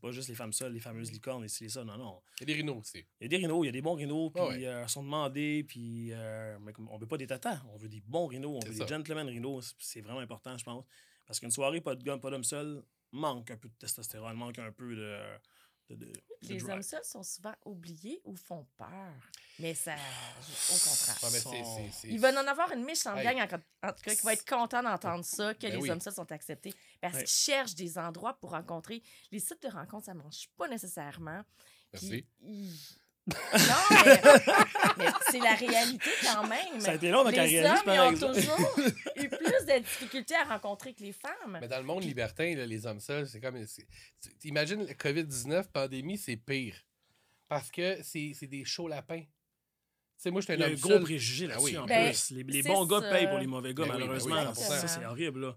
pas 0.00 0.12
juste 0.12 0.28
les 0.28 0.36
femmes 0.36 0.52
seules, 0.52 0.72
les 0.72 0.78
fameuses 0.78 1.10
licornes 1.10 1.42
et 1.44 1.48
c'est 1.48 1.68
ça. 1.68 1.82
Non, 1.82 1.98
non. 1.98 2.22
Il 2.38 2.42
y 2.42 2.42
a 2.44 2.46
des 2.46 2.54
rhinos 2.60 2.76
aussi. 2.78 3.04
Il 3.20 3.24
y 3.24 3.26
a 3.26 3.28
des 3.28 3.36
rhinos, 3.38 3.64
il 3.64 3.66
y 3.66 3.68
a 3.68 3.72
des 3.72 3.82
bons 3.82 3.94
rhinos, 3.94 4.30
puis 4.32 4.42
Ah 4.44 4.48
ouais. 4.48 4.64
euh, 4.66 4.86
sont 4.86 5.02
demandés, 5.02 5.64
puis 5.64 6.12
euh, 6.12 6.56
mais 6.60 6.72
on 6.88 6.98
veut 6.98 7.08
pas 7.08 7.16
des 7.16 7.26
tatas, 7.26 7.60
on 7.72 7.76
veut 7.78 7.88
des 7.88 8.00
bons 8.02 8.28
rhinos, 8.28 8.60
on 8.62 8.64
veut 8.64 8.74
ça. 8.74 8.84
des 8.84 8.88
gentlemen 8.94 9.26
rhinos. 9.26 9.74
C'est 9.80 10.02
vraiment 10.02 10.20
important, 10.20 10.56
je 10.56 10.62
pense. 10.62 10.84
Parce 11.26 11.40
qu'une 11.40 11.50
soirée, 11.50 11.80
pas 11.80 11.96
de 11.96 12.04
gars, 12.04 12.16
pas 12.18 12.30
d'homme 12.30 12.44
seul, 12.44 12.84
manque 13.10 13.50
un 13.50 13.56
peu 13.56 13.68
de 13.68 13.74
testostérone, 13.74 14.36
manque 14.36 14.60
un 14.60 14.70
peu 14.70 14.94
de. 14.94 15.18
De, 15.96 16.06
de- 16.06 16.12
de 16.12 16.48
Les 16.48 16.56
drive. 16.58 16.70
hommes 16.74 16.82
seuls 16.82 17.04
sont 17.04 17.22
souvent 17.22 17.54
oubliés 17.64 18.20
ou 18.24 18.34
font 18.36 18.66
peur. 18.76 18.88
Mais 19.58 19.74
ça, 19.74 19.94
au 19.94 20.72
contraire. 20.78 21.18
Ouais, 21.22 21.28
mais 21.32 21.38
Sont- 21.40 21.50
c'est- 21.50 21.64
c'est- 21.64 21.90
c'est- 21.92 22.08
Il 22.08 22.18
va 22.20 22.30
en 22.32 22.46
avoir 22.46 22.72
une 22.72 22.84
méchante 22.84 23.18
Hey. 23.18 23.24
gang, 23.36 23.38
en, 23.82 23.88
en 23.88 23.92
tout 23.92 24.02
cas, 24.02 24.14
qui 24.14 24.22
va 24.22 24.32
être 24.32 24.48
content 24.48 24.82
d'entendre 24.82 25.24
ça, 25.24 25.54
que 25.54 25.60
Ben 25.62 25.72
les 25.72 25.76
oui. 25.78 25.90
hommes 25.90 26.00
seuls 26.00 26.14
sont 26.14 26.30
acceptés. 26.32 26.74
Parce 27.00 27.18
qu'ils 27.18 27.26
cherchent 27.26 27.74
des 27.74 27.98
endroits 27.98 28.34
pour 28.34 28.50
rencontrer. 28.50 29.02
Les 29.30 29.38
sites 29.40 29.62
de 29.62 29.68
rencontres, 29.68 30.06
ça 30.06 30.14
ne 30.14 30.20
mange 30.22 30.48
pas 30.56 30.68
nécessairement. 30.68 31.42
Puis 31.92 32.08
Merci. 32.10 32.26
ils- 32.40 32.80
non, 33.28 33.36
mais, 34.04 34.20
mais 34.98 35.06
c'est 35.30 35.38
la 35.38 35.54
réalité 35.54 36.10
quand 36.24 36.46
même. 36.48 36.80
Ça 36.80 36.90
a 36.90 36.94
été 36.94 37.10
long 37.10 37.20
avant 37.20 37.30
qu'elle 37.30 37.48
les 37.48 37.60
réalise, 37.60 37.78
hommes, 37.78 37.84
par 37.84 37.94
ils 37.94 38.00
ont 38.00 38.10
exemple. 38.10 38.34
toujours 38.34 38.78
eu 39.16 39.28
plus 39.28 39.66
de 39.66 39.78
difficultés 39.78 40.34
à 40.34 40.44
rencontrer 40.44 40.92
que 40.92 41.02
les 41.02 41.12
femmes. 41.12 41.58
Mais 41.60 41.68
dans 41.68 41.78
le 41.78 41.84
monde 41.84 42.02
libertin, 42.02 42.54
là, 42.56 42.66
les 42.66 42.84
hommes 42.86 42.98
seuls, 43.00 43.28
c'est 43.28 43.40
comme. 43.40 43.56
T'imagines, 44.40 44.84
le 44.86 44.94
COVID-19, 44.94 45.68
pandémie, 45.72 46.18
c'est 46.18 46.36
pire. 46.36 46.74
Parce 47.48 47.70
que 47.70 47.98
c'est 48.02 48.32
c'est 48.34 48.48
des 48.48 48.64
chauds 48.64 48.88
lapins. 48.88 49.20
Tu 49.22 49.28
sais, 50.16 50.30
moi, 50.30 50.40
j'étais 50.40 50.54
Il 50.54 50.60
y 50.60 50.62
un 50.64 50.66
a 50.66 50.70
un 50.70 50.72
homme 50.72 50.80
gros 50.80 50.90
seul. 50.90 51.02
préjugé 51.02 51.46
là-dessus, 51.46 51.64
oui. 51.64 51.78
en 51.78 51.86
Ben, 51.86 52.10
plus. 52.10 52.30
Les, 52.30 52.42
les 52.42 52.62
bons 52.62 52.86
gars 52.86 53.02
payent 53.02 53.28
pour 53.28 53.38
les 53.38 53.46
mauvais 53.46 53.74
gars, 53.74 53.84
Ben 53.86 53.94
oui, 53.96 54.00
ben 54.08 54.18
oui, 54.20 54.28
malheureusement. 54.30 54.54
ça, 54.54 54.84
100%. 54.84 54.88
c'est 54.88 55.04
horrible, 55.06 55.40
là. 55.46 55.56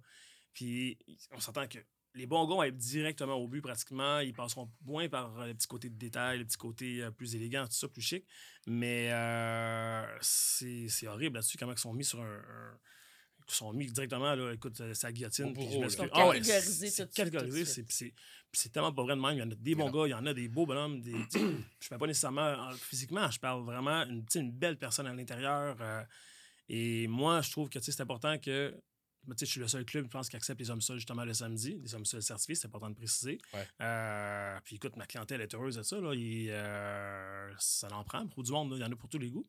Puis, 0.53 0.97
on 1.31 1.39
s'entend 1.39 1.67
que 1.67 1.79
les 2.15 2.25
bons 2.25 2.47
gars 2.47 2.55
vont 2.55 2.63
être 2.63 2.77
directement 2.77 3.35
au 3.35 3.47
but, 3.47 3.61
pratiquement. 3.61 4.19
Ils 4.19 4.33
passeront 4.33 4.69
moins 4.85 5.07
par 5.09 5.39
euh, 5.39 5.47
les 5.47 5.53
petits 5.53 5.67
côtés 5.67 5.89
de 5.89 5.95
détail, 5.97 6.39
les 6.39 6.45
petits 6.45 6.57
côtés 6.57 7.03
euh, 7.03 7.11
plus 7.11 7.35
élégants, 7.35 7.65
tout 7.65 7.73
ça, 7.73 7.87
plus 7.87 8.01
chic. 8.01 8.25
Mais 8.67 9.09
euh, 9.11 10.05
c'est 10.21 10.87
c'est 10.89 11.07
horrible 11.07 11.35
là-dessus, 11.35 11.57
comment 11.57 11.73
ils 11.73 11.77
sont 11.77 11.93
mis 11.93 12.03
sur 12.05 12.21
un... 12.21 12.25
un- 12.37 12.79
ils 13.47 13.53
sont 13.53 13.71
mis 13.73 13.85
directement, 13.91 14.33
là, 14.33 14.53
écoute, 14.53 14.81
sa 14.95 15.11
guillotine. 15.11 15.53
Puis 15.53 15.65
je 15.65 15.77
m'excuse. 15.81 15.97
catégorisés 16.09 16.51
c'est- 16.51 16.61
c'est 16.89 17.03
catégorisé, 17.13 17.65
tellement 18.71 18.91
pas 18.91 19.03
vrai 19.03 19.15
de 19.15 19.21
même. 19.21 19.33
Il 19.33 19.37
y 19.37 19.43
en 19.43 19.51
a 19.51 19.53
des 19.55 19.75
bons 19.75 19.91
gars, 19.91 20.07
il 20.07 20.09
y 20.09 20.13
en 20.15 20.25
a 20.25 20.33
des 20.33 20.47
beaux 20.47 20.65
bonhommes. 20.65 20.99
Des, 21.01 21.11
je 21.79 21.87
parle 21.89 21.99
pas 21.99 22.07
nécessairement 22.07 22.71
physiquement, 22.73 23.29
je 23.29 23.39
parle 23.39 23.63
vraiment 23.63 24.01
une, 24.05 24.25
une 24.33 24.51
belle 24.51 24.79
personne 24.79 25.05
à 25.05 25.13
l'intérieur. 25.13 25.77
euh, 25.79 26.01
et 26.69 27.07
moi, 27.07 27.41
je 27.41 27.51
trouve 27.51 27.69
que 27.69 27.77
tu 27.77 27.85
sais, 27.85 27.91
c'est 27.91 28.01
important 28.01 28.39
que. 28.39 28.75
Tu 29.33 29.39
sais, 29.39 29.45
Je 29.45 29.51
suis 29.51 29.59
le 29.59 29.67
seul 29.67 29.85
club, 29.85 30.05
je 30.05 30.09
pense, 30.11 30.29
qui 30.29 30.35
accepte 30.35 30.59
les 30.59 30.69
hommes 30.69 30.81
seuls 30.81 30.97
justement 30.97 31.25
le 31.25 31.33
samedi, 31.33 31.79
les 31.81 31.95
hommes 31.95 32.05
seuls 32.05 32.21
certifiés, 32.21 32.55
c'est 32.55 32.67
important 32.67 32.89
de 32.89 32.95
préciser. 32.95 33.39
Ouais. 33.53 33.67
Euh, 33.81 34.59
puis 34.63 34.75
écoute, 34.75 34.95
ma 34.97 35.05
clientèle 35.05 35.41
est 35.41 35.53
heureuse 35.53 35.75
de 35.77 35.83
ça. 35.83 35.99
Là, 35.99 36.13
et, 36.13 36.47
euh, 36.49 37.51
ça 37.57 37.87
en 37.91 38.03
prend 38.03 38.27
pour 38.27 38.43
du 38.43 38.51
monde, 38.51 38.71
là. 38.71 38.77
il 38.77 38.81
y 38.81 38.85
en 38.85 38.91
a 38.91 38.95
pour 38.95 39.09
tous 39.09 39.17
les 39.19 39.29
goûts. 39.31 39.47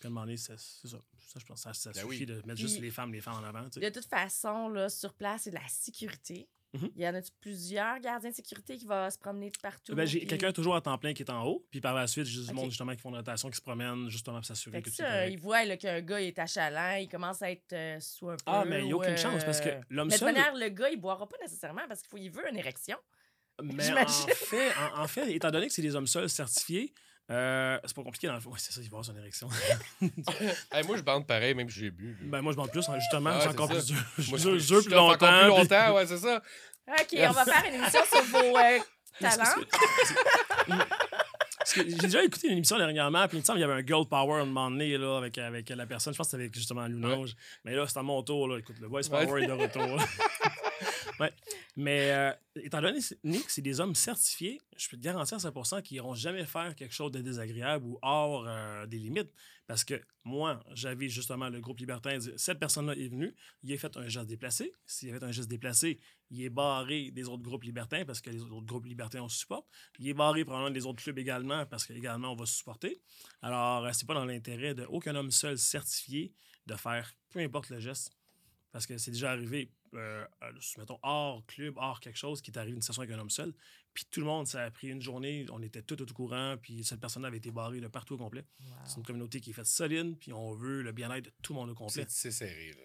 Puis 0.00 0.08
à 0.08 0.24
c'est 0.36 0.56
ça. 0.58 0.98
Ça, 1.26 1.38
je 1.40 1.44
pense 1.44 1.56
que 1.64 1.72
ça, 1.72 1.74
ça 1.74 1.90
Ben 1.92 2.00
suffit 2.08 2.20
oui. 2.20 2.26
de 2.26 2.34
mettre 2.46 2.56
juste 2.60 2.74
Puis- 2.76 2.82
les 2.82 2.90
femmes, 2.92 3.12
les 3.12 3.20
femmes 3.20 3.34
en 3.34 3.44
avant. 3.44 3.68
tu 3.68 3.80
sais. 3.80 3.90
De 3.90 4.00
toute 4.00 4.08
façon, 4.08 4.68
là, 4.68 4.88
sur 4.88 5.12
place, 5.12 5.42
c'est 5.42 5.50
de 5.50 5.56
la 5.56 5.66
sécurité. 5.68 6.48
Mhm. 6.74 6.90
Il 6.96 7.02
y 7.02 7.08
en 7.08 7.14
a 7.14 7.20
plusieurs 7.40 7.98
gardiens 7.98 8.28
de 8.28 8.34
sécurité 8.34 8.76
qui 8.76 8.84
vont 8.84 9.08
se 9.10 9.16
promener 9.18 9.48
de 9.50 9.56
partout? 9.62 9.94
Ben, 9.94 10.06
puis- 10.06 10.26
quelqu'un 10.26 10.52
toujours 10.52 10.76
à 10.76 10.80
temps 10.82 10.98
plein 10.98 11.14
qui 11.14 11.22
est 11.22 11.30
en 11.30 11.42
haut, 11.46 11.66
puis 11.70 11.80
par 11.80 11.94
la 11.94 12.06
suite, 12.06 12.26
j'ai 12.26 12.42
du 12.42 12.48
Ok. 12.50 12.54
monde 12.54 12.68
justement 12.70 12.94
qui 12.94 13.00
font 13.00 13.08
une 13.08 13.16
rotation, 13.16 13.48
qui 13.48 13.56
se 13.56 13.62
promènent 13.62 14.10
justement 14.10 14.36
pour 14.36 14.44
s'assurer 14.44 14.82
que 14.82 14.90
ça, 14.90 15.04
correct. 15.04 15.32
ils 15.32 15.38
voient 15.38 15.76
qu'un 15.78 16.00
gars 16.02 16.20
est 16.20 16.38
achalant, 16.38 16.96
il 16.96 17.08
commence 17.08 17.40
à 17.40 17.50
être 17.50 17.72
euh, 17.72 17.98
sous 18.00 18.28
un 18.28 18.36
peu. 18.36 18.42
Ah, 18.46 18.64
mais 18.66 18.80
il 18.80 18.86
n'y 18.86 18.92
a 18.92 18.96
aucune 18.96 19.16
chance 19.16 19.44
parce 19.44 19.60
que 19.62 19.70
euh, 19.70 19.80
l'homme 19.88 20.08
Mais 20.08 20.14
de 20.14 20.18
seul. 20.18 20.34
manière, 20.34 20.54
le 20.54 20.68
gars, 20.68 20.90
il 20.90 21.00
boira 21.00 21.26
pas 21.26 21.36
nécessairement 21.40 21.88
parce 21.88 22.00
qu'il 22.02 22.08
faut- 22.10 22.18
il 22.18 22.30
veut 22.30 22.46
une 22.50 22.58
érection. 22.58 22.98
Mais 23.62 23.72
en 23.92 24.06
fait, 24.06 24.70
en, 24.76 25.02
en 25.02 25.08
fait, 25.08 25.32
étant 25.32 25.50
donné 25.50 25.68
que 25.68 25.72
c'est 25.72 25.82
des 25.82 25.94
hommes 25.96 26.06
seuls 26.06 26.28
certifiés, 26.28 26.92
euh, 27.30 27.78
c'est 27.84 27.94
pas 27.94 28.02
compliqué 28.02 28.26
dans 28.26 28.34
le 28.34 28.40
fond. 28.40 28.50
Ouais, 28.50 28.58
c'est 28.58 28.72
ça, 28.72 28.80
il 28.80 28.84
va 28.90 28.98
avoir 28.98 29.04
son 29.04 29.16
érection. 29.16 29.48
Hey, 30.72 30.84
moi, 30.86 30.96
je 30.96 31.02
bande 31.02 31.26
pareil, 31.26 31.54
même 31.54 31.68
si 31.68 31.80
j'ai 31.80 31.90
bu. 31.90 32.16
ben, 32.22 32.40
moi, 32.40 32.52
je 32.52 32.56
monte 32.58 32.70
plus, 32.72 32.88
hein, 32.88 32.98
justement, 32.98 33.30
Ah, 33.34 33.40
c'est 33.42 33.48
encore 33.48 33.68
ça. 33.68 33.74
plus 33.74 33.86
dur. 33.86 33.96
Je 34.18 34.30
Moi, 34.30 34.38
je- 34.38 34.58
je 34.58 34.74
plus 34.84 34.94
encore 34.94 35.10
longtemps. 35.10 35.26
plus 35.40 35.50
puis- 35.52 35.58
longtemps, 35.76 35.94
ouais, 35.94 36.06
c'est 36.06 36.18
ça. 36.18 36.42
OK, 36.88 37.16
on 37.18 37.30
va 37.32 37.44
faire 37.44 37.64
une 37.68 37.74
émission 37.74 38.00
sur 38.10 38.22
vos 38.22 38.56
euh, 38.58 38.78
talents. 39.20 39.44
que- 40.66 40.72
Parce 41.58 41.72
que 41.74 41.80
j'ai 41.90 41.96
déjà 41.96 42.24
écouté 42.24 42.46
une 42.48 42.56
émission 42.56 42.78
dernièrement, 42.78 43.26
puis 43.28 43.36
il 43.36 43.40
me 43.40 43.44
semble 43.44 43.58
qu'il 43.58 43.68
y 43.68 43.70
avait 43.70 43.82
un 43.82 43.86
girl 43.86 44.06
power 44.08 44.38
à 44.38 44.42
un 44.42 44.44
moment 44.46 44.70
donné 44.70 44.96
là, 44.96 45.18
avec, 45.18 45.36
avec 45.36 45.68
la 45.68 45.84
personne. 45.86 46.14
Je 46.14 46.18
pense 46.18 46.28
que 46.28 46.30
c'était 46.30 46.44
avec 46.44 46.54
justement 46.54 46.86
Lunage. 46.86 47.34
Mais 47.64 47.74
là, 47.74 47.84
c'est 47.86 47.98
à 47.98 48.02
mon 48.02 48.22
tour. 48.22 48.48
Là. 48.48 48.58
Écoute, 48.58 48.76
le 48.80 48.86
voice 48.86 49.08
Ouais. 49.10 49.26
power 49.26 49.42
est 49.42 49.46
de 49.46 49.52
retour. 49.52 49.82
ouais. 51.20 51.32
Mais 51.76 52.12
euh, 52.12 52.32
étant 52.56 52.80
donné 52.80 53.00
que 53.00 53.52
c'est 53.52 53.62
des 53.62 53.80
hommes 53.80 53.94
certifiés, 53.94 54.60
je 54.76 54.88
peux 54.88 54.96
te 54.96 55.02
garantir 55.02 55.36
à 55.36 55.40
100% 55.40 55.82
qu'ils 55.82 55.96
n'iront 55.96 56.14
jamais 56.14 56.44
faire 56.44 56.74
quelque 56.74 56.94
chose 56.94 57.12
de 57.12 57.20
désagréable 57.20 57.84
ou 57.86 57.98
hors 58.02 58.46
euh, 58.46 58.86
des 58.86 58.98
limites. 58.98 59.32
Parce 59.66 59.84
que 59.84 60.00
moi, 60.24 60.60
j'avais 60.72 61.08
justement 61.08 61.50
le 61.50 61.60
groupe 61.60 61.78
libertin 61.78 62.18
cette 62.36 62.58
personne-là 62.58 62.94
est 62.94 63.08
venue, 63.08 63.34
il 63.62 63.72
a 63.72 63.76
fait 63.76 63.94
un 63.98 64.08
geste 64.08 64.26
déplacé. 64.26 64.72
S'il 64.86 65.10
a 65.10 65.18
fait 65.18 65.24
un 65.24 65.30
geste 65.30 65.48
déplacé, 65.48 66.00
il 66.30 66.42
est 66.42 66.48
barré 66.48 67.10
des 67.10 67.28
autres 67.28 67.42
groupes 67.42 67.64
libertins 67.64 68.04
parce 68.06 68.20
que 68.20 68.30
les 68.30 68.40
autres 68.40 68.64
groupes 68.64 68.86
libertins 68.86 69.22
on 69.22 69.28
se 69.28 69.38
supporte. 69.38 69.66
Il 69.98 70.08
est 70.08 70.14
barré 70.14 70.44
probablement 70.44 70.72
des 70.72 70.86
autres 70.86 71.02
clubs 71.02 71.18
également 71.18 71.66
parce 71.66 71.86
qu'également 71.86 72.32
on 72.32 72.36
va 72.36 72.46
se 72.46 72.56
supporter. 72.56 73.02
Alors, 73.42 73.84
euh, 73.84 73.90
c'est 73.92 74.06
pas 74.06 74.14
dans 74.14 74.24
l'intérêt 74.24 74.74
d'aucun 74.74 75.14
homme 75.14 75.30
seul 75.30 75.58
certifié 75.58 76.32
de 76.66 76.74
faire 76.74 77.14
peu 77.30 77.40
importe 77.40 77.70
le 77.70 77.80
geste. 77.80 78.12
Parce 78.72 78.86
que 78.86 78.98
c'est 78.98 79.10
déjà 79.10 79.32
arrivé, 79.32 79.70
euh, 79.94 80.24
euh, 80.42 80.52
mettons, 80.78 80.98
hors 81.02 81.44
club, 81.46 81.74
hors 81.76 82.00
quelque 82.00 82.16
chose, 82.16 82.40
qui 82.40 82.50
est 82.50 82.58
arrivé 82.58 82.76
une 82.76 82.82
session 82.82 83.02
avec 83.02 83.14
un 83.14 83.18
homme 83.18 83.30
seul. 83.30 83.52
Puis 83.94 84.04
tout 84.10 84.20
le 84.20 84.26
monde, 84.26 84.46
ça 84.46 84.64
a 84.64 84.70
pris 84.70 84.88
une 84.88 85.02
journée, 85.02 85.46
on 85.50 85.60
était 85.62 85.82
tout 85.82 86.00
au 86.00 86.06
courant, 86.14 86.56
puis 86.60 86.84
cette 86.84 87.00
personne 87.00 87.24
avait 87.24 87.38
été 87.38 87.50
barrée 87.50 87.80
de 87.80 87.88
partout 87.88 88.14
au 88.14 88.18
complet. 88.18 88.44
C'est 88.84 88.96
une 88.96 89.02
communauté 89.02 89.40
qui 89.40 89.50
est 89.50 89.54
faite 89.54 89.66
solide, 89.66 90.16
puis 90.18 90.32
on 90.32 90.52
veut 90.52 90.82
le 90.82 90.92
bien-être 90.92 91.24
de 91.24 91.32
tout 91.42 91.52
le 91.52 91.60
monde 91.60 91.70
au 91.70 91.74
complet. 91.74 92.04
C'est 92.08 92.30
serré, 92.30 92.72
là. 92.72 92.82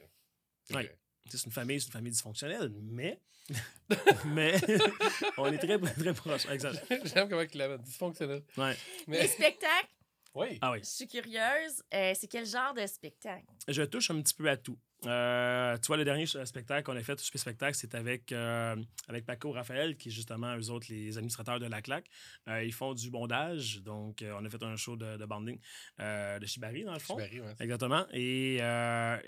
C'est 0.65 0.75
Ouais. 0.75 0.97
C'est 1.29 1.45
une 1.45 1.51
famille, 1.51 1.79
c'est 1.79 1.87
une 1.87 1.93
famille 1.93 2.11
dysfonctionnelle, 2.11 2.69
mais. 2.81 3.19
mais. 4.25 4.59
on 5.37 5.51
est 5.51 5.57
très, 5.57 5.79
très 5.79 6.13
proches. 6.13 6.45
Exact. 6.47 6.85
J'aime 7.05 7.29
comment 7.29 7.41
il 7.41 7.57
l'avait 7.57 7.77
dysfonctionnel. 7.79 8.43
Ouais. 8.57 8.75
Les 9.07 9.19
Mais, 9.19 9.27
spectacles, 9.27 9.87
oui. 10.35 10.57
Ah 10.61 10.71
oui. 10.71 10.79
je 10.79 10.89
suis 10.89 11.07
curieuse. 11.07 11.83
euh, 11.93 12.13
c'est 12.15 12.27
quel 12.27 12.45
genre 12.45 12.73
de 12.73 12.85
spectacle? 12.87 13.45
Je 13.67 13.83
touche 13.83 14.09
un 14.11 14.21
petit 14.21 14.33
peu 14.33 14.49
à 14.49 14.57
tout. 14.57 14.77
Euh, 15.05 15.77
tu 15.77 15.87
vois, 15.87 15.97
le 15.97 16.05
dernier 16.05 16.25
spectacle 16.25 16.83
qu'on 16.83 16.95
a 16.95 17.03
fait, 17.03 17.19
super 17.19 17.39
spectacle, 17.39 17.75
c'est 17.75 17.95
avec, 17.95 18.31
euh, 18.31 18.75
avec 19.07 19.25
Paco 19.25 19.51
Raphaël, 19.51 19.97
qui 19.97 20.09
est 20.09 20.11
justement, 20.11 20.57
eux 20.57 20.69
autres, 20.69 20.87
les 20.89 21.17
administrateurs 21.17 21.59
de 21.59 21.65
la 21.65 21.81
claque. 21.81 22.09
Euh, 22.47 22.63
ils 22.63 22.73
font 22.73 22.93
du 22.93 23.09
bondage. 23.09 23.81
Donc, 23.81 24.21
euh, 24.21 24.37
on 24.39 24.45
a 24.45 24.49
fait 24.49 24.63
un 24.63 24.75
show 24.75 24.95
de, 24.95 25.17
de 25.17 25.25
banding 25.25 25.59
de 25.99 26.45
Shibari, 26.45 26.83
dans 26.83 26.93
le 26.93 26.99
fond. 26.99 27.15
Barry, 27.15 27.39
ouais. 27.39 27.53
Exactement. 27.59 28.05
Et 28.13 28.57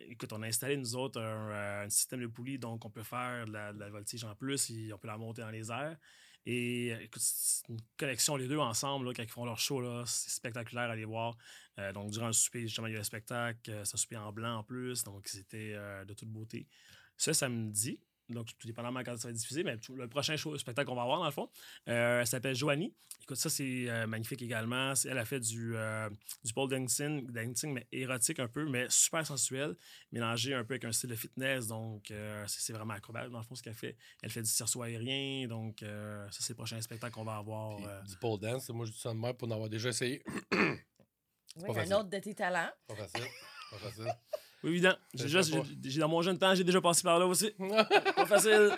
écoute, 0.09 0.33
on 0.33 0.41
a 0.41 0.47
installé, 0.47 0.77
nous 0.77 0.95
autres, 0.95 1.19
un, 1.21 1.83
un 1.83 1.89
système 1.89 2.21
de 2.21 2.27
poulie. 2.27 2.59
Donc, 2.59 2.85
on 2.85 2.89
peut 2.89 3.03
faire 3.03 3.45
de 3.45 3.51
la, 3.51 3.73
de 3.73 3.79
la 3.79 3.89
voltige 3.89 4.23
en 4.23 4.35
plus 4.35 4.69
et 4.71 4.93
on 4.93 4.97
peut 4.97 5.07
la 5.07 5.17
monter 5.17 5.41
dans 5.41 5.51
les 5.51 5.71
airs. 5.71 5.97
Et 6.45 6.93
euh, 6.93 6.99
écoute, 7.01 7.21
c'est 7.21 7.67
une 7.69 7.79
connexion, 7.97 8.36
les 8.36 8.47
deux 8.47 8.60
ensemble, 8.60 9.08
là, 9.08 9.13
quand 9.15 9.23
ils 9.23 9.29
font 9.29 9.45
leur 9.45 9.58
show, 9.58 9.81
là, 9.81 10.03
c'est 10.05 10.29
spectaculaire 10.29 10.89
à 10.89 10.95
les 10.95 11.05
voir. 11.05 11.38
Euh, 11.79 11.91
donc, 11.91 12.12
durant 12.12 12.27
le 12.27 12.34
souper, 12.34 12.62
justement, 12.62 12.88
il 12.88 12.93
y 12.93 12.95
a 12.95 12.99
le 12.99 13.03
spectacle. 13.03 13.71
euh, 13.71 13.84
c'est 13.84 13.95
un 13.95 13.97
souper 13.97 14.17
en 14.17 14.31
blanc 14.31 14.60
en 14.60 14.63
plus. 14.63 15.03
Donc, 15.03 15.27
c'était 15.27 15.73
euh, 15.73 16.05
de 16.05 16.13
toute 16.13 16.29
beauté. 16.29 16.67
Ce 17.17 17.34
samedi, 17.34 17.99
Donc, 18.29 18.47
tout 18.57 18.65
dépendamment 18.67 19.01
quand 19.03 19.15
ça 19.17 19.27
va 19.27 19.31
être 19.31 19.38
diffusé, 19.38 19.63
mais 19.63 19.77
tout- 19.77 19.95
le 19.95 20.07
prochain 20.07 20.35
show, 20.35 20.57
spectacle 20.57 20.88
qu'on 20.89 20.95
va 20.95 21.03
avoir, 21.03 21.19
dans 21.19 21.25
le 21.25 21.31
fond, 21.31 21.49
euh, 21.89 22.21
elle 22.21 22.27
s'appelle 22.27 22.55
Joanie. 22.55 22.93
Écoute, 23.21 23.38
ça, 23.38 23.49
c'est 23.49 23.89
euh, 23.89 24.07
magnifique 24.07 24.41
également. 24.41 24.93
Elle 25.07 25.17
a 25.17 25.25
fait 25.25 25.39
du, 25.39 25.75
euh, 25.75 26.09
du 26.43 26.53
pole 26.53 26.69
dancing, 26.69 27.25
dancing, 27.31 27.71
mais 27.73 27.88
érotique 27.91 28.39
un 28.39 28.47
peu, 28.47 28.67
mais 28.67 28.88
super 28.89 29.25
sensuel, 29.25 29.75
mélangé 30.11 30.53
un 30.53 30.63
peu 30.63 30.73
avec 30.73 30.85
un 30.85 30.91
style 30.91 31.09
de 31.09 31.15
fitness. 31.15 31.67
Donc, 31.67 32.09
euh, 32.11 32.43
c'est 32.47 32.73
vraiment 32.73 32.93
acrobate, 32.95 33.29
dans 33.29 33.38
le 33.39 33.43
fond, 33.43 33.55
ce 33.55 33.61
qu'elle 33.63 33.73
fait. 33.75 33.95
Elle 34.23 34.29
fait 34.31 34.41
du 34.41 34.49
cerceau 34.49 34.81
aérien. 34.81 35.47
Donc, 35.47 35.83
euh, 35.83 36.25
ça, 36.31 36.39
c'est 36.41 36.53
le 36.53 36.57
prochain 36.57 36.81
spectacle 36.81 37.13
qu'on 37.13 37.23
va 37.23 37.38
avoir. 37.38 37.77
Puis 37.77 37.85
euh, 37.88 38.01
du 38.03 38.17
pole 38.17 38.39
dance, 38.39 38.69
moi 38.69 38.85
je 38.85 38.91
dis 38.91 38.99
ça 38.99 39.09
de 39.13 39.17
même 39.19 39.33
pour 39.35 39.47
en 39.47 39.51
avoir 39.51 39.69
déjà 39.69 39.89
essayé. 39.89 40.23
Oui, 40.51 41.69
un 41.69 41.73
facile. 41.73 41.93
autre 41.93 42.09
de 42.09 42.19
tes 42.19 42.33
talents. 42.35 42.69
Pas 42.88 42.95
facile. 42.95 43.23
Pas 43.71 43.77
facile. 43.77 44.11
Oui, 44.65 44.71
évident. 44.71 44.95
J'ai 45.13 45.99
dans 45.99 46.08
mon 46.10 46.21
jeune 46.23 46.39
temps, 46.39 46.56
j'ai 46.56 46.63
déjà 46.63 46.82
passé 46.82 47.04
par 47.04 47.19
là 47.19 47.28
aussi. 47.28 47.51
Pas 47.60 48.25
facile. 48.25 48.71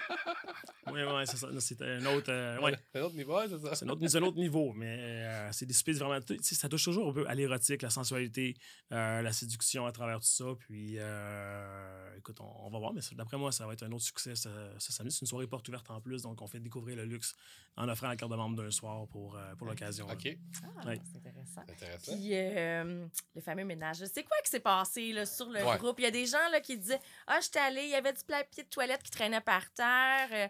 Oui, 0.91 0.99
oui, 1.01 1.23
c'est 1.25 1.37
ça. 1.37 1.47
C'était 1.59 1.85
un 1.85 2.05
autre. 2.07 2.29
euh, 2.29 2.59
ouais. 2.59 2.73
C'est 2.93 2.99
un 2.99 3.03
autre 3.03 3.15
niveau, 3.15 3.39
c'est 3.47 3.59
ça. 3.59 3.75
C'est 3.75 3.85
un 3.85 3.89
autre, 3.89 4.05
c'est 4.07 4.17
un 4.17 4.21
autre 4.23 4.37
niveau, 4.37 4.73
mais 4.73 4.97
euh, 4.99 5.49
c'est 5.53 5.65
des 5.65 5.73
speeds 5.73 5.97
vraiment. 5.99 6.19
tu 6.21 6.37
sais, 6.41 6.55
Ça 6.55 6.67
touche 6.67 6.83
toujours 6.83 7.09
un 7.09 7.13
peu 7.13 7.25
à 7.27 7.35
l'érotique, 7.35 7.81
la 7.81 7.89
sensualité, 7.89 8.55
euh, 8.91 9.21
la 9.21 9.31
séduction 9.31 9.85
à 9.85 9.91
travers 9.93 10.19
tout 10.19 10.25
ça. 10.27 10.45
Puis, 10.59 10.95
euh, 10.97 11.86
écoute, 12.31 12.41
on, 12.41 12.65
on 12.65 12.69
va 12.69 12.79
voir, 12.79 12.93
mais 12.93 13.01
d'après 13.13 13.37
moi, 13.37 13.51
ça 13.51 13.65
va 13.65 13.73
être 13.73 13.83
un 13.83 13.91
autre 13.91 14.03
succès 14.03 14.35
ce, 14.35 14.49
ce 14.77 14.91
samedi. 14.91 15.13
C'est 15.13 15.21
une 15.21 15.27
soirée 15.27 15.47
porte 15.47 15.67
ouverte 15.69 15.89
en 15.89 16.01
plus, 16.01 16.21
donc 16.23 16.41
on 16.41 16.47
fait 16.47 16.59
découvrir 16.59 16.97
le 16.97 17.05
luxe 17.05 17.35
en 17.77 17.87
offrant 17.89 18.07
la 18.07 18.15
carte 18.15 18.31
de 18.31 18.35
membre 18.35 18.61
d'un 18.61 18.71
soir 18.71 19.07
pour, 19.07 19.35
euh, 19.37 19.55
pour 19.55 19.67
l'occasion. 19.67 20.07
là. 20.07 20.13
OK. 20.13 20.37
Ah, 20.63 20.87
Ouais. 20.87 21.01
c'est 21.11 21.17
intéressant. 21.17 21.61
Intéressant. 21.61 22.11
Puis 22.13 22.29
euh, 22.33 23.05
le 23.35 23.41
fameux 23.41 23.63
ménage. 23.65 24.03
C'est 24.13 24.23
quoi 24.23 24.37
qui 24.43 24.49
s'est 24.51 24.59
passé 24.59 25.13
là, 25.13 25.25
sur 25.25 25.49
le 25.49 25.63
Ouais. 25.63 25.77
groupe? 25.77 25.99
Il 25.99 26.03
y 26.03 26.07
a 26.07 26.11
des 26.11 26.25
gens 26.25 26.49
là, 26.51 26.59
qui 26.59 26.77
disaient 26.77 26.99
Ah, 27.27 27.39
j'étais 27.41 27.59
allé, 27.59 27.83
il 27.83 27.89
y 27.91 27.95
avait 27.95 28.13
du 28.13 28.23
papier 28.27 28.63
de 28.63 28.69
toilette 28.69 29.03
qui 29.03 29.11
traînait 29.11 29.41
par 29.41 29.69
terre. 29.71 30.49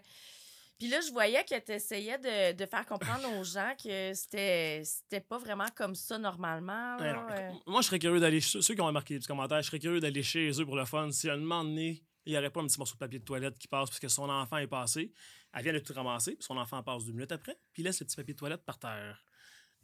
Puis 0.78 0.88
là, 0.88 1.00
je 1.00 1.10
voyais 1.10 1.44
que 1.44 1.58
tu 1.58 1.72
essayais 1.72 2.18
de, 2.18 2.52
de 2.56 2.66
faire 2.66 2.86
comprendre 2.86 3.28
aux 3.38 3.44
gens 3.44 3.74
que 3.82 4.14
c'était 4.14 4.82
c'était 4.84 5.20
pas 5.20 5.38
vraiment 5.38 5.66
comme 5.74 5.94
ça 5.94 6.18
normalement. 6.18 6.96
Là, 6.96 7.12
non, 7.14 7.26
euh. 7.30 7.50
Moi, 7.66 7.80
je 7.82 7.86
serais 7.88 7.98
curieux 7.98 8.20
d'aller. 8.20 8.40
Ceux 8.40 8.60
ceux 8.62 8.74
qui 8.74 8.80
ont 8.80 8.86
remarqué 8.86 9.14
les 9.14 9.18
petits 9.20 9.26
commentaires, 9.28 9.60
je 9.62 9.66
serais 9.66 9.80
curieux 9.80 10.00
d'aller 10.00 10.22
chez 10.22 10.50
eux 10.60 10.64
pour 10.64 10.76
le 10.76 10.84
fun. 10.84 11.10
Si 11.10 11.28
à 11.28 11.34
un 11.34 11.38
moment 11.38 11.64
donné, 11.64 12.04
il 12.26 12.32
n'y 12.32 12.38
aurait 12.38 12.50
pas 12.50 12.60
un 12.60 12.66
petit 12.66 12.78
morceau 12.78 12.94
de 12.94 12.98
papier 12.98 13.18
de 13.18 13.24
toilette 13.24 13.58
qui 13.58 13.66
passe 13.68 13.88
parce 13.88 13.98
que 14.00 14.08
son 14.08 14.28
enfant 14.28 14.58
est 14.58 14.66
passé, 14.66 15.12
elle 15.54 15.62
vient 15.64 15.72
de 15.72 15.78
tout 15.80 15.92
ramasser, 15.94 16.36
puis 16.36 16.44
son 16.44 16.56
enfant 16.58 16.82
passe 16.82 17.04
deux 17.06 17.12
minutes 17.12 17.32
après, 17.32 17.58
puis 17.72 17.82
il 17.82 17.84
laisse 17.86 17.98
le 18.00 18.06
petit 18.06 18.16
papier 18.16 18.34
de 18.34 18.38
toilette 18.38 18.64
par 18.64 18.78
terre. 18.78 19.24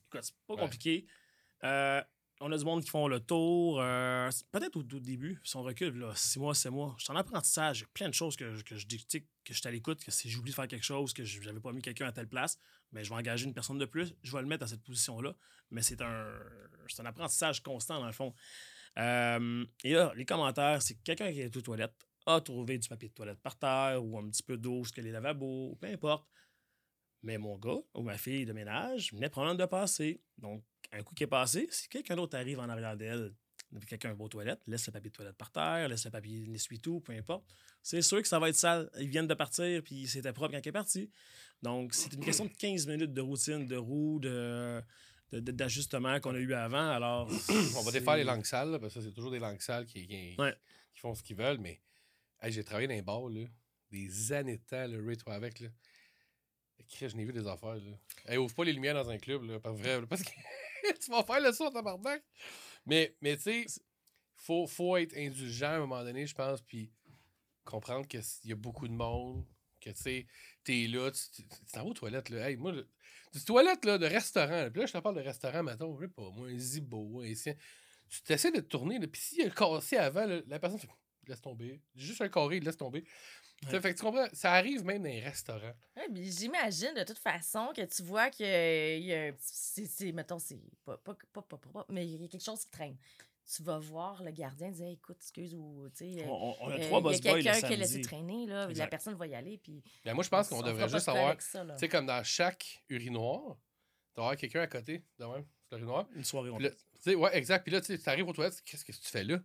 Écoute, 0.06 0.20
c'est 0.22 0.34
pas 0.46 0.54
Ouais. 0.54 0.60
compliqué. 0.60 1.06
Euh, 1.64 2.02
on 2.40 2.50
a 2.52 2.58
du 2.58 2.64
monde 2.64 2.82
qui 2.82 2.90
font 2.90 3.08
le 3.08 3.20
tour. 3.20 3.80
euh, 3.80 4.30
c'est 4.30 4.46
Peut-être 4.48 4.76
au 4.76 4.82
début, 4.82 5.40
si 5.44 5.56
on 5.56 5.62
recule, 5.62 5.96
là, 5.98 6.12
six 6.14 6.38
mois, 6.38 6.54
sept 6.54 6.72
mois. 6.72 6.94
Je 6.98 7.04
suis 7.04 7.12
en 7.12 7.16
apprentissage. 7.16 7.82
A 7.84 7.86
plein 7.94 8.08
de 8.08 8.14
choses 8.14 8.36
que, 8.36 8.54
je- 8.54 8.64
que 8.64 8.76
je 8.76 8.86
dis, 8.86 8.98
que 9.06 9.18
je 9.48 9.52
suis 9.58 9.68
à 9.68 9.70
l'écoute, 9.70 10.02
que 10.04 10.10
si 10.10 10.28
j'oublie 10.28 10.50
de 10.50 10.54
faire 10.54 10.68
quelque 10.68 10.84
chose, 10.84 11.12
que 11.12 11.24
je 11.24 11.40
n'avais 11.42 11.60
pas 11.60 11.72
mis 11.72 11.80
quelqu'un 11.82 12.06
à 12.06 12.12
telle 12.12 12.28
place, 12.28 12.58
mais 12.92 13.04
je 13.04 13.10
vais 13.10 13.16
engager 13.16 13.46
une 13.46 13.54
personne 13.54 13.78
de 13.78 13.84
plus, 13.86 14.14
je 14.22 14.32
vais 14.32 14.40
le 14.42 14.48
mettre 14.48 14.64
à 14.64 14.66
cette 14.66 14.82
position-là. 14.82 15.34
Mais 15.70 15.82
c'est 15.82 16.00
un, 16.02 16.26
c'est 16.88 17.00
un 17.02 17.06
apprentissage 17.06 17.62
constant, 17.62 18.00
dans 18.00 18.06
le 18.06 18.12
fond. 18.12 18.34
Euh, 18.98 19.64
et 19.82 19.92
là, 19.92 20.12
les 20.14 20.24
commentaires, 20.24 20.82
c'est 20.82 20.94
que 20.94 21.02
quelqu'un 21.02 21.32
qui 21.32 21.40
est 21.40 21.56
aux 21.56 21.62
toilettes 21.62 22.06
a 22.26 22.40
trouvé 22.40 22.78
du 22.78 22.88
papier 22.88 23.08
de 23.08 23.14
toilette 23.14 23.40
par 23.40 23.58
terre 23.58 24.02
ou 24.04 24.18
un 24.18 24.28
petit 24.28 24.42
peu 24.42 24.56
d'eau, 24.56 24.84
ce 24.84 24.92
que 24.92 25.00
les 25.00 25.10
lavabos, 25.10 25.76
peu 25.80 25.88
importe. 25.88 26.26
Mais 27.22 27.38
mon 27.38 27.58
gars 27.58 27.80
ou 27.94 28.02
ma 28.02 28.18
fille 28.18 28.44
de 28.44 28.52
ménage 28.52 29.12
venait 29.12 29.30
prendre 29.30 29.54
de 29.56 29.64
passer. 29.66 30.20
Donc, 30.38 30.62
un 30.98 31.02
coup 31.02 31.14
qui 31.14 31.24
est 31.24 31.28
passé, 31.28 31.66
si 31.70 31.88
quelqu'un 31.88 32.16
d'autre 32.16 32.36
arrive 32.36 32.58
en 32.60 32.68
arrière 32.68 32.96
d'elle, 32.96 33.34
quelqu'un 33.88 34.12
va 34.14 34.24
aux 34.24 34.28
toilettes, 34.28 34.60
laisse 34.66 34.86
le 34.86 34.92
papier 34.92 35.10
de 35.10 35.14
toilette 35.16 35.36
par 35.36 35.50
terre, 35.50 35.88
laisse 35.88 36.04
le 36.04 36.10
papier 36.10 36.46
l'essuie-tout, 36.46 37.00
peu 37.00 37.12
importe, 37.12 37.44
c'est 37.82 38.02
sûr 38.02 38.22
que 38.22 38.28
ça 38.28 38.38
va 38.38 38.48
être 38.48 38.54
sale. 38.56 38.88
Ils 39.00 39.08
viennent 39.08 39.26
de 39.26 39.34
partir, 39.34 39.82
puis 39.82 40.06
c'était 40.06 40.32
propre 40.32 40.52
quand 40.54 40.60
il 40.64 40.68
est 40.68 40.72
parti. 40.72 41.10
Donc, 41.62 41.92
c'est 41.94 42.12
une 42.12 42.24
question 42.24 42.44
de 42.44 42.52
15 42.52 42.86
minutes 42.86 43.12
de 43.12 43.20
routine, 43.20 43.66
de 43.66 43.76
roue, 43.76 44.20
de, 44.20 44.80
d'ajustement 45.32 46.20
qu'on 46.20 46.34
a 46.34 46.38
eu 46.38 46.52
avant. 46.54 46.90
Alors, 46.90 47.28
On 47.76 47.82
va 47.82 47.90
défaire 47.90 48.16
les 48.16 48.24
langues 48.24 48.44
sales, 48.44 48.70
là, 48.70 48.78
parce 48.78 48.94
que 48.94 49.00
c'est 49.00 49.12
toujours 49.12 49.30
des 49.32 49.40
langues 49.40 49.60
sales 49.60 49.86
qui, 49.86 50.06
qui, 50.06 50.36
Ouais. 50.38 50.54
qui 50.94 51.00
font 51.00 51.14
ce 51.14 51.22
qu'ils 51.22 51.36
veulent, 51.36 51.58
mais 51.58 51.80
hey, 52.42 52.52
j'ai 52.52 52.62
travaillé 52.62 52.86
dans 52.86 52.94
les 52.94 53.02
bars, 53.02 53.28
là, 53.28 53.44
des 53.90 54.32
années 54.32 54.58
de 54.58 54.62
temps, 54.64 54.86
le 54.86 55.04
Ray, 55.04 55.16
toi 55.16 55.34
avec, 55.34 55.58
là. 55.60 55.68
Je 57.00 57.16
n'ai 57.16 57.24
vu 57.24 57.32
des 57.32 57.46
affaires, 57.46 57.76
là. 57.76 57.98
Hey, 58.26 58.36
ouvre 58.36 58.54
pas 58.54 58.64
les 58.64 58.72
lumières 58.72 58.94
dans 58.94 59.08
un 59.10 59.18
club, 59.18 59.42
là, 59.44 59.58
pas 59.58 59.72
vrai, 59.72 60.00
parce 60.06 60.22
que 60.22 60.30
tu 61.00 61.10
vas 61.10 61.24
faire 61.24 61.40
le 61.40 61.52
son, 61.52 61.70
tabarnak. 61.70 62.22
Mais, 62.86 63.16
mais 63.20 63.36
tu 63.36 63.42
sais, 63.42 63.66
faut, 64.36 64.66
faut 64.66 64.96
être 64.96 65.16
indulgent 65.16 65.66
à 65.66 65.76
un 65.76 65.80
moment 65.80 66.04
donné, 66.04 66.26
je 66.26 66.34
pense, 66.34 66.60
puis 66.62 66.92
comprendre 67.64 68.06
qu'il 68.06 68.22
y 68.44 68.52
a 68.52 68.56
beaucoup 68.56 68.88
de 68.88 68.92
monde, 68.92 69.44
que 69.80 69.90
tu 69.90 70.02
sais, 70.02 70.26
t'es 70.64 70.86
là, 70.86 71.10
tu 71.10 71.44
t'en 71.72 71.84
vas 71.84 71.90
aux 71.90 71.94
toilettes, 71.94 72.30
là. 72.30 72.50
Hey, 72.50 72.56
moi, 72.56 72.72
le- 72.72 72.88
du 73.34 73.44
toilette, 73.44 73.84
là, 73.84 73.98
de 73.98 74.06
restaurant, 74.06 74.48
là, 74.50 74.70
puis 74.70 74.80
là, 74.80 74.86
je 74.86 74.92
te 74.92 74.98
parle 74.98 75.16
de 75.16 75.20
restaurant, 75.22 75.62
mettons, 75.62 75.96
je 75.98 76.06
sais 76.06 76.12
pas, 76.12 76.30
moi, 76.30 76.48
un 76.48 76.58
zibo, 76.58 77.20
un 77.22 77.34
sien. 77.34 77.54
Tu 78.08 78.22
t'essaies 78.22 78.52
de 78.52 78.60
te 78.60 78.66
tourner, 78.66 78.98
là, 78.98 79.06
puis 79.08 79.20
s'il 79.20 79.38
y 79.38 79.42
a 79.42 79.46
le 79.46 79.50
cassé 79.52 79.96
avant, 79.96 80.26
là, 80.26 80.40
la 80.46 80.58
personne 80.58 80.78
fait 80.78 80.88
laisse 81.26 81.40
tomber. 81.40 81.80
Juste 81.94 82.20
un 82.20 82.28
carré, 82.28 82.60
laisse 82.60 82.76
tomber. 82.76 83.04
Tu 83.62 83.68
Ouais. 83.74 83.80
Fait 83.80 83.92
que 83.94 83.98
tu 83.98 84.04
comprends, 84.04 84.26
ça 84.32 84.52
arrive 84.52 84.84
même 84.84 85.02
dans 85.02 85.08
les 85.08 85.20
restaurants. 85.20 85.72
Ouais, 85.96 86.06
j'imagine 86.12 86.92
de 86.94 87.02
toute 87.04 87.18
façon 87.18 87.72
que 87.74 87.82
tu 87.84 88.02
vois 88.02 88.28
qu'il 88.28 88.44
y 88.46 89.14
a 89.14 89.22
un 89.28 89.32
petit. 89.32 89.42
c'est- 89.46 89.86
c'est- 89.86 90.12
mettons, 90.12 90.38
c'est 90.38 90.60
pas, 90.84 90.98
pas, 90.98 91.14
pas, 91.32 91.42
pas, 91.42 91.86
mais 91.88 92.06
il 92.06 92.20
y 92.20 92.24
a 92.24 92.28
quelque 92.28 92.44
chose 92.44 92.60
qui 92.60 92.70
traîne. 92.70 92.96
Tu 93.54 93.62
vas 93.62 93.78
voir 93.78 94.22
le 94.22 94.30
gardien 94.30 94.70
dire 94.70 94.88
écoute, 94.88 95.16
excuse, 95.18 95.54
ou 95.54 95.88
tu 95.96 96.14
sais. 96.14 96.24
on, 96.26 96.56
on- 96.62 96.68
a 96.68 96.74
euh, 96.74 96.78
trois 96.86 96.98
il 96.98 97.02
y 97.02 97.02
boss 97.02 97.16
a 97.16 97.20
boys 97.30 97.42
quelqu'un 97.42 97.60
qui 97.60 97.72
a 97.72 97.76
laissé 97.76 98.00
traîner, 98.00 98.46
là, 98.46 98.68
la 98.68 98.86
personne 98.86 99.14
va 99.14 99.26
y 99.26 99.34
aller, 99.34 99.58
puis. 99.58 99.82
Ben, 100.04 100.14
moi, 100.14 100.24
je 100.24 100.30
pense 100.30 100.50
on 100.50 100.56
qu'on 100.56 100.62
devrait 100.62 100.88
juste 100.88 101.08
avoir, 101.08 101.36
tu 101.36 101.44
sais, 101.76 101.88
comme 101.88 102.06
dans 102.06 102.24
chaque 102.24 102.82
urinoir, 102.88 103.56
d'avoir 104.16 104.36
quelqu'un 104.36 104.62
à 104.62 104.66
côté, 104.66 105.02
de 105.18 105.24
même, 105.26 105.44
l'urinoir. 105.70 106.06
Une 106.14 106.24
soirée, 106.24 106.50
on 106.50 106.58
tu 106.58 106.70
sais, 107.00 107.14
ouais, 107.14 107.36
exact. 107.36 107.62
Puis 107.64 107.72
là, 107.72 107.80
tu 107.82 107.98
tu 107.98 108.08
arrives 108.08 108.26
aux 108.28 108.32
toilettes, 108.32 108.62
qu'est-ce 108.64 108.84
que 108.84 108.92
tu 108.92 108.98
fais 109.02 109.24
là? 109.24 109.38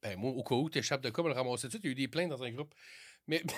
Ben, 0.00 0.16
moi, 0.16 0.30
au 0.30 0.44
cas 0.44 0.54
où 0.54 0.70
tu 0.70 0.78
échappes 0.78 1.00
de 1.02 1.10
quoi, 1.10 1.24
me 1.24 1.28
le 1.30 1.34
ramasser 1.34 1.62
tout 1.62 1.66
de 1.66 1.70
suite. 1.72 1.84
Il 1.84 1.86
y 1.86 1.90
a 1.90 1.92
eu 1.92 1.94
des 1.96 2.08
plaintes 2.08 2.28
dans 2.30 2.42
un 2.42 2.50
groupe. 2.52 2.72
Mais. 3.26 3.42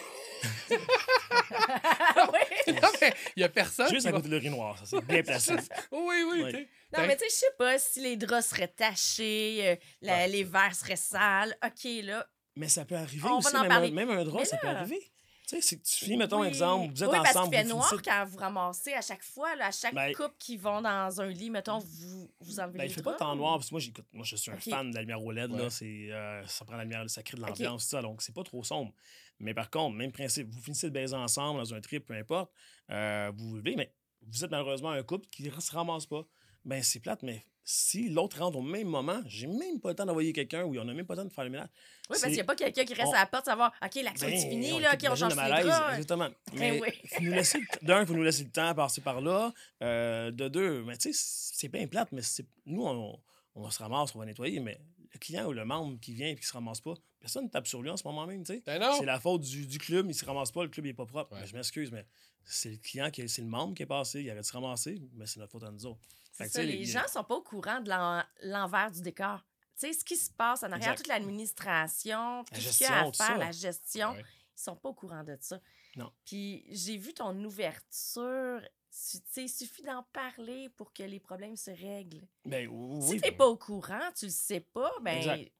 Ah 1.51 2.29
oui! 2.33 2.73
non, 2.75 2.89
mais 3.01 3.15
il 3.37 3.41
y 3.41 3.45
a 3.45 3.49
personne. 3.49 3.89
Juste 3.91 4.07
à 4.07 4.11
va- 4.11 4.19
côté 4.19 4.29
de 4.29 4.35
l'urinoir, 4.37 4.79
ça, 4.79 4.85
c'est 4.87 5.05
bien 5.05 5.23
placé. 5.23 5.55
Oui, 5.93 6.23
oui, 6.31 6.43
Ouais. 6.43 6.69
Non, 6.97 7.07
mais 7.07 7.17
tu 7.17 7.25
sais, 7.25 7.31
je 7.31 7.35
sais 7.35 7.55
pas 7.59 7.79
si 7.79 8.01
les 8.01 8.17
draps 8.17 8.47
seraient 8.47 8.69
tachés, 8.69 9.61
euh, 9.69 9.77
la- 10.03 10.15
Ouais, 10.19 10.29
les 10.29 10.45
verres 10.45 10.75
seraient 10.75 10.97
sales. 10.97 11.57
OK, 11.65 11.89
là. 12.05 12.27
Mais 12.57 12.69
ça 12.69 12.85
peut 12.85 12.97
arriver 12.97 13.29
On 13.29 13.39
aussi, 13.39 13.53
va 13.53 13.59
en 13.59 13.63
même, 13.63 13.71
parler. 13.71 13.89
un, 13.89 13.93
même 13.93 14.11
un 14.11 14.25
drap, 14.25 14.39
Mais 14.41 14.45
ça 14.45 14.57
peut 14.57 14.67
là- 14.67 14.79
arriver. 14.81 15.01
Tu 15.49 15.55
sais, 15.55 15.61
c'est 15.63 15.77
que 15.77 15.85
tu 15.87 15.95
finis, 16.05 16.17
mettons, 16.17 16.41
Oui. 16.41 16.49
exemple, 16.49 16.93
vous 16.93 17.05
êtes 17.05 17.09
oui, 17.11 17.19
parce 17.23 17.37
ensemble, 17.37 17.51
qu'il 17.51 17.59
fait 17.59 17.63
vous 17.65 17.69
noir 17.77 17.89
finissez- 17.89 18.11
quand 18.11 18.25
vous 18.27 18.37
ramassez 18.39 18.93
à 18.95 19.01
chaque 19.01 19.23
fois, 19.23 19.55
là, 19.55 19.67
à 19.67 19.71
chaque 19.71 19.95
Ben- 19.95 20.13
couple 20.13 20.35
qui 20.41 20.57
vont 20.57 20.83
dans 20.83 21.21
un 21.21 21.27
lit, 21.29 21.51
mettons, 21.51 21.79
vous, 21.79 22.29
vous 22.41 22.59
enlevez 22.59 22.79
Ben, 22.79 22.85
les 22.85 22.91
il 22.91 22.95
fait 22.95 23.03
pas 23.03 23.11
draps, 23.11 23.19
tant 23.21 23.37
noir, 23.37 23.57
parce 23.59 23.69
que 23.69 23.75
moi, 23.75 23.81
j'écoute, 23.81 24.07
moi, 24.13 24.25
je 24.25 24.35
suis 24.35 24.51
un 24.51 24.55
Ok. 24.55 24.69
fan 24.69 24.91
de 24.91 24.95
la 24.97 25.03
lumière 25.03 25.23
OLED, 25.25 25.53
Ouais. 25.53 25.71
c'est, 25.71 26.09
euh, 26.11 26.45
ça 26.49 26.65
prend 26.65 26.75
la 26.77 26.83
lumière, 26.83 27.05
ça 27.09 27.23
crée 27.23 27.37
de 27.37 27.43
l'ambiance, 27.43 27.85
ça, 27.85 28.03
donc 28.03 28.23
c'est 28.23 28.35
pas 28.35 28.43
trop 28.43 28.65
sombre. 28.65 28.93
Mais 29.41 29.55
par 29.55 29.71
contre, 29.71 29.97
même 29.97 30.13
principe, 30.13 30.49
vous 30.51 30.61
finissez 30.63 30.89
de 30.89 30.93
baiser 30.95 31.15
ensemble 31.17 31.59
dans 31.61 31.75
un 31.75 31.81
trip, 31.81 32.07
peu 32.07 32.15
importe, 32.15 32.51
euh, 32.91 33.31
vous 33.37 33.49
vous 33.51 33.57
levez, 33.57 33.77
mais 33.77 33.93
vous 34.23 34.45
êtes 34.45 34.51
malheureusement 34.51 34.91
un 34.91 35.03
couple 35.03 35.27
qui 35.31 35.43
ne 35.43 35.51
se 35.61 35.73
ramasse 35.73 36.07
pas. 36.07 36.25
Ben, 36.65 36.83
c'est 36.83 37.01
plate, 37.01 37.23
mais 37.23 37.45
si 37.63 38.09
l'autre 38.09 38.39
rentre 38.41 38.59
au 38.59 38.63
même 38.63 38.87
moment, 38.89 39.21
j'ai 39.27 39.47
même 39.47 39.81
pas 39.81 39.91
le 39.91 39.95
temps 39.95 40.07
d'envoyer 40.07 40.33
quelqu'un 40.33 40.65
ou 40.65 40.77
on 40.79 40.85
n'a 40.85 40.95
même 40.95 41.05
pas 41.07 41.15
le 41.15 41.23
temps 41.23 41.29
de 41.29 41.33
faire 41.33 41.45
le 41.45 41.51
ménage. 41.51 41.69
Oui, 41.69 42.07
parce 42.11 42.23
qu'il 42.23 42.33
n'y 42.33 42.41
a 42.41 42.45
pas 42.45 42.55
quelqu'un 42.57 42.85
qui 42.85 42.95
reste 42.95 43.09
on- 43.09 43.13
à 43.13 43.19
la 43.21 43.27
porte, 43.27 43.45
savoir, 43.45 43.73
OK, 43.85 43.95
l'action 44.03 44.27
est 44.29 44.33
Ben, 44.33 44.51
finie, 44.51 44.73
on- 44.73 44.79
là, 44.79 44.95
OK, 44.95 45.01
on 45.11 45.15
change 45.17 45.35
le 45.37 45.43
les 45.57 45.63
draps. 45.65 45.93
Exactement. 45.99 46.29
Mais 46.55 46.81
oui. 46.81 46.89
faut 47.09 47.23
nous 47.23 47.33
laisser, 47.33 47.61
d'un, 47.83 48.01
il 48.01 48.07
faut 48.07 48.15
nous 48.15 48.23
laisser 48.23 48.45
le 48.45 48.51
temps 48.51 48.69
à 48.69 48.75
passer 48.75 49.01
par 49.01 49.21
là. 49.21 49.53
Euh, 49.83 50.31
de 50.31 50.49
deux, 50.49 50.83
mais 50.85 50.97
tu 50.97 51.13
sais, 51.13 51.51
c'est 51.55 51.69
bien 51.69 51.87
plate, 51.87 52.11
mais 52.13 52.23
c'est- 52.23 52.47
nous, 52.67 52.85
on, 52.87 53.21
on 53.57 53.71
se 53.71 53.79
ramasse, 53.81 54.15
on 54.15 54.19
va 54.21 54.27
nettoyer, 54.27 54.61
mais 54.61 54.81
le 55.13 55.19
client 55.19 55.47
ou 55.47 55.53
le 55.53 55.65
membre 55.65 55.99
qui 56.01 56.15
vient 56.15 56.29
et 56.29 56.37
qui 56.37 56.45
se 56.47 56.53
ramasse 56.53 56.81
pas, 56.81 56.95
personne 57.27 57.45
ne 57.45 57.51
tape 57.51 57.67
sur 57.67 57.83
lui 57.83 57.91
en 57.91 57.97
ce 57.97 58.05
moment 58.07 58.25
même, 58.27 58.45
tu 58.45 58.55
sais. 58.55 58.63
Ben. 58.65 58.81
C'est 58.99 59.05
la 59.05 59.19
faute 59.19 59.43
du, 59.43 59.67
du 59.67 59.79
club, 59.79 60.07
il 60.09 60.15
se 60.15 60.25
ramasse 60.25 60.53
pas, 60.53 60.63
le 60.63 60.69
club 60.71 60.87
il 60.87 60.91
est 60.91 60.95
pas 60.95 61.07
propre. 61.07 61.33
Ouais. 61.33 61.41
Mais 61.41 61.47
je 61.47 61.55
m'excuse, 61.57 61.91
mais 61.91 62.07
c'est 62.45 62.71
le 62.71 62.77
client, 62.77 63.11
qui, 63.11 63.29
c'est 63.29 63.43
le 63.43 63.49
membre 63.49 63.75
qui 63.75 63.83
est 63.83 63.87
passé, 63.87 64.23
il 64.23 64.31
aurait 64.31 64.41
dû 64.41 64.47
se 64.49 64.53
ramasser, 64.53 65.03
mais 65.15 65.27
c'est 65.27 65.41
notre 65.41 65.51
faute 65.53 65.65
à 65.65 65.71
nous 65.73 65.85
autres. 65.87 66.01
Fait 66.33 66.49
ça, 66.49 66.61
tu 66.61 66.67
les 66.67 66.75
il- 66.77 66.87
gens 66.87 67.07
sont 67.09 67.25
pas 67.25 67.35
au 67.35 67.43
courant 67.43 67.81
de 67.81 67.89
l'en- 67.91 68.23
l'envers 68.43 68.91
du 68.93 69.01
décor. 69.03 69.41
Tu 69.79 69.89
sais, 69.89 69.93
ce 69.93 70.05
qui 70.05 70.17
se 70.17 70.31
passe 70.31 70.63
en 70.63 70.67
arrière, 70.71 70.93
Exact. 70.93 70.97
toute 70.99 71.09
l'administration, 71.09 72.45
tout 72.45 72.61
ce 72.61 72.79
qu'il 72.79 72.87
y 72.87 72.89
a 72.91 73.07
à 73.07 73.13
faire, 73.13 73.39
la 73.39 73.51
gestion, 73.53 74.11
Ouais. 74.13 74.25
ils 74.57 74.61
sont 74.63 74.77
pas 74.77 74.89
au 74.91 74.95
courant 74.95 75.25
de 75.25 75.37
ça. 75.41 75.61
Non. 75.97 76.11
Puis 76.25 76.65
j'ai 76.71 76.97
vu 76.97 77.13
ton 77.13 77.35
ouverture. 77.45 78.61
Tu 78.89 79.19
sais, 79.31 79.43
il 79.45 79.49
suffit 79.51 79.83
d'en 79.83 80.03
parler 80.13 80.71
pour 80.71 80.93
que 80.95 81.03
les 81.03 81.21
problèmes 81.21 81.57
se 81.57 81.71
règlent. 81.71 82.27
Ben, 82.47 82.67
oui, 82.67 83.03
Si 83.03 83.11
oui, 83.13 83.21
t'es 83.21 83.33
pas 83.33 83.47
au 83.47 83.57
courant, 83.59 84.01
tu 84.17 84.27
le 84.27 84.31
sais 84.31 84.61
pas, 84.61 84.91
ben 85.03 85.19
Exact. 85.19 85.53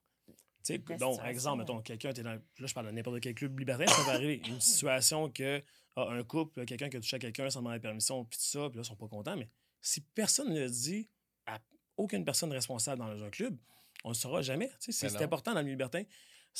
Sais, 0.67 0.79
donc, 0.97 1.19
exemple, 1.23 1.59
mettons, 1.59 1.81
quelqu'un, 1.81 2.11
t'es 2.11 2.23
dans, 2.23 2.31
là, 2.31 2.39
je 2.57 2.73
parle 2.73 2.87
de 2.87 2.91
n'importe 2.91 3.21
quel 3.21 3.33
club 3.33 3.57
libertin, 3.57 3.87
ça 3.87 4.03
peut 4.03 4.11
arriver. 4.11 4.41
Une 4.47 4.59
situation 4.59 5.29
que, 5.29 5.63
ah, 5.95 6.07
un 6.09 6.23
couple, 6.23 6.65
quelqu'un 6.65 6.89
qui 6.89 6.97
a 6.97 6.99
touché 6.99 7.15
à 7.15 7.19
quelqu'un 7.19 7.49
sans 7.49 7.59
demander 7.59 7.77
la 7.77 7.81
permission, 7.81 8.25
puis 8.25 8.37
tout 8.37 8.45
ça, 8.45 8.67
puis 8.69 8.77
là, 8.77 8.81
ils 8.83 8.85
sont 8.85 8.97
pas 8.97 9.07
contents, 9.07 9.37
mais 9.37 9.47
si 9.79 10.01
personne 10.01 10.53
ne 10.53 10.59
le 10.59 10.69
dit 10.69 11.07
à 11.45 11.59
aucune 11.95 12.25
personne 12.25 12.51
responsable 12.51 12.99
dans 12.99 13.23
un 13.23 13.29
club, 13.29 13.57
on 14.03 14.09
ne 14.09 14.13
le 14.13 14.17
saura 14.17 14.41
jamais. 14.41 14.67
Tu 14.79 14.91
sais, 14.91 15.09
C'est 15.09 15.17
Ben 15.17 15.23
important 15.23 15.53
dans 15.53 15.59
le 15.59 15.63
milieu 15.63 15.75
libertin. 15.75 16.03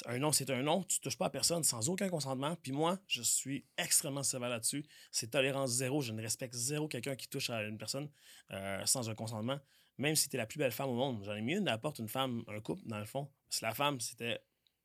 un 0.05 0.19
non, 0.19 0.31
c'est 0.31 0.49
un 0.49 0.63
non. 0.63 0.83
Tu 0.83 1.01
touches 1.01 1.17
pas 1.17 1.25
à 1.25 1.29
personne 1.29 1.63
sans 1.63 1.89
aucun 1.89 2.07
consentement. 2.07 2.55
Puis 2.55 2.71
moi, 2.71 2.97
je 3.07 3.21
suis 3.21 3.65
extrêmement 3.77 4.23
sévère 4.23 4.49
là-dessus. 4.49 4.85
C'est 5.11 5.31
tolérance 5.31 5.71
zéro. 5.71 6.01
Je 6.01 6.13
ne 6.13 6.21
respecte 6.21 6.53
zéro 6.55 6.87
quelqu'un 6.87 7.15
qui 7.15 7.27
touche 7.27 7.49
à 7.49 7.63
une 7.63 7.77
personne 7.77 8.09
euh, 8.51 8.85
sans 8.85 9.09
un 9.09 9.15
consentement. 9.15 9.59
Même 9.97 10.15
si 10.15 10.29
tu 10.29 10.35
es 10.35 10.39
la 10.39 10.45
plus 10.45 10.59
belle 10.59 10.71
femme 10.71 10.89
au 10.89 10.95
monde. 10.95 11.23
J'en 11.25 11.35
ai 11.35 11.41
mis 11.41 11.55
une 11.55 11.67
apporte 11.67 11.99
une 11.99 12.07
femme, 12.09 12.43
un 12.47 12.59
couple, 12.59 12.83
dans 12.85 12.99
le 12.99 13.05
fond. 13.05 13.27
Parce 13.49 13.59
que 13.59 13.65
la 13.65 13.73
femme, 13.73 13.99
c'était 13.99 14.39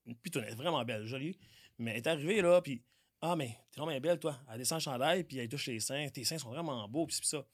une 0.06 0.16
pitonnette, 0.16 0.54
vraiment 0.54 0.84
belle, 0.84 1.04
jolie. 1.06 1.36
Mais 1.78 1.92
elle 1.92 1.96
est 1.98 2.06
arrivée 2.06 2.40
là, 2.42 2.60
puis 2.62 2.82
Ah, 3.24 3.36
mais 3.36 3.56
t'es 3.70 3.80
vraiment 3.80 3.98
belle, 4.00 4.18
toi. 4.18 4.40
Elle 4.50 4.58
descend 4.58 4.78
le 4.78 4.82
chandail, 4.82 5.22
puis 5.24 5.38
elle 5.38 5.48
touche 5.48 5.66
les 5.68 5.78
seins. 5.80 6.08
Tes 6.08 6.24
seins 6.24 6.38
sont 6.38 6.50
vraiment 6.50 6.88
beaux, 6.88 7.06
puis 7.06 7.14
c'est 7.16 7.24
ça. 7.36 7.46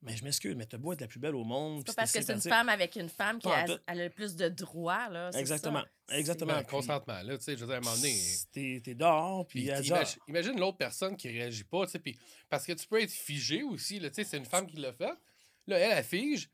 Mais 0.00 0.16
je 0.16 0.22
m'excuse, 0.22 0.54
mais 0.54 0.64
t'as 0.64 0.78
beau 0.78 0.92
être 0.92 1.00
la 1.00 1.08
plus 1.08 1.18
belle 1.18 1.34
au 1.34 1.42
monde. 1.42 1.78
C'est 1.84 1.86
pas 1.96 2.02
parce 2.02 2.12
t'es 2.12 2.20
que 2.20 2.24
c'est 2.26 2.34
une 2.34 2.40
femme 2.40 2.68
avec 2.68 2.94
une 2.94 3.08
femme 3.08 3.40
qui 3.40 3.48
a, 3.48 3.66
elle 3.88 3.98
le 3.98 4.10
plus 4.10 4.36
de 4.36 4.48
droits. 4.48 5.08
Là, 5.08 5.30
Exactement. 5.34 5.82
ça. 6.08 6.16
Exactement. 6.16 6.52
Ben, 6.52 6.58
puis- 6.62 6.70
consentement, 6.70 7.20
là, 7.20 7.36
tu 7.36 7.42
sais, 7.42 7.56
je 7.56 7.60
veux 7.62 7.66
dire, 7.66 7.74
à 7.74 7.78
un 7.78 7.80
moment 7.80 7.96
donné. 7.96 8.14
T'es 8.52 8.80
t'es 8.84 8.94
dehors, 8.94 9.44
puis 9.48 9.62
Puis 9.62 9.68
elle 9.70 9.82
dit, 9.82 9.88
imagine, 9.88 10.20
imagine 10.28 10.60
l'autre 10.60 10.76
personne 10.78 11.16
qui 11.16 11.28
réagit 11.28 11.64
pas, 11.64 11.84
tu 11.86 11.92
sais, 11.92 11.98
puis 11.98 12.16
parce 12.48 12.64
que 12.64 12.74
tu 12.74 12.86
peux 12.86 13.02
être 13.02 13.10
figé 13.10 13.64
aussi, 13.64 13.98
là, 13.98 14.08
tu 14.10 14.14
sais, 14.16 14.24
c'est 14.24 14.36
une 14.38 14.44
femme 14.44 14.68
qui 14.68 14.76
l'a 14.76 14.92
fait. 14.92 15.10
Là, 15.66 15.78
elle, 15.78 15.98
elle 15.98 16.04
fige, 16.04 16.48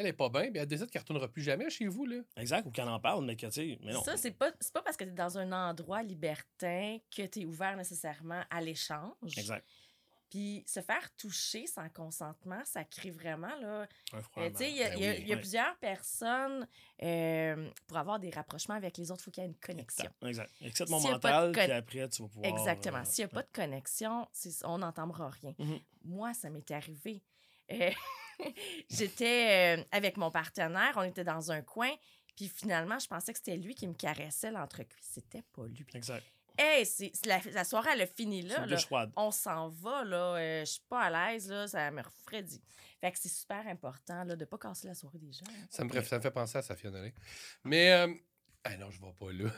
elle 0.00 0.06
est 0.06 0.12
pas 0.12 0.28
bien, 0.28 0.50
puis 0.50 0.58
elle 0.60 0.66
décide 0.66 0.90
qu'elle 0.90 1.02
retournera 1.02 1.28
plus 1.28 1.42
jamais 1.42 1.68
chez 1.70 1.86
vous, 1.88 2.06
là. 2.06 2.16
exact, 2.36 2.66
ou 2.66 2.70
qu'elle 2.70 2.88
en 2.88 3.00
parle, 3.00 3.24
mais 3.24 3.36
que, 3.36 3.46
tu 3.46 3.52
sais, 3.52 3.78
mais 3.82 3.92
non. 3.92 4.02
Ça, 4.04 4.16
c'est 4.16 4.30
pas, 4.30 4.50
c'est 4.60 4.72
pas 4.72 4.82
parce 4.82 4.96
que 4.96 5.04
tu 5.04 5.10
es 5.10 5.12
dans 5.14 5.38
un 5.38 5.50
endroit 5.52 6.02
libertin 6.02 6.98
que 7.14 7.26
tu 7.26 7.40
es 7.40 7.44
ouvert 7.44 7.76
nécessairement 7.76 8.42
à 8.50 8.60
l'échange. 8.60 9.36
Exact. 9.36 9.66
Puis 10.30 10.62
se 10.66 10.80
faire 10.82 11.08
toucher 11.16 11.66
sans 11.66 11.88
consentement, 11.88 12.60
ça 12.66 12.84
crée 12.84 13.10
vraiment, 13.10 13.56
là. 13.62 13.88
Un 14.12 14.18
euh, 14.18 14.20
froid. 14.20 14.50
tu 14.50 14.56
sais, 14.58 14.70
il 14.70 14.76
y 14.76 14.82
a, 14.82 14.90
Ben 14.90 14.98
il 14.98 15.02
y 15.02 15.06
a- 15.06 15.10
oui, 15.12 15.16
il 15.20 15.26
y 15.28 15.32
a 15.32 15.34
ouais. 15.36 15.40
plusieurs 15.40 15.76
personnes, 15.78 16.68
euh, 17.02 17.70
pour 17.86 17.96
avoir 17.96 18.18
des 18.18 18.28
rapprochements 18.28 18.74
avec 18.74 18.98
les 18.98 19.10
autres, 19.10 19.22
il 19.22 19.24
faut 19.24 19.30
qu'il 19.30 19.42
y 19.42 19.46
ait 19.46 19.48
une 19.48 19.56
connexion. 19.56 20.10
Exact. 20.26 20.50
Pas 20.60 20.84
de 20.84 20.90
mental, 20.90 21.46
con- 21.54 21.60
puis 21.62 21.72
après, 21.72 22.08
tu 22.10 22.22
vas 22.22 22.28
pouvoir. 22.28 22.52
Exactement. 22.52 22.98
euh, 22.98 23.04
S'il 23.06 23.24
n'y 23.24 23.30
a 23.30 23.34
pas 23.34 23.42
de 23.42 23.48
connexion, 23.54 24.28
on 24.64 24.78
n'entendra 24.78 25.30
rien. 25.30 25.54
Mhm. 25.58 25.80
Moi, 26.04 26.34
ça 26.34 26.50
m'est 26.50 26.70
arrivé. 26.72 27.22
J'étais 28.90 29.78
euh, 29.78 29.84
avec 29.92 30.16
mon 30.16 30.30
partenaire, 30.30 30.92
on 30.96 31.02
était 31.02 31.24
dans 31.24 31.50
un 31.52 31.62
coin, 31.62 31.90
puis 32.36 32.48
finalement, 32.48 32.98
je 32.98 33.06
pensais 33.06 33.32
que 33.32 33.38
c'était 33.38 33.56
lui 33.56 33.74
qui 33.74 33.86
me 33.88 33.94
caressait 33.94 34.50
l'entrecuisse. 34.50 35.08
C'était 35.14 35.42
pas 35.54 35.66
lui. 35.66 35.84
Exact. 35.94 36.24
Hey, 36.60 36.84
c'est, 36.86 37.12
la, 37.24 37.40
la 37.52 37.62
soirée, 37.64 37.90
elle 37.92 38.00
a 38.02 38.06
fini 38.06 38.42
là. 38.42 38.66
là. 38.66 38.76
On 39.16 39.30
s'en 39.30 39.68
va, 39.68 40.04
là. 40.04 40.34
euh, 40.36 40.60
je 40.64 40.70
suis 40.72 40.82
pas 40.88 41.02
à 41.02 41.30
l'aise, 41.32 41.48
là. 41.48 41.68
Ça 41.68 41.88
me 41.92 42.02
refroidit. 42.02 42.60
Fait 43.00 43.12
que 43.12 43.18
c'est 43.18 43.28
super 43.28 43.64
important, 43.68 44.24
là, 44.24 44.34
de 44.34 44.44
pas 44.44 44.58
casser 44.58 44.88
la 44.88 44.94
soirée 44.94 45.18
des 45.18 45.32
gens. 45.32 45.44
hein. 45.48 45.66
Ça 45.70 45.84
me, 45.84 46.02
ça 46.02 46.16
me 46.16 46.20
fait 46.22 46.30
penser 46.32 46.58
à 46.58 46.62
Safia 46.62 46.90
Nolin. 46.90 47.10
Mais, 47.62 47.92
euh... 47.92 48.12
ah 48.64 48.76
non, 48.76 48.90
je 48.90 49.00
vais 49.00 49.12
pas 49.12 49.30
là. 49.32 49.50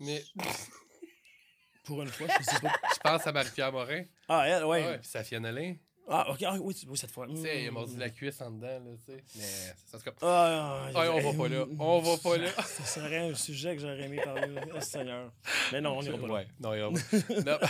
Mais 0.00 0.24
Pour 1.84 2.00
une 2.02 2.08
fois, 2.08 2.28
je 2.38 2.44
sais 2.44 2.60
pas. 2.60 2.72
je 2.94 3.00
pense 3.00 3.26
à 3.26 3.32
Marie-Pierre 3.32 3.72
Morin. 3.72 4.04
Ah, 4.28 4.46
elle, 4.48 4.64
ouais. 4.64 4.84
Ah 4.84 4.90
ouais, 4.92 4.98
puis 5.00 5.08
Safia 5.08 5.38
Nolin. 5.40 5.74
Ah, 6.08 6.30
ok. 6.30 6.42
Ah, 6.44 6.56
oui, 6.60 6.74
oui, 6.88 6.96
cette 6.98 7.10
fois. 7.12 7.26
Tu 7.28 7.36
sais, 7.36 7.62
il 7.62 7.68
a 7.68 7.70
Mm. 7.70 7.74
mordu 7.74 7.96
la 7.96 8.10
cuisse 8.10 8.40
en 8.40 8.50
dedans, 8.50 8.66
là, 8.66 8.90
tu 9.06 9.12
sais. 9.12 9.24
Mais 9.36 9.74
ça 9.86 9.98
se 9.98 10.04
comme. 10.04 10.14
Ah, 10.22 10.88
Ah, 10.94 11.10
on 11.12 11.20
va 11.20 11.32
pas 11.42 11.48
là. 11.48 11.64
On 11.78 12.00
va 12.00 12.16
pas 12.18 12.36
là. 12.38 12.50
Ça 12.50 12.84
serait 12.84 13.30
un 13.30 13.34
sujet 13.34 13.76
que 13.76 13.82
j'aurais 13.82 14.02
aimé 14.02 14.20
parler. 14.22 14.48
Oh, 14.74 14.80
Seigneur. 14.80 15.32
Mais 15.72 15.80
non, 15.80 15.96
on 15.98 16.02
ira 16.02 16.18
pas 16.18 16.26
là. 16.26 16.32
Ouais, 16.34 16.46
non, 16.60 16.74
il 16.74 16.78
y 16.78 16.82
aura 16.82 16.92
pas. 16.94 17.42
Non. 17.50 17.58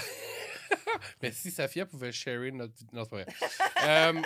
Mais 1.23 1.31
si 1.33 1.51
Safia 1.51 1.85
pouvait 1.87 2.13
share 2.13 2.41
notre. 2.53 2.73
Non, 2.93 3.05
c'est 3.05 3.11
pas 3.11 3.17
vrai. 3.23 3.27
Euh, 3.85 4.23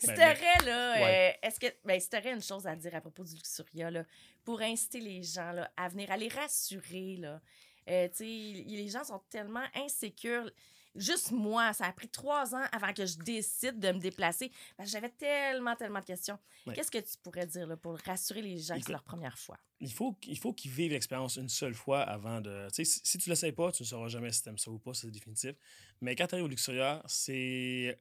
Si 0.00 0.06
Ben, 0.06 0.14
t'aurais, 0.14 0.64
là, 0.66 0.94
Ouais. 0.94 1.34
euh, 1.42 1.46
est-ce 1.46 1.60
que, 1.60 1.66
ben, 1.84 2.00
si 2.00 2.08
t'aurais 2.08 2.32
une 2.32 2.42
chose 2.42 2.66
à 2.66 2.74
dire 2.74 2.94
à 2.94 3.00
propos 3.00 3.24
du 3.24 3.34
Luxuria, 3.34 3.90
là, 3.90 4.04
pour 4.44 4.60
inciter 4.62 5.00
les 5.00 5.22
gens, 5.22 5.52
là, 5.52 5.70
à 5.76 5.88
venir, 5.88 6.10
à 6.10 6.16
les 6.16 6.28
rassurer, 6.28 7.16
là. 7.18 7.40
Euh, 7.88 8.08
tu 8.08 8.16
sais, 8.16 8.24
les 8.66 8.88
gens 8.88 9.04
sont 9.04 9.20
tellement 9.30 9.64
insécures. 9.74 10.50
Juste 10.96 11.30
moi, 11.30 11.72
ça 11.72 11.86
a 11.86 11.92
pris 11.92 12.08
trois 12.08 12.54
ans 12.54 12.64
avant 12.72 12.92
que 12.92 13.06
je 13.06 13.16
décide 13.18 13.78
de 13.78 13.92
me 13.92 13.98
déplacer 13.98 14.50
parce 14.76 14.88
que 14.88 14.92
j'avais 14.92 15.10
tellement, 15.10 15.76
tellement 15.76 16.00
de 16.00 16.04
questions. 16.04 16.38
Ouais. 16.66 16.74
Qu'est-ce 16.74 16.90
que 16.90 16.98
tu 16.98 17.16
pourrais 17.22 17.46
dire 17.46 17.66
là, 17.66 17.76
pour 17.76 17.98
rassurer 17.98 18.42
les 18.42 18.58
gens 18.58 18.74
que 18.74 18.80
c'est 18.80 18.84
Écoute, 18.86 18.92
leur 18.92 19.02
première 19.02 19.38
fois? 19.38 19.58
il 19.80 19.92
faut, 19.92 20.16
il 20.26 20.38
faut 20.38 20.52
qu'ils 20.52 20.70
vivent 20.70 20.92
l'expérience 20.92 21.36
une 21.36 21.48
seule 21.48 21.74
fois 21.74 22.00
avant 22.02 22.40
de. 22.40 22.66
Sais, 22.72 22.84
si, 22.84 23.00
si 23.04 23.18
tu 23.18 23.28
ne 23.28 23.32
l'essayes 23.32 23.52
pas, 23.52 23.70
tu 23.72 23.82
ne 23.82 23.86
sauras 23.86 24.08
jamais 24.08 24.32
si 24.32 24.42
tu 24.42 24.48
aimes 24.48 24.58
ça 24.58 24.70
ou 24.70 24.78
pas, 24.78 24.94
c'est 24.94 25.10
définitif. 25.10 25.54
Mais 26.00 26.16
quand 26.16 26.26
tu 26.26 26.34
arrives 26.34 26.46
au 26.46 26.48
Luxuria, 26.48 27.02
c'est. 27.06 28.00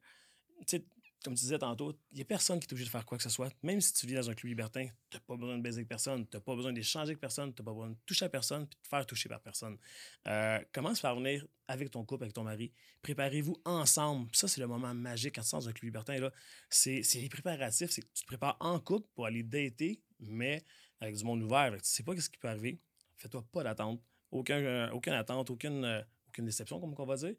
Sais, 0.65 0.85
comme 1.25 1.33
tu 1.33 1.41
disais 1.41 1.57
tantôt, 1.57 1.91
il 2.11 2.17
n'y 2.17 2.21
a 2.21 2.25
personne 2.25 2.59
qui 2.59 2.67
est 2.67 2.71
obligé 2.71 2.85
de 2.85 2.91
faire 2.91 3.05
quoi 3.05 3.17
que 3.17 3.23
ce 3.23 3.29
soit. 3.29 3.51
Même 3.63 3.81
si 3.81 3.91
tu 3.93 4.05
vis 4.05 4.13
dans 4.13 4.29
un 4.29 4.35
club 4.35 4.49
libertin, 4.49 4.87
tu 5.09 5.17
n'as 5.17 5.21
pas 5.21 5.35
besoin 5.35 5.57
de 5.57 5.61
baiser 5.63 5.79
avec 5.79 5.87
personne, 5.87 6.27
tu 6.27 6.37
n'as 6.37 6.41
pas 6.41 6.55
besoin 6.55 6.71
d'échanger 6.71 7.09
avec 7.09 7.19
personne, 7.19 7.51
tu 7.53 7.61
n'as 7.61 7.65
pas 7.65 7.71
besoin 7.71 7.89
de 7.89 7.97
toucher 8.05 8.25
à 8.25 8.29
personne 8.29 8.67
puis 8.67 8.77
de 8.77 8.83
te 8.83 8.87
faire 8.87 9.05
toucher 9.07 9.27
par 9.27 9.41
personne. 9.41 9.77
Euh, 10.27 10.59
commence 10.71 11.01
par 11.01 11.15
venir 11.15 11.45
avec 11.67 11.89
ton 11.89 12.05
couple, 12.05 12.25
avec 12.25 12.33
ton 12.33 12.43
mari? 12.43 12.71
Préparez-vous 13.01 13.59
ensemble. 13.65 14.29
Ça, 14.33 14.47
c'est 14.47 14.61
le 14.61 14.67
moment 14.67 14.93
magique 14.93 15.33
quand 15.35 15.41
tu 15.41 15.47
sors 15.47 15.61
dans 15.61 15.69
un 15.69 15.73
club 15.73 15.85
libertin. 15.85 16.29
C'est 16.69 17.01
les 17.15 17.29
préparatifs. 17.29 17.89
C'est 17.89 18.01
que 18.01 18.07
tu 18.13 18.21
te 18.21 18.27
prépares 18.27 18.57
en 18.59 18.79
couple 18.79 19.07
pour 19.15 19.25
aller 19.25 19.41
dater, 19.41 19.99
mais 20.19 20.63
avec 20.99 21.15
du 21.15 21.23
monde 21.23 21.41
ouvert. 21.41 21.71
Tu 21.73 21.79
sais 21.83 22.03
pas 22.03 22.15
ce 22.15 22.29
qui 22.29 22.37
peut 22.37 22.49
arriver. 22.49 22.79
Fais-toi 23.17 23.43
pas 23.51 23.63
d'attente. 23.63 23.99
Aucun, 24.29 24.57
euh, 24.57 24.91
aucune 24.91 25.13
attente, 25.13 25.49
aucune, 25.49 25.83
euh, 25.85 26.01
aucune 26.27 26.45
déception, 26.45 26.79
comme 26.79 26.93
on 26.95 27.05
va 27.05 27.15
dire. 27.15 27.35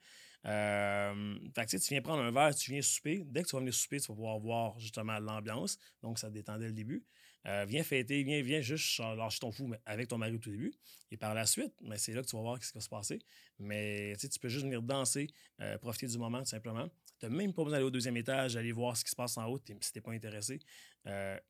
Euh, 0.46 1.38
fait 1.54 1.64
que, 1.66 1.70
tu 1.70 1.80
tu 1.80 1.94
viens 1.94 2.02
prendre 2.02 2.22
un 2.22 2.30
verre, 2.30 2.54
tu 2.54 2.70
viens 2.70 2.82
souper. 2.82 3.24
Dès 3.26 3.42
que 3.42 3.48
tu 3.48 3.56
vas 3.56 3.60
venir 3.60 3.74
souper, 3.74 4.00
tu 4.00 4.08
vas 4.08 4.14
pouvoir 4.14 4.38
voir 4.38 4.78
justement 4.78 5.18
l'ambiance. 5.18 5.78
Donc, 6.02 6.18
ça 6.18 6.28
te 6.28 6.34
détend 6.34 6.58
dès 6.58 6.66
le 6.66 6.72
début. 6.72 7.04
Euh, 7.46 7.64
viens 7.68 7.84
fêter, 7.84 8.24
viens, 8.24 8.42
viens 8.42 8.60
juste 8.60 8.98
lâcher 8.98 9.38
ton 9.38 9.52
fou 9.52 9.68
mais 9.68 9.78
avec 9.86 10.08
ton 10.08 10.18
mari 10.18 10.34
au 10.34 10.38
tout 10.38 10.50
début. 10.50 10.74
Et 11.12 11.16
par 11.16 11.32
la 11.32 11.46
suite, 11.46 11.72
ben, 11.80 11.96
c'est 11.96 12.12
là 12.12 12.22
que 12.22 12.26
tu 12.26 12.34
vas 12.34 12.42
voir 12.42 12.62
ce 12.62 12.72
qui 12.72 12.74
va 12.74 12.80
se 12.80 12.88
passer. 12.88 13.20
Mais 13.58 14.16
tu 14.16 14.38
peux 14.40 14.48
juste 14.48 14.64
venir 14.64 14.82
danser, 14.82 15.28
euh, 15.60 15.78
profiter 15.78 16.08
du 16.08 16.18
moment 16.18 16.40
tout 16.40 16.46
simplement. 16.46 16.88
Tu 17.20 17.26
n'as 17.26 17.30
même 17.30 17.52
pas 17.52 17.62
besoin 17.62 17.78
d'aller 17.78 17.86
au 17.86 17.90
deuxième 17.90 18.16
étage, 18.16 18.56
aller 18.56 18.72
voir 18.72 18.96
ce 18.96 19.04
qui 19.04 19.10
se 19.10 19.16
passe 19.16 19.38
en 19.38 19.46
haut 19.46 19.60
si 19.80 19.92
tu 19.92 20.00
pas 20.00 20.12
intéressé. 20.12 20.58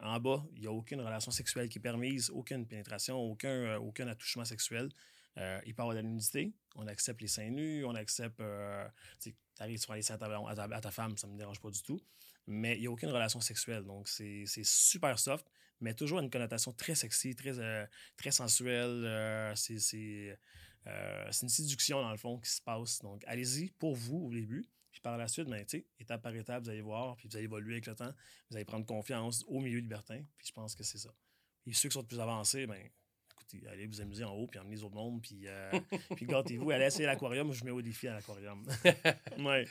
En 0.01 0.21
bas, 0.21 0.47
il 0.55 0.61
n'y 0.61 0.67
a 0.67 0.73
aucune 0.73 1.01
relation 1.01 1.31
sexuelle 1.31 1.69
qui 1.69 1.79
est 1.79 1.81
permise, 1.81 2.31
aucune 2.31 2.67
pénétration, 2.67 3.17
aucun, 3.17 3.77
aucun 3.79 4.07
attouchement 4.07 4.45
sexuel. 4.45 4.91
Euh, 5.39 5.61
il 5.67 5.73
avoir 5.73 5.91
de 5.91 5.97
la 5.97 6.03
nudité. 6.03 6.53
On 6.77 6.87
accepte 6.87 7.21
les 7.21 7.29
seins 7.29 7.51
nus, 7.51 7.85
on 7.85 7.95
accepte. 7.95 8.41
Euh, 8.41 8.87
tu 9.21 9.35
arrives, 9.59 9.81
tu 9.81 9.87
vas 9.87 9.95
aller 9.95 10.11
à 10.11 10.81
ta, 10.81 10.91
femme, 10.91 11.17
ça 11.17 11.27
ne 11.27 11.33
me 11.33 11.39
dérange 11.39 11.61
pas 11.61 11.71
du 11.71 11.83
tout. 11.83 12.01
Mais 12.47 12.77
il 12.77 12.81
n'y 12.83 12.87
a 12.87 12.91
aucune 12.91 13.11
relation 13.11 13.41
sexuelle. 13.41 13.85
Donc, 13.85 14.09
c'est 14.09 14.45
super 14.63 15.19
soft, 15.19 15.47
mais 15.81 15.95
toujours 15.95 16.21
une 16.21 16.31
connotation 16.31 16.73
très 16.73 16.95
sexy, 16.95 17.35
très, 17.35 17.59
euh, 17.59 17.85
très 18.17 18.31
sensuelle. 18.31 19.05
euh, 19.05 19.55
c'est 21.31 21.43
une 21.43 21.49
séduction, 21.49 22.01
dans 22.01 22.11
le 22.11 22.17
fond, 22.17 22.39
qui 22.39 22.51
se 22.51 22.63
passe. 22.63 23.01
Donc, 23.01 23.23
allez-y 23.27 23.71
pour 23.71 23.95
vous 23.95 24.27
au 24.27 24.31
début. 24.31 24.67
Puis 24.93 25.01
par 25.03 25.19
la 25.19 25.29
suite, 25.29 25.49
ben, 25.49 25.63
étape 25.99 26.23
par 26.23 26.35
étape, 26.35 26.63
vous 26.63 26.71
allez 26.71 26.81
voir, 26.81 27.17
puis 27.17 27.29
vous 27.29 27.37
allez 27.37 27.45
évoluer 27.45 27.75
avec 27.75 27.87
le 27.87 27.95
temps. 27.95 28.15
Vous 28.49 28.57
allez 28.57 28.65
prendre 28.65 28.87
confiance 28.87 29.45
au 29.47 29.61
milieu 29.61 29.79
libertin. 29.81 30.23
Puis 30.39 30.47
je 30.47 30.53
pense 30.53 30.75
que 30.75 30.85
c'est 30.85 30.99
ça. 30.99 31.11
Et 31.67 31.75
ceux 31.75 31.89
qui 31.89 31.95
sont 31.95 32.05
plus 32.05 32.21
avancés, 32.21 32.67
ben, 32.67 32.81
écoutez, 33.55 33.69
allez 33.69 33.87
vous 33.87 34.01
amuser 34.01 34.25
en 34.25 34.33
haut, 34.33 34.47
puis 34.47 34.59
emmenez 34.59 34.77
les 34.77 34.83
autres 34.85 34.95
mondes, 34.95 35.21
puis, 35.23 35.43
euh, 35.47 35.71
puis 36.17 36.27
gâtez-vous. 36.27 36.71
Allez 36.71 36.87
essayer 36.87 37.07
l'aquarium. 37.07 37.53
Je 37.53 37.65
mets 37.65 37.71
au 37.71 37.83
défi 37.83 38.09
à 38.09 38.15
l'aquarium. 38.15 38.67
ouais. 39.39 39.67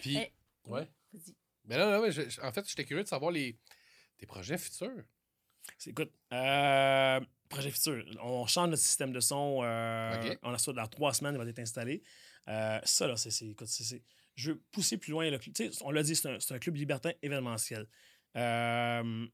Puis, 0.00 0.16
Eh, 0.18 0.32
ouais. 0.70 0.88
Vas-y. 1.12 1.34
Mais 1.64 1.76
là, 1.76 1.90
là, 1.90 2.00
mais 2.00 2.10
je- 2.12 2.28
je- 2.28 2.40
en 2.40 2.52
fait, 2.52 2.66
j'étais 2.68 2.84
curieux 2.84 3.02
de 3.04 3.08
savoir 3.08 3.30
les, 3.30 3.58
tes 4.16 4.26
projets 4.26 4.56
futurs. 4.58 5.04
C'est- 5.76 5.90
Écoute, 5.90 6.12
euh, 6.32 7.20
projet 7.48 7.70
futur. 7.70 8.04
On 8.22 8.46
change 8.46 8.70
notre 8.70 8.82
système 8.82 9.12
de 9.12 9.20
son. 9.20 9.60
euh. 9.62 10.34
On 10.42 10.52
a 10.52 10.58
ça 10.58 10.72
dans 10.72 10.86
trois 10.86 11.12
semaines, 11.12 11.34
il 11.34 11.38
va 11.38 11.48
être 11.48 11.58
installé. 11.58 12.02
Euh, 12.48 12.78
ça, 12.84 13.06
là, 13.06 13.16
c'est. 13.16 13.30
c'est- 13.30 13.48
Écoute, 13.48 13.68
c'est- 13.68 13.84
c'est- 13.84 14.02
je 14.34 14.52
veux 14.52 14.58
pousser 14.70 14.96
plus 14.96 15.10
loin. 15.10 15.28
Le, 15.30 15.36
cl- 15.38 15.52
tu 15.52 15.70
sais, 15.72 15.82
on 15.84 15.90
l'a 15.90 16.02
dit, 16.02 16.16
c'est 16.16 16.28
un, 16.28 16.40
c'est 16.40 16.54
un 16.54 16.58
club 16.58 16.76
libertin 16.76 17.12
événementiel. 17.22 17.86
Euh, 18.36 19.26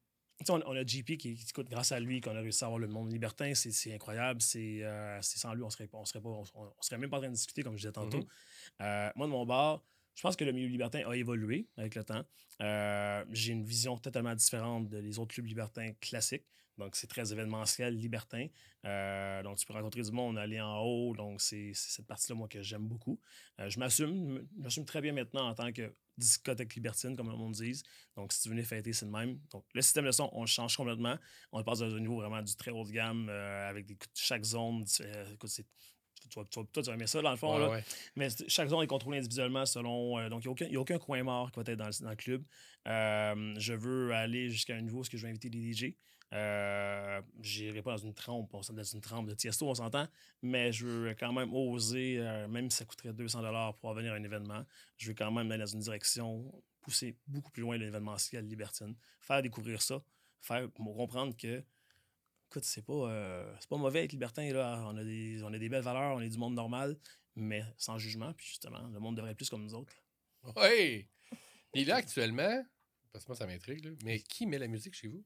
on, 0.48 0.60
on 0.66 0.76
a 0.76 0.84
JP 0.84 1.16
qui, 1.16 1.34
qui 1.34 1.46
écoute 1.48 1.68
grâce 1.70 1.92
à 1.92 2.00
lui 2.00 2.20
qu'on 2.20 2.36
a 2.36 2.40
réussi 2.40 2.64
à 2.64 2.66
avoir 2.66 2.78
le 2.78 2.88
monde 2.88 3.10
libertin. 3.12 3.54
C'est 3.54 3.70
c'est 3.72 3.94
incroyable. 3.94 4.40
C'est 4.42 4.82
euh, 4.82 5.18
c'est 5.22 5.38
sans 5.38 5.54
lui, 5.54 5.62
on 5.62 5.70
serait, 5.70 5.86
pas- 5.86 5.98
on 5.98 6.04
serait 6.04 6.20
pas, 6.20 6.28
on, 6.28 6.44
on 6.54 6.72
serait 6.82 6.98
même 6.98 7.10
pas 7.10 7.18
en 7.18 7.20
train 7.20 7.28
de 7.30 7.34
discuter, 7.34 7.62
comme 7.62 7.74
je 7.74 7.82
disais 7.82 7.92
tantôt. 7.92 8.18
Mhm. 8.18 8.26
Euh, 8.82 9.10
moi, 9.16 9.26
de 9.26 9.32
mon 9.32 9.46
bord, 9.46 9.82
je 10.14 10.22
pense 10.22 10.36
que 10.36 10.44
le 10.44 10.52
milieu 10.52 10.68
libertin 10.68 11.02
a 11.08 11.14
évolué 11.16 11.66
avec 11.76 11.94
le 11.94 12.04
temps. 12.04 12.24
Euh, 12.62 13.24
J'ai 13.30 13.52
une 13.52 13.64
vision 13.64 13.98
totalement 13.98 14.34
différente 14.34 14.88
des 14.88 15.18
autres 15.18 15.34
clubs 15.34 15.46
libertins 15.46 15.92
classiques. 16.00 16.44
Donc, 16.76 16.96
c'est 16.96 17.06
très 17.06 17.32
événementiel, 17.32 17.96
libertin. 17.96 18.48
Euh, 18.84 19.42
donc, 19.44 19.58
tu 19.58 19.66
peux 19.66 19.74
rencontrer 19.74 20.02
du 20.02 20.10
monde, 20.10 20.36
aller 20.38 20.60
en 20.60 20.80
haut. 20.80 21.14
Donc, 21.14 21.40
c'est 21.40 21.70
cette 21.72 22.06
partie-là, 22.06 22.34
moi, 22.36 22.48
que 22.48 22.62
j'aime 22.62 22.86
beaucoup. 22.88 23.20
Euh, 23.60 23.68
je 23.68 23.78
m'assume, 23.78 24.44
m'assume 24.56 24.84
très 24.84 25.00
bien 25.00 25.12
maintenant 25.12 25.48
en 25.48 25.54
tant 25.54 25.72
que 25.72 25.94
discothèque 26.16 26.74
libertine, 26.74 27.16
comme 27.16 27.30
le 27.30 27.36
monde 27.36 27.52
dit. 27.52 27.80
Donc, 28.16 28.32
si 28.32 28.42
tu 28.42 28.48
venais 28.48 28.64
fêter, 28.64 28.92
c'est 28.92 29.04
le 29.04 29.12
même. 29.12 29.38
Donc, 29.52 29.64
le 29.72 29.82
système 29.82 30.04
de 30.04 30.10
son, 30.10 30.28
on 30.32 30.46
change 30.46 30.76
complètement. 30.76 31.16
On 31.52 31.62
passe 31.62 31.78
dans 31.78 31.94
un 31.94 32.00
niveau 32.00 32.16
vraiment 32.16 32.42
du 32.42 32.54
très 32.56 32.72
haut 32.72 32.84
de 32.84 32.90
gamme 32.90 33.28
avec 33.28 33.86
des, 33.86 33.96
chaque 34.14 34.44
zone. 34.44 34.84
écoute, 35.32 35.50
c'est- 35.50 35.66
tu 36.28 36.38
vas- 36.38 36.44
toi, 36.46 36.64
tu 36.72 36.80
vas 36.82 36.92
aimer 36.94 37.06
ça, 37.06 37.20
dans 37.22 37.30
le 37.30 37.36
fond. 37.36 37.54
Ouais, 37.54 37.60
là. 37.60 37.68
ouais. 37.70 37.84
Mais 38.16 38.28
chaque 38.48 38.68
zone 38.68 38.82
est 38.82 38.86
contrôlée 38.86 39.18
individuellement 39.18 39.66
selon. 39.66 40.18
euh, 40.18 40.28
donc, 40.28 40.44
il 40.44 40.48
n'y 40.48 40.48
a, 40.48 40.52
aucun- 40.52 40.66
y 40.66 40.76
a 40.76 40.80
aucun 40.80 40.98
coin 40.98 41.22
mort 41.22 41.50
qui 41.52 41.56
va 41.60 41.62
être 41.72 41.78
dans 41.78 41.86
le, 41.86 42.02
dans 42.02 42.10
le 42.10 42.16
club. 42.16 42.42
Euh, 42.88 43.54
je 43.58 43.72
veux 43.72 44.12
aller 44.12 44.50
jusqu'à 44.50 44.74
un 44.76 44.80
niveau 44.82 45.00
où 45.00 45.04
je 45.04 45.16
vais 45.16 45.28
inviter 45.28 45.50
des 45.50 45.72
DJ. 45.72 45.96
Euh, 46.32 47.20
J'irai 47.40 47.80
pas 47.82 47.92
dans 47.92 47.96
une 47.98 48.14
trompe, 48.14 48.52
on 48.54 48.60
dans 48.72 48.82
une 48.82 49.00
trompe 49.00 49.28
de 49.28 49.34
Tiesto, 49.34 49.68
on 49.68 49.74
s'entend, 49.74 50.08
mais 50.42 50.72
je 50.72 50.86
veux 50.86 51.14
quand 51.14 51.32
même 51.32 51.52
oser, 51.54 52.16
euh, 52.18 52.48
même 52.48 52.70
si 52.70 52.78
ça 52.78 52.84
coûterait 52.84 53.12
200 53.12 53.40
pour 53.80 53.94
venir 53.94 54.12
à 54.12 54.16
un 54.16 54.22
événement, 54.24 54.64
je 54.96 55.08
veux 55.08 55.14
quand 55.14 55.30
même 55.30 55.50
aller 55.52 55.60
dans 55.62 55.66
une 55.70 55.80
direction, 55.80 56.50
pousser 56.80 57.16
beaucoup 57.26 57.50
plus 57.52 57.62
loin 57.62 57.76
l'événementiel 57.76 58.46
libertine, 58.48 58.96
faire 59.20 59.42
découvrir 59.42 59.80
ça, 59.80 60.02
faire 60.40 60.66
comprendre 60.74 61.36
que 61.36 61.62
écoute, 62.54 62.64
c'est 62.64 62.84
pas, 62.84 62.92
euh, 63.10 63.52
c'est 63.58 63.68
pas 63.68 63.76
mauvais 63.76 64.04
être 64.04 64.12
libertin. 64.12 64.48
Là. 64.52 64.80
On, 64.86 64.96
a 64.96 65.02
des, 65.04 65.42
on 65.42 65.52
a 65.52 65.58
des 65.58 65.68
belles 65.68 65.82
valeurs, 65.82 66.14
on 66.16 66.20
est 66.20 66.28
du 66.28 66.38
monde 66.38 66.54
normal, 66.54 66.96
mais 67.34 67.62
sans 67.76 67.98
jugement. 67.98 68.32
Puis 68.34 68.46
justement, 68.46 68.86
le 68.92 69.00
monde 69.00 69.16
devrait 69.16 69.32
être 69.32 69.36
plus 69.36 69.50
comme 69.50 69.62
nous 69.64 69.74
autres. 69.74 69.92
Oui! 70.56 71.08
Puis 71.72 71.84
là, 71.84 71.96
actuellement, 71.96 72.64
parce 73.12 73.24
que 73.24 73.30
moi, 73.30 73.36
ça 73.36 73.46
m'intrigue, 73.46 73.84
là, 73.84 73.90
mais 74.04 74.20
qui 74.20 74.46
met 74.46 74.58
la 74.58 74.68
musique 74.68 74.94
chez 74.94 75.08
vous? 75.08 75.24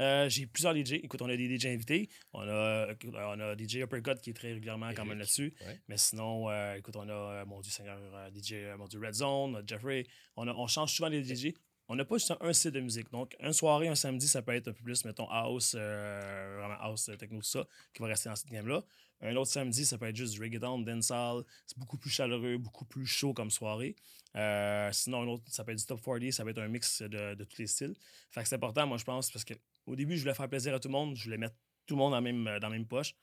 Euh, 0.00 0.28
j'ai 0.28 0.46
plusieurs 0.46 0.74
DJ. 0.74 0.92
Écoute, 0.94 1.20
on 1.22 1.28
a 1.28 1.36
des 1.36 1.56
DJ 1.58 1.66
invités. 1.66 2.08
On 2.32 2.40
a, 2.48 2.94
on 3.04 3.40
a 3.40 3.56
DJ 3.56 3.76
Uppercut 3.76 4.16
qui 4.20 4.30
est 4.30 4.34
très 4.34 4.52
régulièrement 4.54 4.92
quand 4.94 5.04
même 5.04 5.18
là-dessus. 5.18 5.54
ouais. 5.60 5.80
Mais 5.88 5.98
sinon, 5.98 6.48
euh, 6.50 6.74
écoute, 6.76 6.96
on 6.96 7.08
a, 7.08 7.44
mon 7.44 7.60
Dieu 7.60 7.70
Seigneur, 7.70 7.98
DJ, 8.34 8.54
mon 8.78 8.86
Dieu 8.88 8.98
Red 9.00 9.14
Zone, 9.14 9.62
Jeffrey. 9.66 10.06
On, 10.36 10.48
a- 10.48 10.54
on 10.54 10.66
change 10.66 10.94
souvent 10.94 11.08
les 11.10 11.22
DJ. 11.22 11.52
On 11.88 11.96
n'a 11.96 12.04
pas 12.04 12.16
juste 12.16 12.32
un, 12.40 12.52
style 12.52 12.70
de 12.70 12.80
musique. 12.80 13.10
Donc, 13.10 13.36
une 13.40 13.52
soirée, 13.52 13.88
un 13.88 13.94
samedi, 13.94 14.26
ça 14.26 14.40
peut 14.40 14.54
être 14.54 14.68
un 14.68 14.72
peu 14.72 14.82
plus, 14.82 15.04
mettons, 15.04 15.28
house, 15.28 15.74
euh, 15.78 16.56
vraiment 16.58 16.80
house, 16.80 17.10
euh, 17.10 17.16
techno, 17.16 17.40
tout 17.40 17.44
ça, 17.46 17.66
qui 17.92 18.00
va 18.00 18.08
rester 18.08 18.30
dans 18.30 18.36
cette 18.36 18.50
gamme-là. 18.50 18.82
Un 19.20 19.36
autre 19.36 19.50
samedi, 19.50 19.84
ça 19.84 19.98
peut 19.98 20.06
être 20.06 20.16
juste 20.16 20.38
reggaeton, 20.38 20.78
dancehall. 20.80 21.44
C'est 21.66 21.78
beaucoup 21.78 21.98
plus 21.98 22.10
chaleureux, 22.10 22.56
beaucoup 22.56 22.86
plus 22.86 23.06
chaud 23.06 23.34
comme 23.34 23.50
soirée. 23.50 23.96
Euh, 24.36 24.90
sinon, 24.92 25.22
un 25.22 25.26
autre, 25.28 25.44
ça 25.48 25.62
peut 25.62 25.72
être 25.72 25.78
du 25.78 25.84
top 25.84 26.00
40, 26.02 26.32
ça 26.32 26.42
va 26.42 26.50
être 26.50 26.58
un 26.58 26.68
mix 26.68 27.02
de, 27.02 27.34
de 27.34 27.44
tous 27.44 27.58
les 27.58 27.66
styles. 27.66 27.94
Fait 28.30 28.42
que 28.42 28.48
c'est 28.48 28.56
important, 28.56 28.86
moi, 28.86 28.96
je 28.96 29.04
pense, 29.04 29.30
parce 29.30 29.44
que 29.44 29.54
au 29.86 29.94
début, 29.94 30.16
je 30.16 30.22
voulais 30.22 30.34
faire 30.34 30.48
plaisir 30.48 30.74
à 30.74 30.80
tout 30.80 30.88
le 30.88 30.92
monde. 30.92 31.14
Je 31.16 31.24
voulais 31.24 31.38
mettre 31.38 31.54
tout 31.86 31.94
le 31.94 31.98
monde 31.98 32.12
dans 32.12 32.22
même, 32.22 32.44
dans 32.44 32.68
la 32.68 32.70
même 32.70 32.86
poche. 32.86 33.14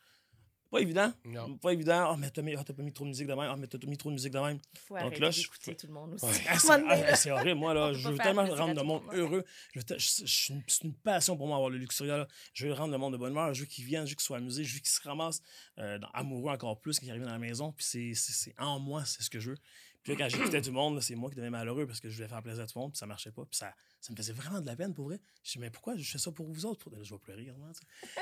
Pas 0.72 0.80
évident. 0.80 1.14
Non. 1.26 1.58
Pas 1.58 1.74
évident. 1.74 2.12
Oh, 2.14 2.18
mais 2.18 2.30
t'as 2.30 2.42
mis, 2.42 2.56
t'as 2.56 2.74
pas 2.74 2.82
mis 2.82 2.94
trop 2.94 3.04
de 3.04 3.10
musique 3.10 3.28
de 3.28 3.34
même. 3.34 3.50
Ah, 3.52 3.58
mais 3.58 3.68
t'as 3.68 3.78
mis 3.86 3.98
trop 3.98 4.10
de 4.10 4.14
musique 4.14 4.32
de 4.32 4.40
même. 4.40 4.58
Faut 4.88 4.94
Donc 4.96 5.04
arrêter 5.04 5.20
là, 5.20 5.30
je- 5.32 5.42
tout 5.74 5.88
le 5.88 5.94
monde 5.94 6.14
aussi. 6.14 6.26
Ouais. 6.26 6.32
Ah, 6.48 6.58
c'est 7.16 7.30
ah, 7.30 7.34
horrible, 7.36 7.60
moi, 7.60 7.74
là. 7.74 7.92
Je 7.92 8.08
veux 8.08 8.18
tellement 8.18 8.46
rendre 8.46 8.74
le 8.76 8.84
monde 8.84 9.04
heureux. 9.12 9.44
Je 9.74 9.80
veux 9.80 9.84
te- 9.86 9.98
je- 9.98 10.26
je- 10.26 10.54
C'est 10.68 10.84
une, 10.86 10.94
passion 10.94 11.36
pour 11.36 11.48
moi 11.48 11.58
avoir 11.58 11.70
le 11.70 11.78
Luxuria. 11.78 12.18
là. 12.20 12.28
Je 12.54 12.68
veux 12.68 12.74
rendre 12.74 12.92
le 12.94 12.98
monde 12.98 13.12
de 13.14 13.18
bonne 13.18 13.32
humeur. 13.34 13.54
Je 13.54 13.60
veux 13.62 13.66
qu'ils 13.66 13.84
viennent, 13.84 14.06
je 14.06 14.12
veux 14.12 14.16
qu'ils 14.16 14.24
soient 14.24 14.38
amusés. 14.38 14.64
Je 14.64 14.74
veux 14.76 14.80
qu'ils 14.80 14.90
se 14.90 15.02
ramassent 15.06 15.42
euh, 15.78 16.00
dans- 16.00 16.08
amoureux 16.14 16.52
encore 16.54 16.80
plus 16.80 17.00
quand 17.00 17.06
ils 17.06 17.10
arrivent 17.12 17.26
dans 17.26 17.32
la 17.32 17.38
maison. 17.40 17.74
Puis 17.74 17.86
c'est 18.16 18.56
en 18.58 18.80
moi, 18.80 19.04
c'est 19.06 19.22
ce 19.24 19.30
que 19.30 19.40
je 19.42 19.50
veux. 19.52 19.58
Puis 20.04 20.14
là, 20.14 20.18
quand 20.18 20.30
j'écoutais 20.30 20.62
tout 20.62 20.70
le 20.70 20.74
monde, 20.76 20.99
c'est 21.02 21.16
moi 21.16 21.30
qui 21.30 21.36
devenais 21.36 21.52
malheureux 21.52 21.86
parce 21.86 21.99
que 21.99 22.10
je 22.10 22.16
voulais 22.16 22.28
faire 22.28 22.41
plaisir 22.41 22.64
à 22.64 22.68
tout 22.68 22.74
le 22.78 22.82
monde. 22.82 22.91
Puis 22.91 22.97
ça 22.99 23.06
marchait 23.06 23.32
pas. 23.32 23.43
Puis 23.45 23.58
ça, 23.58 23.74
ça 23.99 24.12
me 24.12 24.18
faisait 24.18 24.34
vraiment 24.34 24.60
de 24.60 24.66
la 24.66 24.76
peine 24.76 24.93
pour 24.93 25.06
vrai. 25.06 25.20
Je 25.43 25.60
me 25.60 25.64
mais 25.66 25.70
pourquoi 25.70 25.95
je 25.95 26.04
fais 26.12 26.18
ça 26.18 26.32
pour 26.32 26.47
vous 26.47 26.66
autres? 26.66 26.89
Là, 26.89 26.97
je 27.04 27.14
vais 27.14 27.20
pleurer, 27.20 27.43
vraiment. 27.45 27.72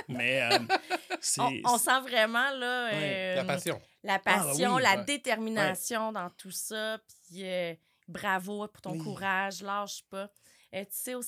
Mais 0.09 0.41
euh, 0.41 0.59
c'est. 1.21 1.39
on, 1.41 1.53
on 1.65 1.77
sent 1.77 2.01
vraiment 2.01 2.49
là, 2.51 2.89
Ouais, 2.91 2.93
euh, 2.93 3.35
La 3.35 3.45
passion. 3.45 3.81
la 4.03 4.15
Ah, 4.15 4.17
bah 4.25 4.43
passion, 4.45 4.75
oui, 4.75 4.81
la 4.83 4.97
ouais. 4.97 5.05
détermination 5.05 6.11
dans 6.11 6.29
tout 6.31 6.51
ça. 6.51 6.99
Puis 7.27 7.45
euh, 7.45 7.73
bravo 8.07 8.67
pour 8.67 8.81
ton 8.81 8.91
Oui. 8.91 8.99
courage, 8.99 9.61
lâche 9.61 10.03
pas. 10.09 10.29
Euh, 10.75 10.81
tu 10.83 10.87
sais, 10.91 11.15
aux 11.15 11.21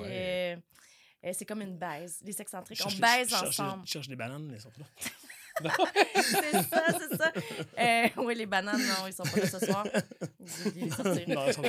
euh, 0.00 0.56
euh, 1.24 1.30
c'est 1.32 1.44
comme 1.46 1.62
une 1.62 1.78
baise. 1.78 2.18
Les 2.22 2.32
sexcentriques, 2.32 2.82
on 2.84 3.00
baise 3.00 3.32
ensemble. 3.32 3.86
Je 3.86 3.92
cherche 3.92 4.08
des 4.08 4.16
bananes, 4.16 4.44
mais 4.46 4.54
elles 4.54 4.60
sont 4.60 4.72
là. 4.78 4.84
c'est 6.14 6.52
ça, 6.52 6.84
c'est 6.98 7.16
ça. 7.16 7.32
Euh, 7.78 8.08
oui, 8.18 8.34
les 8.34 8.46
bananes, 8.46 8.80
non, 8.80 9.06
ils 9.06 9.12
sont 9.12 9.22
pas 9.22 9.40
là 9.40 9.46
ce 9.46 9.58
soir. 9.64 9.86
Non, 11.28 11.52
sont 11.52 11.62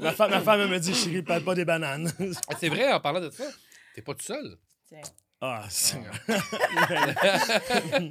ma, 0.00 0.12
femme, 0.12 0.30
ma 0.30 0.40
femme 0.40 0.60
elle 0.60 0.68
me 0.68 0.78
dit, 0.78 0.94
chérie, 0.94 1.22
parle 1.22 1.42
pas 1.42 1.54
des 1.54 1.64
bananes. 1.64 2.12
Ah, 2.48 2.54
C'est 2.58 2.68
vrai, 2.68 2.92
en 2.92 3.00
parlant 3.00 3.20
de 3.20 3.30
ça, 3.30 3.44
t'es 3.94 4.02
pas 4.02 4.14
tout 4.14 4.24
seul. 4.24 4.56
Tiens. 4.88 5.00
ah, 5.40 5.64
c'est. 5.68 5.98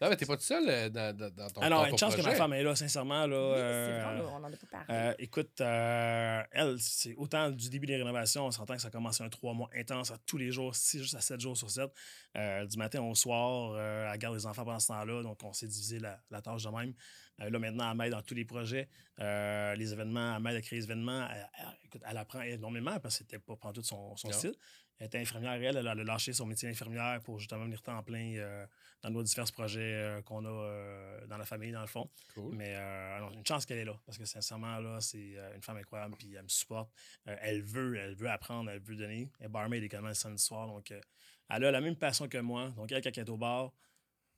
Non, 0.00 0.08
mais 0.08 0.16
t'es 0.16 0.24
pas 0.24 0.36
tout 0.36 0.42
seul 0.42 0.64
euh, 0.66 0.88
dans, 0.88 1.14
dans, 1.14 1.30
dans 1.30 1.50
ton 1.50 1.60
Alors, 1.60 1.80
dans 1.80 1.84
ton 1.86 1.90
une 1.92 1.98
chance 1.98 2.16
que 2.16 2.22
ma 2.22 2.34
femme 2.34 2.52
est 2.54 2.62
là, 2.62 2.74
sincèrement. 2.74 3.26
Là, 3.26 3.36
Oui, 3.48 3.54
c'est 3.56 3.60
euh, 3.62 4.02
vrai, 4.04 4.20
on 4.32 4.34
en 4.36 4.44
a 4.44 4.50
pas 4.50 4.66
parlé. 4.70 4.86
euh, 4.88 5.14
écoute, 5.18 5.60
euh, 5.60 6.42
elle, 6.52 6.76
c'est 6.80 7.14
autant 7.16 7.50
du 7.50 7.68
début 7.68 7.86
des 7.86 7.96
rénovations, 7.96 8.46
on 8.46 8.50
s'entend 8.50 8.76
que 8.76 8.80
ça 8.82 8.88
a 8.88 8.90
commencé 8.90 9.22
un 9.22 9.28
trois 9.28 9.52
mois 9.52 9.68
intense 9.76 10.10
à 10.10 10.16
tous 10.26 10.38
les 10.38 10.50
jours, 10.52 10.74
6 10.74 11.00
juste 11.02 11.14
à 11.16 11.20
7 11.20 11.38
jours 11.40 11.56
sur 11.56 11.70
7. 11.70 11.90
Euh, 12.36 12.64
du 12.66 12.78
matin 12.78 13.02
au 13.02 13.14
soir, 13.14 13.72
euh, 13.74 14.10
elle 14.10 14.18
garde 14.18 14.34
les 14.36 14.46
enfants 14.46 14.64
pendant 14.64 14.78
ce 14.78 14.86
temps-là, 14.88 15.22
donc 15.22 15.38
on 15.44 15.52
s'est 15.52 15.66
divisé 15.68 15.98
la, 15.98 16.18
la 16.30 16.40
tâche 16.40 16.62
de 16.64 16.70
même. 16.70 16.94
Euh, 17.40 17.50
là, 17.50 17.58
maintenant, 17.58 17.90
elle 17.90 17.96
m'aide 17.96 18.12
dans 18.12 18.22
tous 18.22 18.34
les 18.34 18.44
projets, 18.44 18.88
euh, 19.20 19.74
les 19.74 19.92
événements, 19.92 20.36
elle 20.36 20.42
m'aide 20.42 20.56
à 20.56 20.60
créer 20.62 20.78
les 20.78 20.84
événements. 20.84 21.26
Elle, 21.30 21.48
elle- 21.58 21.76
écoute, 21.84 22.02
elle 22.08 22.16
apprend 22.16 22.40
énormément 22.42 22.98
parce 23.00 23.18
que 23.18 23.24
c'était 23.24 23.38
pas 23.38 23.56
prendre 23.56 23.74
tout 23.74 23.82
son, 23.82 24.14
style. 24.16 24.54
Elle 25.00 25.06
était 25.06 25.18
infirmière, 25.18 25.54
elle, 25.54 25.76
elle 25.76 25.88
a 25.88 25.94
lâché 25.94 26.32
son 26.32 26.44
métier 26.46 26.68
d'infirmière 26.68 27.20
pour 27.24 27.38
justement 27.38 27.64
venir 27.64 27.80
temps 27.80 28.02
plein 28.02 28.34
euh, 28.36 28.66
dans 29.02 29.10
nos 29.10 29.22
divers 29.22 29.50
projets 29.50 29.94
euh, 29.94 30.22
qu'on 30.22 30.44
a 30.44 30.48
euh, 30.48 31.26
dans 31.26 31.38
la 31.38 31.46
famille, 31.46 31.72
dans 31.72 31.80
le 31.80 31.86
fond. 31.86 32.08
Cool. 32.34 32.54
Mais 32.54 32.74
alors, 32.74 33.32
une 33.32 33.46
chance 33.46 33.64
qu'elle 33.64 33.78
est 33.78 33.84
là, 33.84 33.98
parce 34.04 34.18
que 34.18 34.26
sincèrement, 34.26 34.78
là, 34.78 35.00
c'est 35.00 35.36
une 35.54 35.62
femme 35.62 35.78
incroyable, 35.78 36.14
puis 36.18 36.34
elle 36.34 36.42
me 36.42 36.48
supporte. 36.48 36.92
Elle 37.24 37.62
veut, 37.62 37.96
elle 37.96 38.14
veut 38.14 38.28
apprendre, 38.30 38.70
elle 38.70 38.80
veut 38.80 38.94
donner. 38.94 39.30
Elle 39.40 39.46
est 39.46 39.48
barmaid 39.48 39.82
également 39.82 40.08
le 40.08 40.14
samedi 40.14 40.42
soir, 40.42 40.66
donc 40.66 40.92
elle 40.92 41.64
a 41.64 41.70
la 41.70 41.80
même 41.80 41.96
passion 41.96 42.28
que 42.28 42.38
moi. 42.38 42.68
Donc, 42.76 42.92
elle, 42.92 43.02
quand 43.02 43.10
elle 43.16 43.24
est 43.24 43.30
au 43.30 43.38
bar, 43.38 43.72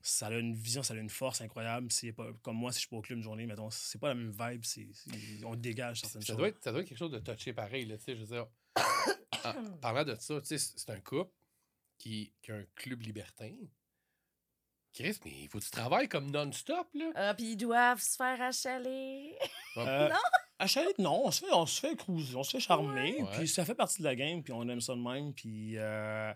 ça 0.01 0.27
a 0.27 0.31
une 0.37 0.53
vision, 0.53 0.81
ça 0.81 0.93
a 0.93 0.97
une 0.97 1.09
force 1.09 1.41
incroyable. 1.41 1.91
C'est 1.91 2.13
pas 2.13 2.27
comme 2.41 2.57
moi, 2.57 2.71
si 2.71 2.77
je 2.77 2.79
suis 2.81 2.89
pas 2.89 2.97
au 2.97 3.01
club 3.01 3.17
une 3.17 3.23
journée, 3.23 3.45
mettons, 3.45 3.69
c'est 3.69 3.99
pas 3.99 4.09
la 4.09 4.15
même 4.15 4.31
vibe, 4.31 4.63
c'est, 4.63 4.87
on 5.45 5.55
dégage 5.55 6.01
certaines 6.01 6.21
Ça 6.21 6.27
choses. 6.27 6.37
doit, 6.37 6.47
être, 6.47 6.63
ça 6.63 6.71
doit 6.71 6.81
être 6.81 6.87
quelque 6.87 6.97
chose 6.97 7.11
de 7.11 7.19
touché 7.19 7.53
pareil, 7.53 7.85
là, 7.85 7.97
tu 7.97 8.03
sais, 8.05 8.15
je 8.15 8.21
veux 8.21 8.27
dire. 8.27 8.47
En 9.45 9.77
parlant 9.77 10.03
de 10.03 10.15
ça, 10.15 10.39
tu 10.41 10.47
sais, 10.47 10.57
c'est 10.57 10.89
un 10.89 10.99
couple 10.99 11.31
qui, 11.97 12.33
qui 12.41 12.51
a 12.51 12.55
un 12.55 12.65
club 12.75 13.01
libertin. 13.01 13.51
Chris, 14.93 15.19
mais 15.25 15.31
il 15.31 15.49
faut 15.49 15.57
que 15.59 15.63
tu 15.63 15.71
travailles 15.71 16.07
comme 16.07 16.29
non-stop, 16.29 16.87
là. 16.93 17.11
Ah, 17.15 17.33
puis 17.33 17.53
ils 17.53 17.57
doivent 17.57 17.99
se 18.01 18.15
faire 18.15 18.39
achaler. 18.41 19.35
Euh, 19.77 20.07
Non? 20.07 20.15
à 20.59 20.67
Chalet, 20.67 20.95
non, 20.99 21.25
on 21.25 21.31
se 21.31 21.43
fait, 21.43 21.51
on 21.51 21.65
se 21.65 21.79
fait 21.79 21.95
cruiser, 21.95 22.35
on 22.35 22.43
se 22.43 22.51
fait 22.51 22.59
charmer, 22.59 23.25
puis 23.35 23.47
ça 23.47 23.65
fait 23.65 23.73
partie 23.73 23.97
de 23.99 24.03
la 24.03 24.15
game, 24.15 24.43
puis 24.43 24.53
on 24.53 24.69
aime 24.69 24.81
ça 24.81 24.93
de 24.93 24.99
même, 25.01 25.33
puis... 25.33 25.73
euh, 25.77 26.31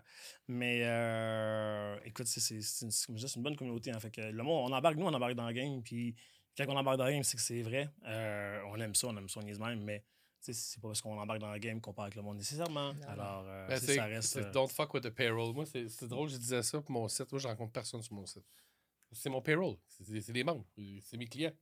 mais, 0.48 0.80
euh, 0.82 1.96
écoute, 2.04 2.26
c'est 2.26 2.56
une, 2.56 2.90
comme 3.06 3.16
je 3.16 3.24
dis, 3.24 3.28
c'est 3.28 3.36
une 3.36 3.44
bonne 3.44 3.54
communauté, 3.56 3.94
en 3.94 4.00
fait 4.00 4.10
que 4.10 4.20
le 4.20 4.42
monde, 4.42 4.68
on 4.68 4.74
embarque, 4.74 4.96
nous, 4.96 5.06
on 5.06 5.14
embarque 5.14 5.34
dans 5.34 5.46
la 5.46 5.52
game, 5.52 5.80
puis 5.84 6.16
quand 6.56 6.64
on 6.66 6.76
embarque 6.76 6.98
dans 6.98 7.04
la 7.04 7.12
game, 7.12 7.22
c'est 7.22 7.36
que 7.36 7.42
c'est 7.42 7.62
vrai, 7.62 7.88
Euh, 8.06 8.60
on 8.66 8.80
aime 8.80 8.96
ça, 8.96 9.06
on 9.06 9.16
aime 9.16 9.28
ça, 9.28 9.38
on 9.40 9.44
même, 9.44 9.84
mais 9.84 10.02
c'est 10.52 10.80
pas 10.80 10.88
parce 10.88 11.00
qu'on 11.00 11.18
embarque 11.18 11.40
dans 11.40 11.50
la 11.50 11.58
game 11.58 11.80
qu'on 11.80 11.92
parle 11.92 12.06
avec 12.06 12.16
le 12.16 12.22
monde 12.22 12.36
nécessairement, 12.38 12.92
Non. 12.94 13.08
alors 13.08 13.44
euh, 13.46 13.68
Ben, 13.68 13.78
ça 13.80 14.04
reste... 14.04 14.32
c'est 14.32 14.44
euh, 14.46 14.50
Don't 14.52 14.68
fuck 14.68 14.92
with 14.94 15.04
the 15.04 15.10
payroll. 15.10 15.52
Moi, 15.54 15.64
c'est 15.66 16.04
drôle, 16.08 16.28
je 16.28 16.36
disais 16.36 16.62
ça 16.62 16.80
pour 16.80 16.90
mon 16.90 17.08
site. 17.08 17.30
Moi, 17.32 17.38
je 17.40 17.48
rencontre 17.48 17.72
personne 17.72 18.02
sur 18.02 18.14
mon 18.14 18.26
site. 18.26 18.44
C'est 19.12 19.30
mon 19.30 19.40
payroll. 19.40 19.76
C'est 20.04 20.32
des 20.32 20.44
membres. 20.44 20.64
C'est 21.04 21.16
mes 21.16 21.26
clients. 21.26 21.52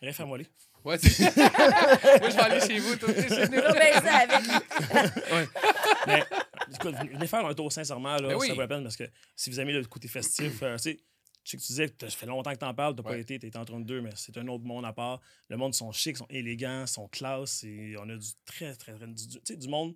Rien 0.00 0.12
faire 0.12 0.26
moller. 0.26 0.46
Ouais, 0.84 0.96
c'est- 0.98 1.22
Moi, 1.36 2.30
je 2.30 2.36
vais 2.36 2.40
aller 2.42 2.60
chez 2.60 2.78
vous. 2.78 2.96
Toi, 2.96 3.12
chez 3.14 3.48
nous. 3.48 3.58
Avec. 3.58 5.10
Mais 6.06 6.22
écoute, 6.74 6.94
venez 7.12 7.26
faire 7.26 7.44
un 7.46 7.54
tour 7.54 7.70
sincèrement, 7.72 8.16
là, 8.16 8.28
Ben 8.28 8.36
oui. 8.36 8.48
ça 8.48 8.54
vaut 8.54 8.60
la 8.60 8.68
peine 8.68 8.82
parce 8.82 8.96
que 8.96 9.04
si 9.36 9.50
vous 9.50 9.60
aimez 9.60 9.72
le 9.72 9.84
côté 9.84 10.08
festif, 10.08 10.62
euh, 10.62 10.76
tu 10.76 10.82
sais, 10.82 11.00
je 11.50 11.56
sais 11.56 11.56
que 11.58 11.62
tu 11.62 11.66
disais 11.72 11.88
que 11.88 12.08
ça 12.08 12.16
fait 12.16 12.26
longtemps 12.26 12.52
que 12.52 12.58
tu 12.58 12.64
en 12.64 12.74
parles, 12.74 12.94
tu 12.94 12.98
n'as 12.98 13.04
pas 13.04 13.10
Ouais. 13.10 13.20
été, 13.20 13.38
tu 13.38 13.46
étais 13.46 13.58
en 13.58 13.64
32, 13.64 14.00
mais 14.00 14.10
c'est 14.16 14.36
un 14.38 14.46
autre 14.48 14.64
monde 14.64 14.84
à 14.84 14.92
part. 14.92 15.20
Le 15.48 15.56
monde 15.56 15.74
sont 15.74 15.90
chics, 15.92 16.16
sont 16.16 16.26
élégants, 16.30 16.86
sont 16.86 17.08
classe, 17.08 17.64
et 17.64 17.94
on 17.98 18.08
a 18.08 18.16
du 18.16 18.28
très, 18.44 18.74
très, 18.76 18.94
très. 18.94 19.06
Du, 19.06 19.26
tu 19.26 19.38
sais, 19.44 19.56
du 19.56 19.68
monde 19.68 19.94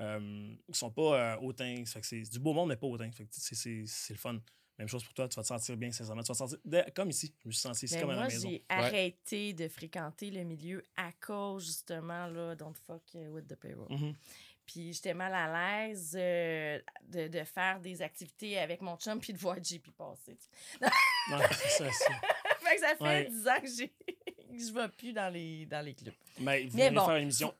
euh, 0.00 0.54
qui 0.72 0.78
sont 0.78 0.90
pas 0.90 1.34
euh, 1.34 1.36
hautains. 1.40 1.84
Ça 1.86 1.94
fait 1.94 2.00
que 2.00 2.06
c'est 2.06 2.22
du 2.32 2.38
beau 2.40 2.52
monde, 2.52 2.68
mais 2.68 2.76
pas 2.76 2.86
hautain. 2.86 3.10
Fait 3.12 3.24
que 3.24 3.30
c'est- 3.32 3.54
c'est 3.54 3.84
c'est 3.86 4.14
le 4.14 4.18
fun. 4.18 4.38
Même 4.76 4.88
chose 4.88 5.04
pour 5.04 5.14
toi, 5.14 5.28
tu 5.28 5.36
vas 5.36 5.42
te 5.42 5.46
sentir 5.46 5.76
bien, 5.76 5.92
sincèrement. 5.92 6.22
Tu 6.24 6.32
vas 6.32 6.34
te 6.34 6.38
sentir 6.50 6.84
comme 6.96 7.10
ici. 7.10 7.32
Je 7.44 7.46
me 7.48 7.52
suis 7.52 7.60
senti 7.60 7.84
ici 7.84 7.94
Mais 7.94 8.00
comme 8.00 8.10
à 8.10 8.14
moi, 8.14 8.22
la 8.24 8.28
maison. 8.28 8.48
j'ai 8.48 8.64
arrêté 8.68 9.52
de 9.52 9.68
fréquenter 9.68 10.32
le 10.32 10.42
milieu 10.42 10.82
à 10.96 11.12
cause, 11.12 11.64
justement, 11.66 12.26
là, 12.26 12.56
don't 12.56 12.74
fuck 12.76 13.02
with 13.14 13.46
the 13.46 13.54
payroll. 13.54 13.86
Mhm. 13.88 14.14
Puis 14.66 14.92
j'étais 14.94 15.14
mal 15.14 15.32
à 15.34 15.86
l'aise 15.86 16.16
euh, 16.18 16.78
de, 17.02 17.28
de 17.28 17.44
faire 17.44 17.80
des 17.80 18.00
activités 18.02 18.58
avec 18.58 18.80
mon 18.80 18.96
chum 18.96 19.20
puis 19.20 19.32
de 19.32 19.38
voir 19.38 19.62
JP 19.62 19.90
passer. 19.96 20.38
Ouais, 20.80 20.88
c'est 21.52 21.68
ça, 21.84 21.90
c'est- 21.90 22.12
fait 22.68 22.74
que 22.76 22.80
ça 22.80 22.96
fait 22.96 23.04
Ouais. 23.04 23.24
10 23.28 23.48
ans 23.48 23.60
que, 23.60 23.68
j'ai- 23.68 23.88
que 24.26 24.58
je 24.58 24.72
vais 24.72 24.88
plus 24.88 25.12
dans 25.12 25.32
les, 25.32 25.66
dans 25.66 25.84
les 25.84 25.94
clubs. 25.94 26.14
Mais 26.40 26.64
vous 26.64 26.76
Mais 26.76 26.88
venez 26.88 26.96
bon. 26.96 27.04
faire 27.06 27.16
une 27.16 27.22
émission. 27.24 27.54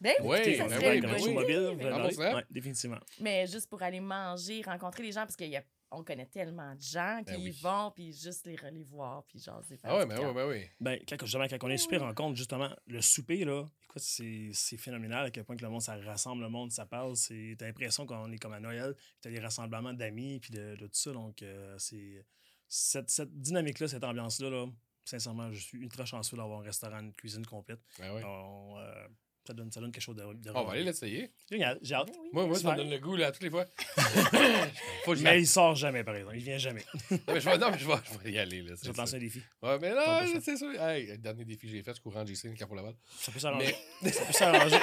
Ben 0.00 0.14
Ouais, 0.22 0.38
écoutez, 0.40 0.56
ça 0.58 0.64
ben 0.68 0.74
serait 0.76 0.90
oui, 0.90 0.96
une 0.96 1.02
ben 1.02 1.10
bonne 1.12 1.22
oui. 1.22 1.34
mobile, 1.34 1.68
Ah, 1.72 1.74
bon, 1.74 1.86
allez- 2.04 2.10
c'est 2.10 2.16
vrai? 2.16 2.34
ouais, 2.34 2.44
définitivement. 2.50 2.98
Mais 3.20 3.46
juste 3.46 3.68
pour 3.68 3.82
aller 3.82 4.00
manger, 4.00 4.62
rencontrer 4.62 5.02
les 5.02 5.12
gens, 5.12 5.24
parce 5.26 5.36
qu'on 5.36 6.04
connaît 6.04 6.26
tellement 6.26 6.74
de 6.74 6.80
gens 6.82 7.18
qui 7.26 7.32
Ben 7.32 7.40
y 7.40 7.44
oui. 7.50 7.58
vont, 7.62 7.90
puis 7.94 8.12
juste 8.12 8.46
les, 8.46 8.56
les 8.72 8.82
voir, 8.82 9.24
puis 9.24 9.38
jaser. 9.38 9.76
faire 9.78 9.90
Ah 9.94 10.04
mais 10.04 10.14
camp. 10.14 10.26
ouais, 10.28 10.34
ben 10.34 10.48
oui. 10.48 10.66
Ben, 10.80 10.98
quand, 11.08 11.16
justement, 11.20 11.46
quand 11.48 11.64
on 11.64 11.70
est 11.70 11.78
super 11.78 12.00
rencontre, 12.02 12.36
justement, 12.36 12.70
le 12.86 13.00
souper, 13.00 13.44
là, 13.46 13.64
écoute, 13.96 14.52
c'est 14.54 14.76
phénoménal 14.76 15.26
à 15.26 15.30
quel 15.30 15.44
point 15.44 15.56
que 15.56 15.62
le 15.64 15.70
monde, 15.70 15.82
ça 15.82 15.96
rassemble 15.96 16.42
le 16.42 16.48
monde, 16.48 16.70
ça 16.70 16.86
parle. 16.86 17.16
c'est- 17.16 17.56
T'as 17.58 17.66
l'impression 17.66 18.06
qu'on 18.06 18.30
est 18.32 18.38
comme 18.38 18.52
à 18.52 18.60
Noël, 18.60 18.94
puis 18.96 19.04
t'as 19.22 19.30
des 19.30 19.40
rassemblements 19.40 19.92
d'amis, 19.94 20.40
puis 20.40 20.50
de, 20.52 20.76
de 20.76 20.86
tout 20.86 20.90
ça. 20.94 21.12
Donc, 21.12 21.42
euh, 21.42 21.76
c'est 21.78 22.24
cette, 22.68 23.10
cette 23.10 23.40
dynamique-là, 23.40 23.88
cette 23.88 24.04
ambiance-là, 24.04 24.50
là, 24.50 24.66
sincèrement, 25.04 25.52
je 25.52 25.60
suis 25.60 25.78
ultra 25.78 26.04
chanceux 26.04 26.36
d'avoir 26.36 26.60
un 26.60 26.64
restaurant, 26.64 26.98
une 27.00 27.14
cuisine 27.14 27.46
complète. 27.46 27.80
Ben 27.98 28.14
oui. 28.14 28.22
On, 28.24 28.76
euh, 28.78 29.08
Ça 29.46 29.54
donne, 29.54 29.70
ça 29.70 29.80
donne 29.80 29.92
quelque 29.92 30.02
chose 30.02 30.16
de. 30.16 30.22
de 30.34 30.50
On 30.54 30.64
va 30.64 30.72
aller 30.72 30.82
l'essayer. 30.82 31.30
Génial, 31.50 31.78
j'ai 31.82 31.94
hâte. 31.94 32.08
Oui, 32.10 32.18
oui. 32.22 32.28
Moi, 32.32 32.46
moi, 32.46 32.58
ça 32.58 32.72
me 32.72 32.76
donne 32.78 32.90
le 32.90 32.98
goût, 32.98 33.14
là, 33.16 33.30
toutes 33.30 33.42
les 33.42 33.50
fois. 33.50 33.64
Faut 35.04 35.12
que 35.12 35.18
je 35.18 35.22
Mais 35.22 35.40
il 35.40 35.46
sort 35.46 35.74
jamais, 35.74 36.02
par 36.04 36.16
exemple. 36.16 36.36
Il 36.36 36.42
vient 36.42 36.58
jamais. 36.58 36.84
Non, 37.10 37.18
mais 37.28 37.40
je 37.40 37.48
vais, 37.50 37.58
non, 37.58 37.70
mais 37.70 37.78
je 37.78 37.86
vais, 37.86 37.94
je 38.12 38.18
vais 38.18 38.32
y 38.32 38.38
aller, 38.38 38.62
là. 38.62 38.70
Je 38.72 38.76
c'est 38.76 38.86
vais 38.88 38.92
te 38.92 38.98
lancer 38.98 39.16
un 39.16 39.18
défi. 39.20 39.40
Ouais, 39.62 39.78
mais 39.78 39.90
là, 39.94 40.24
c'est 40.42 40.56
sûr. 40.56 40.80
Hey, 40.82 41.06
le 41.06 41.18
dernier 41.18 41.44
défi 41.44 41.66
que 41.66 41.72
j'ai 41.72 41.82
fait, 41.82 41.94
c'est 41.94 42.02
courant 42.02 42.24
JC, 42.26 42.44
le 42.44 42.54
Carrefour 42.54 42.76
Laval. 42.76 42.94
Ça 43.18 43.30
peut 43.32 43.38
s'arranger. 43.38 43.74
Mais 44.02 44.10
Ça 44.12 44.24
peut 44.24 44.32
s'arranger. 44.32 44.76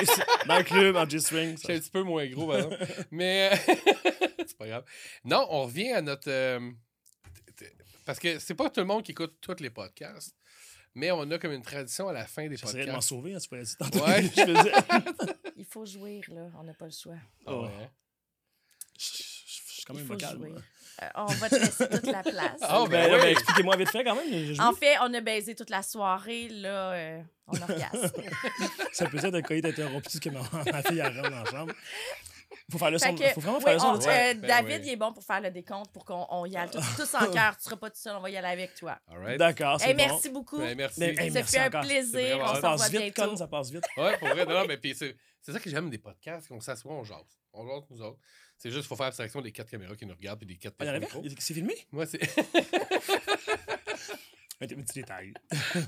Dans 0.47 0.57
le 0.57 0.63
club, 0.63 0.95
en 0.95 1.09
G-string. 1.09 1.57
je 1.57 1.63
suis 1.63 1.73
un 1.73 1.79
petit 1.79 1.89
peu 1.91 2.03
moins 2.03 2.25
gros, 2.27 2.47
par 2.47 2.57
exemple. 2.57 2.77
Mais 3.11 3.51
c'est 4.47 4.57
pas 4.57 4.67
grave. 4.67 4.85
Non, 5.25 5.45
on 5.49 5.63
revient 5.63 5.91
à 5.91 6.01
notre. 6.01 6.29
euh, 6.29 6.71
Parce 8.05 8.19
que 8.19 8.39
c'est 8.39 8.55
pas 8.55 8.69
tout 8.69 8.79
le 8.81 8.85
monde 8.85 9.03
qui 9.03 9.11
écoute 9.11 9.35
tous 9.41 9.59
les 9.59 9.69
podcasts, 9.69 10.35
mais 10.95 11.11
on 11.11 11.29
a 11.31 11.37
comme 11.39 11.51
une 11.53 11.61
tradition 11.61 12.07
à 12.07 12.13
la 12.13 12.25
fin 12.25 12.47
des 12.47 12.55
J'essaierais 12.57 12.85
de 12.85 12.91
m'en 12.91 12.99
podcasts. 12.99 13.09
sauver, 13.09 13.33
hein, 13.35 13.39
tu 13.39 13.47
pourrais 13.49 13.63
dire 13.63 13.77
tantôt. 13.77 14.05
Ouais. 14.05 14.21
je 14.23 14.29
faisais. 14.29 14.71
Il 15.57 15.65
faut 15.65 15.85
jouir, 15.85 16.23
là. 16.29 16.47
On 16.59 16.63
n'a 16.63 16.73
pas 16.73 16.85
le 16.85 16.91
choix. 16.91 17.15
Ah 17.45 17.55
ouais? 17.61 17.69
Je 18.99 19.05
je- 19.05 19.23
je 19.45 19.71
suis 19.77 19.83
quand 19.85 19.93
même 19.95 20.05
vocal. 20.05 20.37
Euh, 21.01 21.07
on 21.15 21.25
va 21.25 21.49
te 21.49 21.55
laisser 21.55 21.89
toute 21.89 22.05
la 22.05 22.21
place. 22.21 22.51
Ah, 22.61 22.85
Ben, 22.87 23.09
là, 23.09 23.15
oui. 23.17 23.21
ben, 23.23 23.27
expliquez-moi 23.31 23.75
vite 23.77 23.89
fait 23.89 24.03
quand 24.03 24.15
même. 24.15 24.59
En 24.61 24.71
fait, 24.73 24.95
on 25.01 25.13
a 25.13 25.21
baisé 25.21 25.55
toute 25.55 25.69
la 25.71 25.81
soirée, 25.81 26.47
là, 26.49 26.91
euh, 26.93 27.21
on 27.47 27.59
orgasme. 27.59 28.11
Ça 28.93 29.07
peut 29.07 29.17
être 29.17 29.33
un 29.35 29.41
coït 29.41 29.65
interrompu 29.65 30.19
que 30.19 30.29
ma, 30.29 30.41
ma 30.71 30.83
fille 30.83 31.01
rentre 31.01 31.21
dans 31.23 31.29
la 31.43 31.45
chambre. 31.45 31.73
Faut 32.71 32.77
faire 32.77 32.91
le 32.91 32.97
son. 32.97 33.15
Que, 33.15 33.27
Faut 33.29 33.41
vraiment 33.41 33.57
oui, 33.57 33.63
faire 33.63 33.73
le 33.73 33.79
son 33.79 33.87
on- 33.87 33.97
de 33.97 34.03
euh, 34.03 34.33
ben 34.33 34.41
David, 34.41 34.81
oui. 34.81 34.87
il 34.87 34.93
est 34.93 34.95
bon 34.95 35.13
pour 35.13 35.23
faire 35.23 35.41
le 35.41 35.51
décompte 35.51 35.91
pour 35.91 36.05
qu'on 36.05 36.25
on 36.29 36.45
y 36.45 36.55
aille 36.55 36.69
tous, 36.69 36.81
tous 36.95 37.15
en 37.15 37.19
cœur. 37.31 37.57
Tu 37.57 37.63
seras 37.63 37.75
pas 37.77 37.89
tout 37.89 37.99
seul, 37.99 38.15
on 38.15 38.21
va 38.21 38.29
y 38.29 38.37
aller 38.37 38.47
avec 38.47 38.75
toi. 38.75 38.99
Right. 39.07 39.37
D'accord, 39.37 39.79
c'est 39.79 39.89
Hey, 39.89 39.93
bon. 39.95 40.05
merci 40.07 40.29
beaucoup. 40.29 40.59
Ben, 40.59 40.77
merci. 40.77 40.99
Mais, 40.99 41.09
hey, 41.17 41.27
Ça 41.29 41.33
merci 41.33 41.51
fait 41.53 41.59
un 41.59 41.67
encore. 41.67 41.81
Plaisir. 41.81 42.39
On 42.41 42.55
Ça 42.55 42.77
s'en 42.77 42.89
vite, 42.89 43.13
bientôt. 43.13 43.31
con, 43.31 43.35
ça 43.37 43.47
passe 43.47 43.71
vite. 43.71 43.83
Ouais, 43.97 44.17
pour 44.17 44.27
vrai. 44.29 44.45
Non, 44.45 44.65
mais 44.67 44.77
puis 44.77 44.95
c'est 44.95 45.15
c'est 45.41 45.51
ça 45.51 45.59
que 45.59 45.69
j'aime 45.69 45.89
des 45.89 45.97
podcasts, 45.97 46.47
qu'on 46.47 46.61
s'assoit, 46.61 46.93
on 46.93 47.03
jase. 47.03 47.17
On 47.53 47.67
jase, 47.67 47.83
nous 47.89 48.01
autres. 48.01 48.19
C'est 48.57 48.69
juste 48.69 48.81
qu'il 48.83 48.87
faut 48.89 48.95
faire 48.95 49.07
abstraction 49.07 49.41
des 49.41 49.51
quatre 49.51 49.69
caméras 49.69 49.95
qui 49.95 50.05
nous 50.05 50.15
regardent 50.15 50.43
et 50.43 50.45
des 50.45 50.57
quatre 50.57 50.75
Ah, 50.79 50.85
il 50.85 50.87
y 50.87 50.89
en 50.89 50.93
avait? 50.93 50.99
micros. 51.05 51.21
Il- 51.23 51.35
C'est 51.39 51.53
filmé? 51.53 51.75
Moi, 51.91 52.05
c'est. 52.05 52.21
Un 54.61 54.67
petit 54.67 54.99
détail. 55.01 55.33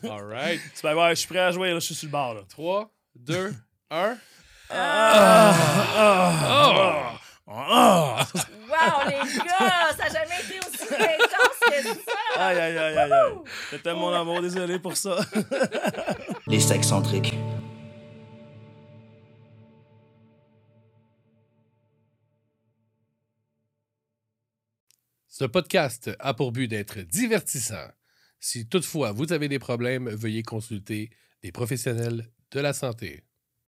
All 0.03 0.25
right. 0.25 0.59
C'est 0.73 0.81
pas 0.81 0.93
grave, 0.93 1.11
je 1.11 1.15
suis 1.19 1.27
prêt 1.29 1.39
à 1.39 1.51
jouer, 1.51 1.69
là, 1.69 1.75
je 1.75 1.79
suis 1.85 1.95
sur 1.95 2.07
le 2.07 2.11
bord. 2.11 2.33
Là. 2.33 2.41
3, 2.49 2.91
2, 3.15 3.53
1. 3.89 4.17
Ah! 4.69 5.53
Ah! 7.47 8.27
Wow, 8.67 9.07
les 9.07 9.37
gars, 9.37 9.91
ça 9.95 10.03
n'a 10.03 10.09
jamais 10.09 10.41
été 10.43 10.59
aussi 10.59 10.93
intense 10.93 11.59
que 11.61 11.83
ça. 11.83 12.15
Aïe, 12.37 12.57
aïe, 12.57 12.77
aïe, 12.77 12.97
aïe, 12.97 13.11
aïe. 13.11 13.81
T'aime, 13.81 13.97
mon 13.97 14.13
amour, 14.13 14.41
désolé 14.41 14.79
pour 14.79 14.97
ça. 14.97 15.19
Les 16.47 16.59
sexcentriques. 16.59 17.33
Ce 25.27 25.45
podcast 25.45 26.11
a 26.19 26.33
pour 26.33 26.51
but 26.51 26.67
d'être 26.67 26.99
divertissant. 27.01 27.87
Si 28.39 28.67
toutefois 28.67 29.11
vous 29.11 29.33
avez 29.33 29.49
des 29.49 29.59
problèmes, 29.59 30.09
veuillez 30.09 30.43
consulter 30.43 31.09
des 31.43 31.51
professionnels 31.51 32.31
de 32.51 32.59
la 32.59 32.73
santé. 32.73 33.23